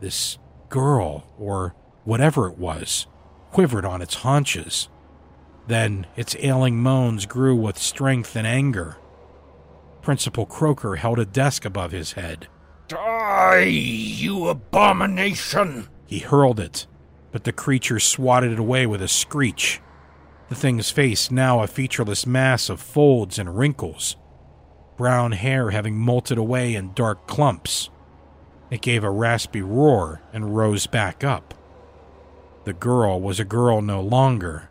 This 0.00 0.36
girl, 0.68 1.26
or 1.38 1.74
whatever 2.04 2.46
it 2.46 2.58
was, 2.58 3.06
quivered 3.52 3.86
on 3.86 4.02
its 4.02 4.16
haunches. 4.16 4.90
Then 5.66 6.06
its 6.14 6.36
ailing 6.40 6.76
moans 6.76 7.24
grew 7.24 7.56
with 7.56 7.78
strength 7.78 8.36
and 8.36 8.46
anger. 8.46 8.98
Principal 10.02 10.44
Croker 10.44 10.96
held 10.96 11.18
a 11.18 11.24
desk 11.24 11.64
above 11.64 11.92
his 11.92 12.12
head. 12.12 12.48
Die, 12.88 13.62
you 13.62 14.48
abomination! 14.48 15.88
He 16.04 16.18
hurled 16.18 16.60
it, 16.60 16.86
but 17.32 17.44
the 17.44 17.52
creature 17.52 17.98
swatted 17.98 18.52
it 18.52 18.58
away 18.58 18.84
with 18.84 19.00
a 19.00 19.08
screech. 19.08 19.80
The 20.50 20.54
thing's 20.54 20.90
face 20.90 21.30
now 21.30 21.62
a 21.62 21.66
featureless 21.66 22.26
mass 22.26 22.68
of 22.68 22.78
folds 22.78 23.38
and 23.38 23.56
wrinkles. 23.56 24.16
Brown 24.96 25.32
hair 25.32 25.70
having 25.70 25.96
molted 25.96 26.36
away 26.36 26.74
in 26.74 26.94
dark 26.94 27.26
clumps. 27.26 27.90
It 28.70 28.82
gave 28.82 29.04
a 29.04 29.10
raspy 29.10 29.62
roar 29.62 30.22
and 30.32 30.56
rose 30.56 30.86
back 30.86 31.22
up. 31.22 31.54
The 32.64 32.72
girl 32.72 33.20
was 33.20 33.38
a 33.38 33.44
girl 33.44 33.82
no 33.82 34.00
longer. 34.00 34.70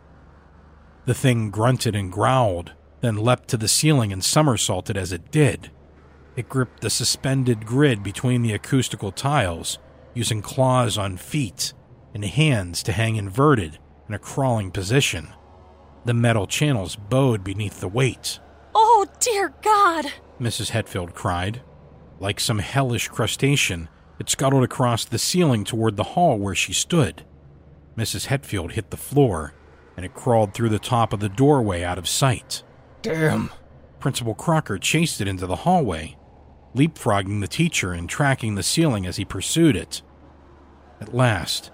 The 1.06 1.14
thing 1.14 1.50
grunted 1.50 1.94
and 1.94 2.10
growled, 2.10 2.72
then 3.00 3.16
leapt 3.16 3.48
to 3.48 3.56
the 3.56 3.68
ceiling 3.68 4.12
and 4.12 4.24
somersaulted 4.24 4.96
as 4.96 5.12
it 5.12 5.30
did. 5.30 5.70
It 6.36 6.48
gripped 6.48 6.80
the 6.80 6.90
suspended 6.90 7.64
grid 7.66 8.02
between 8.02 8.42
the 8.42 8.52
acoustical 8.52 9.12
tiles, 9.12 9.78
using 10.14 10.42
claws 10.42 10.98
on 10.98 11.16
feet 11.16 11.72
and 12.12 12.24
hands 12.24 12.82
to 12.84 12.92
hang 12.92 13.16
inverted 13.16 13.78
in 14.08 14.14
a 14.14 14.18
crawling 14.18 14.70
position. 14.70 15.28
The 16.04 16.14
metal 16.14 16.46
channels 16.46 16.96
bowed 16.96 17.44
beneath 17.44 17.80
the 17.80 17.88
weight. 17.88 18.40
Oh, 18.74 19.06
dear 19.20 19.54
God! 19.62 20.06
Mrs. 20.40 20.70
Hetfield 20.70 21.14
cried. 21.14 21.62
Like 22.18 22.40
some 22.40 22.58
hellish 22.58 23.08
crustacean, 23.08 23.88
it 24.18 24.28
scuttled 24.28 24.64
across 24.64 25.04
the 25.04 25.18
ceiling 25.18 25.64
toward 25.64 25.96
the 25.96 26.02
hall 26.02 26.38
where 26.38 26.54
she 26.54 26.72
stood. 26.72 27.24
Mrs. 27.96 28.26
Hetfield 28.26 28.72
hit 28.72 28.90
the 28.90 28.96
floor, 28.96 29.54
and 29.96 30.04
it 30.04 30.14
crawled 30.14 30.54
through 30.54 30.70
the 30.70 30.78
top 30.78 31.12
of 31.12 31.20
the 31.20 31.28
doorway 31.28 31.82
out 31.82 31.98
of 31.98 32.08
sight. 32.08 32.62
Damn! 33.02 33.50
Principal 34.00 34.34
Croker 34.34 34.78
chased 34.78 35.20
it 35.20 35.28
into 35.28 35.46
the 35.46 35.56
hallway, 35.56 36.16
leapfrogging 36.74 37.40
the 37.40 37.48
teacher 37.48 37.92
and 37.92 38.08
tracking 38.08 38.54
the 38.54 38.62
ceiling 38.62 39.06
as 39.06 39.16
he 39.16 39.24
pursued 39.24 39.76
it. 39.76 40.02
At 41.00 41.14
last, 41.14 41.70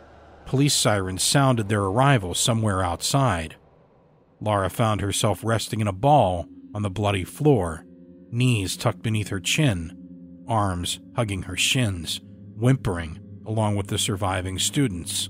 police 0.47 0.75
sirens 0.75 1.23
sounded 1.23 1.69
their 1.69 1.83
arrival 1.83 2.35
somewhere 2.35 2.83
outside. 2.85 3.57
Laura 4.41 4.71
found 4.71 5.01
herself 5.01 5.45
resting 5.45 5.81
in 5.81 5.89
a 5.89 5.93
ball 5.93 6.47
on 6.75 6.83
the 6.83 6.91
bloody 6.91 7.25
floor, 7.25 7.85
knees 8.31 8.77
tucked 8.77 9.03
beneath 9.03 9.29
her 9.29 9.41
chin, 9.41 9.97
arms 10.49 11.01
hugging 11.17 11.43
her 11.43 11.57
shins, 11.57 12.21
whimpering 12.57 13.19
along 13.47 13.77
with 13.77 13.89
the 13.89 13.99
surviving 13.99 14.59
students. 14.59 15.29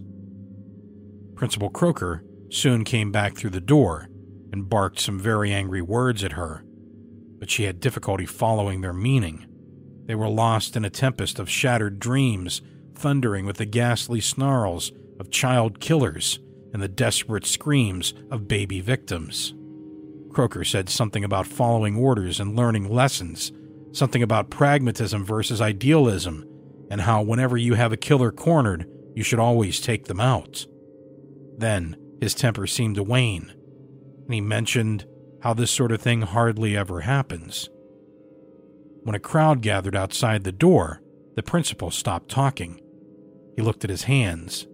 Principal 1.34 1.70
Croker 1.70 2.22
soon 2.50 2.84
came 2.84 3.10
back 3.12 3.36
through 3.36 3.50
the 3.50 3.60
door 3.60 4.08
and 4.52 4.68
barked 4.68 5.00
some 5.00 5.18
very 5.18 5.52
angry 5.52 5.80
words 5.80 6.22
at 6.24 6.32
her, 6.32 6.64
but 7.38 7.50
she 7.50 7.64
had 7.64 7.80
difficulty 7.80 8.26
following 8.26 8.80
their 8.80 8.92
meaning. 8.92 9.46
They 10.06 10.14
were 10.14 10.28
lost 10.28 10.76
in 10.76 10.84
a 10.84 10.90
tempest 10.90 11.38
of 11.38 11.48
shattered 11.48 11.98
dreams, 11.98 12.60
thundering 12.94 13.46
with 13.46 13.56
the 13.56 13.64
ghastly 13.64 14.20
snarls 14.20 14.92
of 15.18 15.30
child 15.30 15.80
killers 15.80 16.40
and 16.72 16.82
the 16.82 16.88
desperate 16.88 17.46
screams 17.46 18.12
of 18.30 18.48
baby 18.48 18.80
victims. 18.80 19.54
Croker 20.30 20.64
said 20.64 20.88
something 20.88 21.24
about 21.24 21.46
following 21.46 21.96
orders 21.96 22.40
and 22.40 22.56
learning 22.56 22.88
lessons, 22.88 23.52
something 23.92 24.22
about 24.22 24.50
pragmatism 24.50 25.24
versus 25.24 25.60
idealism, 25.60 26.46
and 26.90 27.02
how 27.02 27.22
whenever 27.22 27.56
you 27.56 27.74
have 27.74 27.92
a 27.92 27.96
killer 27.96 28.30
cornered, 28.32 28.88
you 29.14 29.22
should 29.22 29.38
always 29.38 29.80
take 29.80 30.06
them 30.06 30.20
out. 30.20 30.66
Then 31.58 31.96
his 32.20 32.34
temper 32.34 32.66
seemed 32.66 32.96
to 32.96 33.02
wane, 33.02 33.52
and 34.24 34.34
he 34.34 34.40
mentioned 34.40 35.04
how 35.42 35.54
this 35.54 35.70
sort 35.70 35.92
of 35.92 36.00
thing 36.00 36.22
hardly 36.22 36.76
ever 36.76 37.00
happens. 37.00 37.68
When 39.02 39.14
a 39.14 39.20
crowd 39.20 39.62
gathered 39.62 39.96
outside 39.96 40.44
the 40.44 40.52
door, 40.52 41.02
the 41.36 41.42
principal 41.42 41.90
stopped 41.90 42.30
talking. 42.30 42.80
He 43.56 43.62
looked 43.62 43.84
at 43.84 43.90
his 43.90 44.04
hands. 44.04 44.66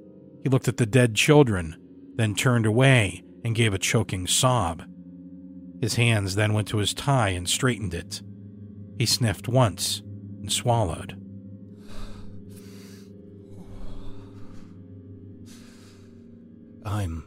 He 0.43 0.49
looked 0.49 0.69
at 0.69 0.77
the 0.77 0.87
dead 0.87 1.15
children, 1.15 1.77
then 2.17 2.35
turned 2.35 2.67
away 2.67 3.23
and 3.45 3.55
gave 3.55 3.73
a 3.73 3.79
choking 3.79 4.27
sob. 4.27 4.83
His 5.81 5.97
hands 5.97 6.35
then 6.35 6.53
went 6.53 6.69
to 6.69 6.79
his 6.79 6.95
tie 6.95 7.31
and 7.31 7.49
straightened 7.49 7.95
it. 7.95 8.23
He 8.99 9.07
sniffed 9.07 9.49
once 9.49 10.03
and 10.41 10.51
swallowed. 10.53 11.21
I'm 16.85 17.25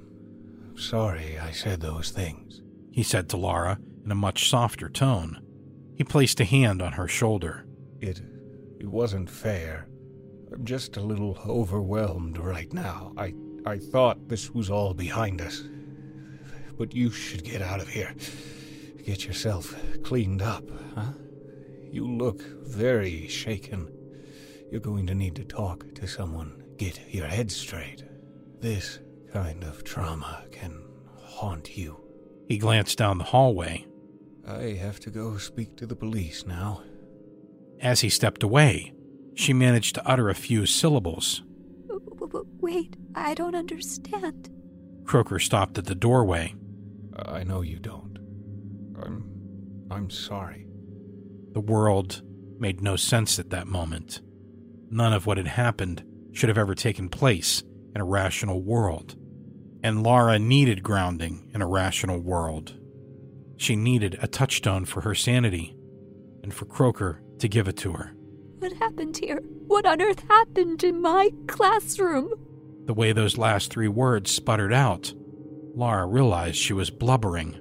sorry 0.78 1.38
I 1.38 1.52
said 1.52 1.82
those 1.82 2.12
things, 2.12 2.62
he 2.92 3.04
said 3.04 3.30
to 3.30 3.38
Laura 3.38 3.78
in 4.06 4.12
a 4.12 4.16
much 4.16 4.50
softer 4.50 4.90
tone. 4.90 5.42
He 5.96 6.04
placed 6.04 6.40
a 6.40 6.46
hand 6.46 6.82
on 6.82 6.94
her 6.94 7.08
shoulder. 7.08 7.66
It 8.00 8.22
it 8.80 8.88
wasn't 8.88 9.30
fair. 9.30 9.90
I'm 10.54 10.64
just 10.64 10.96
a 10.96 11.02
little 11.02 11.38
overwhelmed 11.46 12.38
right 12.38 12.72
now. 12.72 13.14
I 13.18 13.34
I 13.66 13.78
thought 13.78 14.30
this 14.30 14.52
was 14.52 14.70
all 14.70 14.94
behind 14.94 15.42
us. 15.42 15.62
But 16.80 16.96
you 16.96 17.12
should 17.12 17.44
get 17.44 17.62
out 17.62 17.82
of 17.82 17.90
here. 17.90 18.16
Get 19.06 19.26
yourself 19.26 19.76
cleaned 20.02 20.42
up, 20.42 20.64
huh? 20.96 21.12
You 21.92 22.08
look 22.08 22.42
very 22.66 23.28
shaken. 23.28 23.92
You're 24.72 24.80
going 24.80 25.06
to 25.08 25.14
need 25.14 25.36
to 25.36 25.44
talk 25.44 25.94
to 25.96 26.08
someone. 26.08 26.64
Get 26.78 27.14
your 27.14 27.28
head 27.28 27.52
straight. 27.52 28.06
This 28.62 29.00
kind 29.34 29.64
of 29.64 29.84
trauma 29.84 30.46
can 30.54 30.82
haunt 31.18 31.78
you. 31.78 32.00
He 32.48 32.58
glanced 32.58 32.98
down 32.98 33.18
the 33.18 33.26
hallway. 33.26 33.86
I 34.48 34.78
have 34.80 35.02
to 35.02 35.10
go 35.10 35.38
speak 35.38 35.76
to 35.78 35.86
the 35.86 35.98
police 35.98 36.46
now. 36.46 36.84
As 37.82 38.02
he 38.02 38.10
stepped 38.10 38.42
away, 38.42 38.94
she 39.36 39.54
managed 39.54 39.96
to 39.96 40.08
utter 40.08 40.30
a 40.30 40.36
few 40.36 40.66
syllables. 40.66 41.44
Wait, 42.62 42.96
I 43.16 43.34
don't 43.34 43.56
understand. 43.56 44.50
Croker 45.06 45.40
stopped 45.40 45.78
at 45.78 45.86
the 45.86 45.96
doorway. 45.96 46.54
I 47.26 47.44
know 47.44 47.62
you 47.62 47.80
don't. 47.80 48.18
I'm. 49.02 49.26
I'm 49.92 50.10
sorry. 50.10 50.68
The 51.54 51.60
world 51.60 52.22
made 52.60 52.82
no 52.82 52.96
sense 52.96 53.40
at 53.40 53.50
that 53.50 53.68
moment. 53.68 54.22
None 54.92 55.14
of 55.14 55.26
what 55.26 55.38
had 55.38 55.48
happened 55.48 56.04
should 56.32 56.50
have 56.50 56.58
ever 56.58 56.76
taken 56.76 57.10
place 57.10 57.64
in 57.96 58.02
a 58.02 58.06
rational 58.06 58.62
world. 58.62 59.16
And 59.84 60.04
Laura 60.04 60.38
needed 60.38 60.84
grounding 60.84 61.50
in 61.54 61.62
a 61.62 61.68
rational 61.68 62.20
world. 62.20 62.76
She 63.58 63.76
needed 63.76 64.18
a 64.22 64.28
touchstone 64.28 64.86
for 64.86 65.02
her 65.02 65.16
sanity, 65.16 65.76
and 66.44 66.54
for 66.54 66.66
Croker 66.66 67.22
to 67.40 67.48
give 67.48 67.68
it 67.68 67.78
to 67.78 67.94
her. 67.94 68.14
What 68.60 68.74
happened 68.74 69.18
here? 69.18 69.42
What 69.68 69.86
on 69.86 70.02
earth 70.02 70.24
happened 70.28 70.84
in 70.84 71.02
my 71.02 71.30
classroom? 71.48 72.34
The 72.86 72.94
way 72.94 73.12
those 73.12 73.38
last 73.38 73.72
three 73.72 73.88
words 73.88 74.32
sputtered 74.32 74.74
out, 74.74 75.14
Laura 75.76 76.06
realized 76.06 76.58
she 76.58 76.74
was 76.74 76.90
blubbering. 76.90 77.60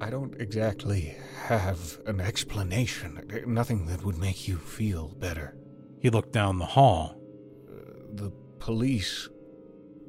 I 0.00 0.10
don't 0.10 0.40
exactly 0.40 1.16
have 1.46 1.98
an 2.06 2.20
explanation. 2.20 3.20
Nothing 3.46 3.86
that 3.86 4.04
would 4.04 4.16
make 4.16 4.48
you 4.48 4.56
feel 4.56 5.08
better. 5.18 5.56
He 6.00 6.10
looked 6.10 6.32
down 6.32 6.58
the 6.58 6.64
hall. 6.64 7.20
Uh, 7.68 8.02
the 8.12 8.32
police. 8.58 9.28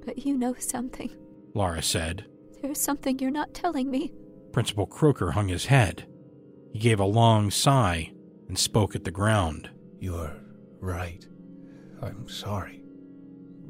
But 0.05 0.25
you 0.25 0.37
know 0.37 0.55
something, 0.59 1.11
Laura 1.53 1.81
said. 1.81 2.25
There's 2.61 2.79
something 2.79 3.19
you're 3.19 3.31
not 3.31 3.53
telling 3.53 3.89
me. 3.91 4.13
Principal 4.51 4.85
Croker 4.85 5.31
hung 5.31 5.49
his 5.49 5.65
head. 5.65 6.07
He 6.71 6.79
gave 6.79 6.99
a 6.99 7.05
long 7.05 7.51
sigh 7.51 8.11
and 8.47 8.57
spoke 8.57 8.95
at 8.95 9.03
the 9.03 9.11
ground. 9.11 9.69
You're 9.99 10.35
right. 10.79 11.25
I'm 12.01 12.29
sorry. 12.29 12.83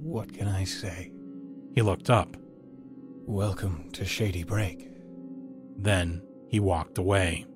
What 0.02 0.34
can 0.34 0.48
I 0.48 0.66
say? 0.66 1.12
He 1.74 1.82
looked 1.82 2.10
up. 2.10 2.38
Welcome 3.28 3.90
to 3.94 4.06
Shady 4.06 4.44
Break. 4.44 4.88
Then 5.78 6.22
he 6.48 6.60
walked 6.60 7.00
away. 7.00 7.48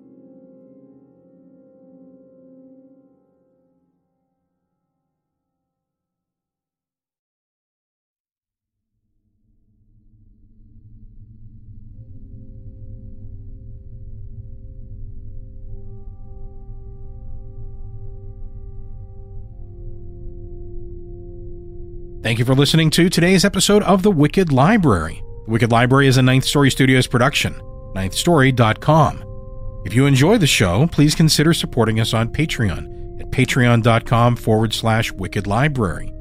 Thank 22.23 22.39
you 22.39 22.45
for 22.45 22.55
listening 22.55 22.89
to 22.91 23.07
today's 23.07 23.45
episode 23.45 23.83
of 23.83 24.01
The 24.01 24.11
Wicked 24.11 24.51
Library. 24.51 25.21
The 25.49 25.53
Wicked 25.53 25.71
Library 25.71 26.05
is 26.05 26.17
a 26.17 26.21
Ninth 26.21 26.45
Story 26.45 26.69
Studios 26.69 27.07
production, 27.07 27.55
ninthstory.com. 27.95 29.81
If 29.83 29.95
you 29.95 30.05
enjoy 30.05 30.37
the 30.37 30.45
show, 30.45 30.85
please 30.85 31.15
consider 31.15 31.55
supporting 31.55 31.99
us 31.99 32.13
on 32.13 32.29
Patreon 32.29 33.19
at 33.19 33.31
patreon.com 33.31 34.35
forward 34.35 34.73
slash 34.73 35.11
wicked 35.11 35.47
library. 35.47 36.13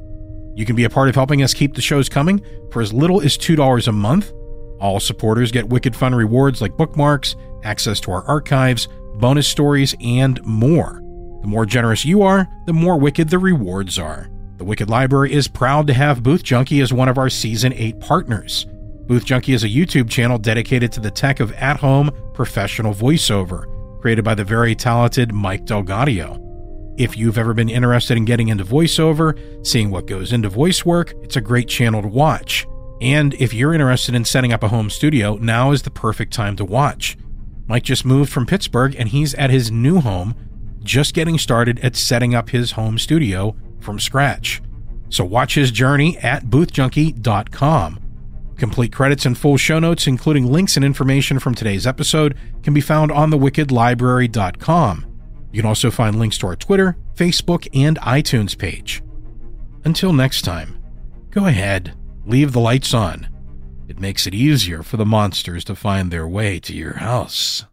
You 0.54 0.64
can 0.64 0.76
be 0.76 0.84
a 0.84 0.88
part 0.88 1.10
of 1.10 1.14
helping 1.14 1.42
us 1.42 1.52
keep 1.52 1.74
the 1.74 1.82
shows 1.82 2.08
coming 2.08 2.42
for 2.72 2.80
as 2.80 2.90
little 2.90 3.20
as 3.20 3.36
$2 3.36 3.86
a 3.86 3.92
month. 3.92 4.32
All 4.80 4.98
supporters 4.98 5.52
get 5.52 5.68
wicked 5.68 5.94
fun 5.94 6.14
rewards 6.14 6.62
like 6.62 6.78
bookmarks, 6.78 7.36
access 7.64 8.00
to 8.00 8.12
our 8.12 8.22
archives, 8.22 8.88
bonus 9.16 9.46
stories, 9.46 9.94
and 10.02 10.42
more. 10.46 11.02
The 11.42 11.48
more 11.48 11.66
generous 11.66 12.02
you 12.02 12.22
are, 12.22 12.48
the 12.64 12.72
more 12.72 12.96
wicked 12.96 13.28
the 13.28 13.38
rewards 13.38 13.98
are. 13.98 14.30
The 14.56 14.64
Wicked 14.64 14.88
Library 14.88 15.34
is 15.34 15.48
proud 15.48 15.86
to 15.88 15.92
have 15.92 16.22
Booth 16.22 16.42
Junkie 16.42 16.80
as 16.80 16.94
one 16.94 17.10
of 17.10 17.18
our 17.18 17.28
Season 17.28 17.74
8 17.74 18.00
partners. 18.00 18.66
Booth 19.08 19.24
Junkie 19.24 19.54
is 19.54 19.64
a 19.64 19.68
YouTube 19.68 20.10
channel 20.10 20.36
dedicated 20.36 20.92
to 20.92 21.00
the 21.00 21.10
tech 21.10 21.40
of 21.40 21.50
at 21.54 21.78
home 21.78 22.10
professional 22.34 22.92
voiceover. 22.92 23.74
created 24.02 24.22
by 24.22 24.34
the 24.34 24.44
very 24.44 24.76
talented 24.76 25.32
Mike 25.32 25.64
DelGaudio. 25.64 26.44
If 26.98 27.16
you've 27.16 27.38
ever 27.38 27.52
been 27.52 27.70
interested 27.70 28.16
in 28.16 28.26
getting 28.26 28.48
into 28.48 28.64
voiceover, 28.64 29.66
seeing 29.66 29.90
what 29.90 30.06
goes 30.06 30.32
into 30.32 30.48
voice 30.48 30.84
work, 30.84 31.14
it's 31.22 31.36
a 31.36 31.40
great 31.40 31.66
channel 31.68 32.02
to 32.02 32.06
watch. 32.06 32.66
And 33.00 33.34
if 33.34 33.54
you're 33.54 33.72
interested 33.72 34.14
in 34.14 34.24
setting 34.24 34.52
up 34.52 34.62
a 34.62 34.68
home 34.68 34.90
studio, 34.90 35.36
now 35.36 35.72
is 35.72 35.82
the 35.82 35.90
perfect 35.90 36.32
time 36.32 36.54
to 36.56 36.64
watch. 36.64 37.16
Mike 37.66 37.84
just 37.84 38.04
moved 38.04 38.30
from 38.30 38.46
Pittsburgh 38.46 38.94
and 38.96 39.08
he's 39.08 39.34
at 39.34 39.50
his 39.50 39.72
new 39.72 40.00
home, 40.00 40.34
just 40.84 41.14
getting 41.14 41.38
started 41.38 41.80
at 41.80 41.96
setting 41.96 42.34
up 42.34 42.50
his 42.50 42.72
home 42.72 42.98
studio 42.98 43.56
from 43.80 43.98
scratch. 43.98 44.60
So 45.08 45.24
watch 45.24 45.54
his 45.54 45.70
journey 45.70 46.18
at 46.18 46.44
boothjunkie.com. 46.44 48.07
Complete 48.58 48.92
credits 48.92 49.24
and 49.24 49.38
full 49.38 49.56
show 49.56 49.78
notes, 49.78 50.08
including 50.08 50.44
links 50.44 50.76
and 50.76 50.84
information 50.84 51.38
from 51.38 51.54
today's 51.54 51.86
episode, 51.86 52.36
can 52.64 52.74
be 52.74 52.80
found 52.80 53.12
on 53.12 53.30
thewickedlibrary.com. 53.30 55.06
You 55.52 55.62
can 55.62 55.68
also 55.68 55.90
find 55.92 56.18
links 56.18 56.38
to 56.38 56.48
our 56.48 56.56
Twitter, 56.56 56.96
Facebook, 57.14 57.68
and 57.72 57.98
iTunes 58.00 58.58
page. 58.58 59.00
Until 59.84 60.12
next 60.12 60.42
time, 60.42 60.82
go 61.30 61.46
ahead, 61.46 61.96
leave 62.26 62.52
the 62.52 62.60
lights 62.60 62.92
on. 62.92 63.28
It 63.86 64.00
makes 64.00 64.26
it 64.26 64.34
easier 64.34 64.82
for 64.82 64.96
the 64.96 65.06
monsters 65.06 65.64
to 65.64 65.76
find 65.76 66.10
their 66.10 66.26
way 66.28 66.58
to 66.60 66.74
your 66.74 66.94
house. 66.94 67.64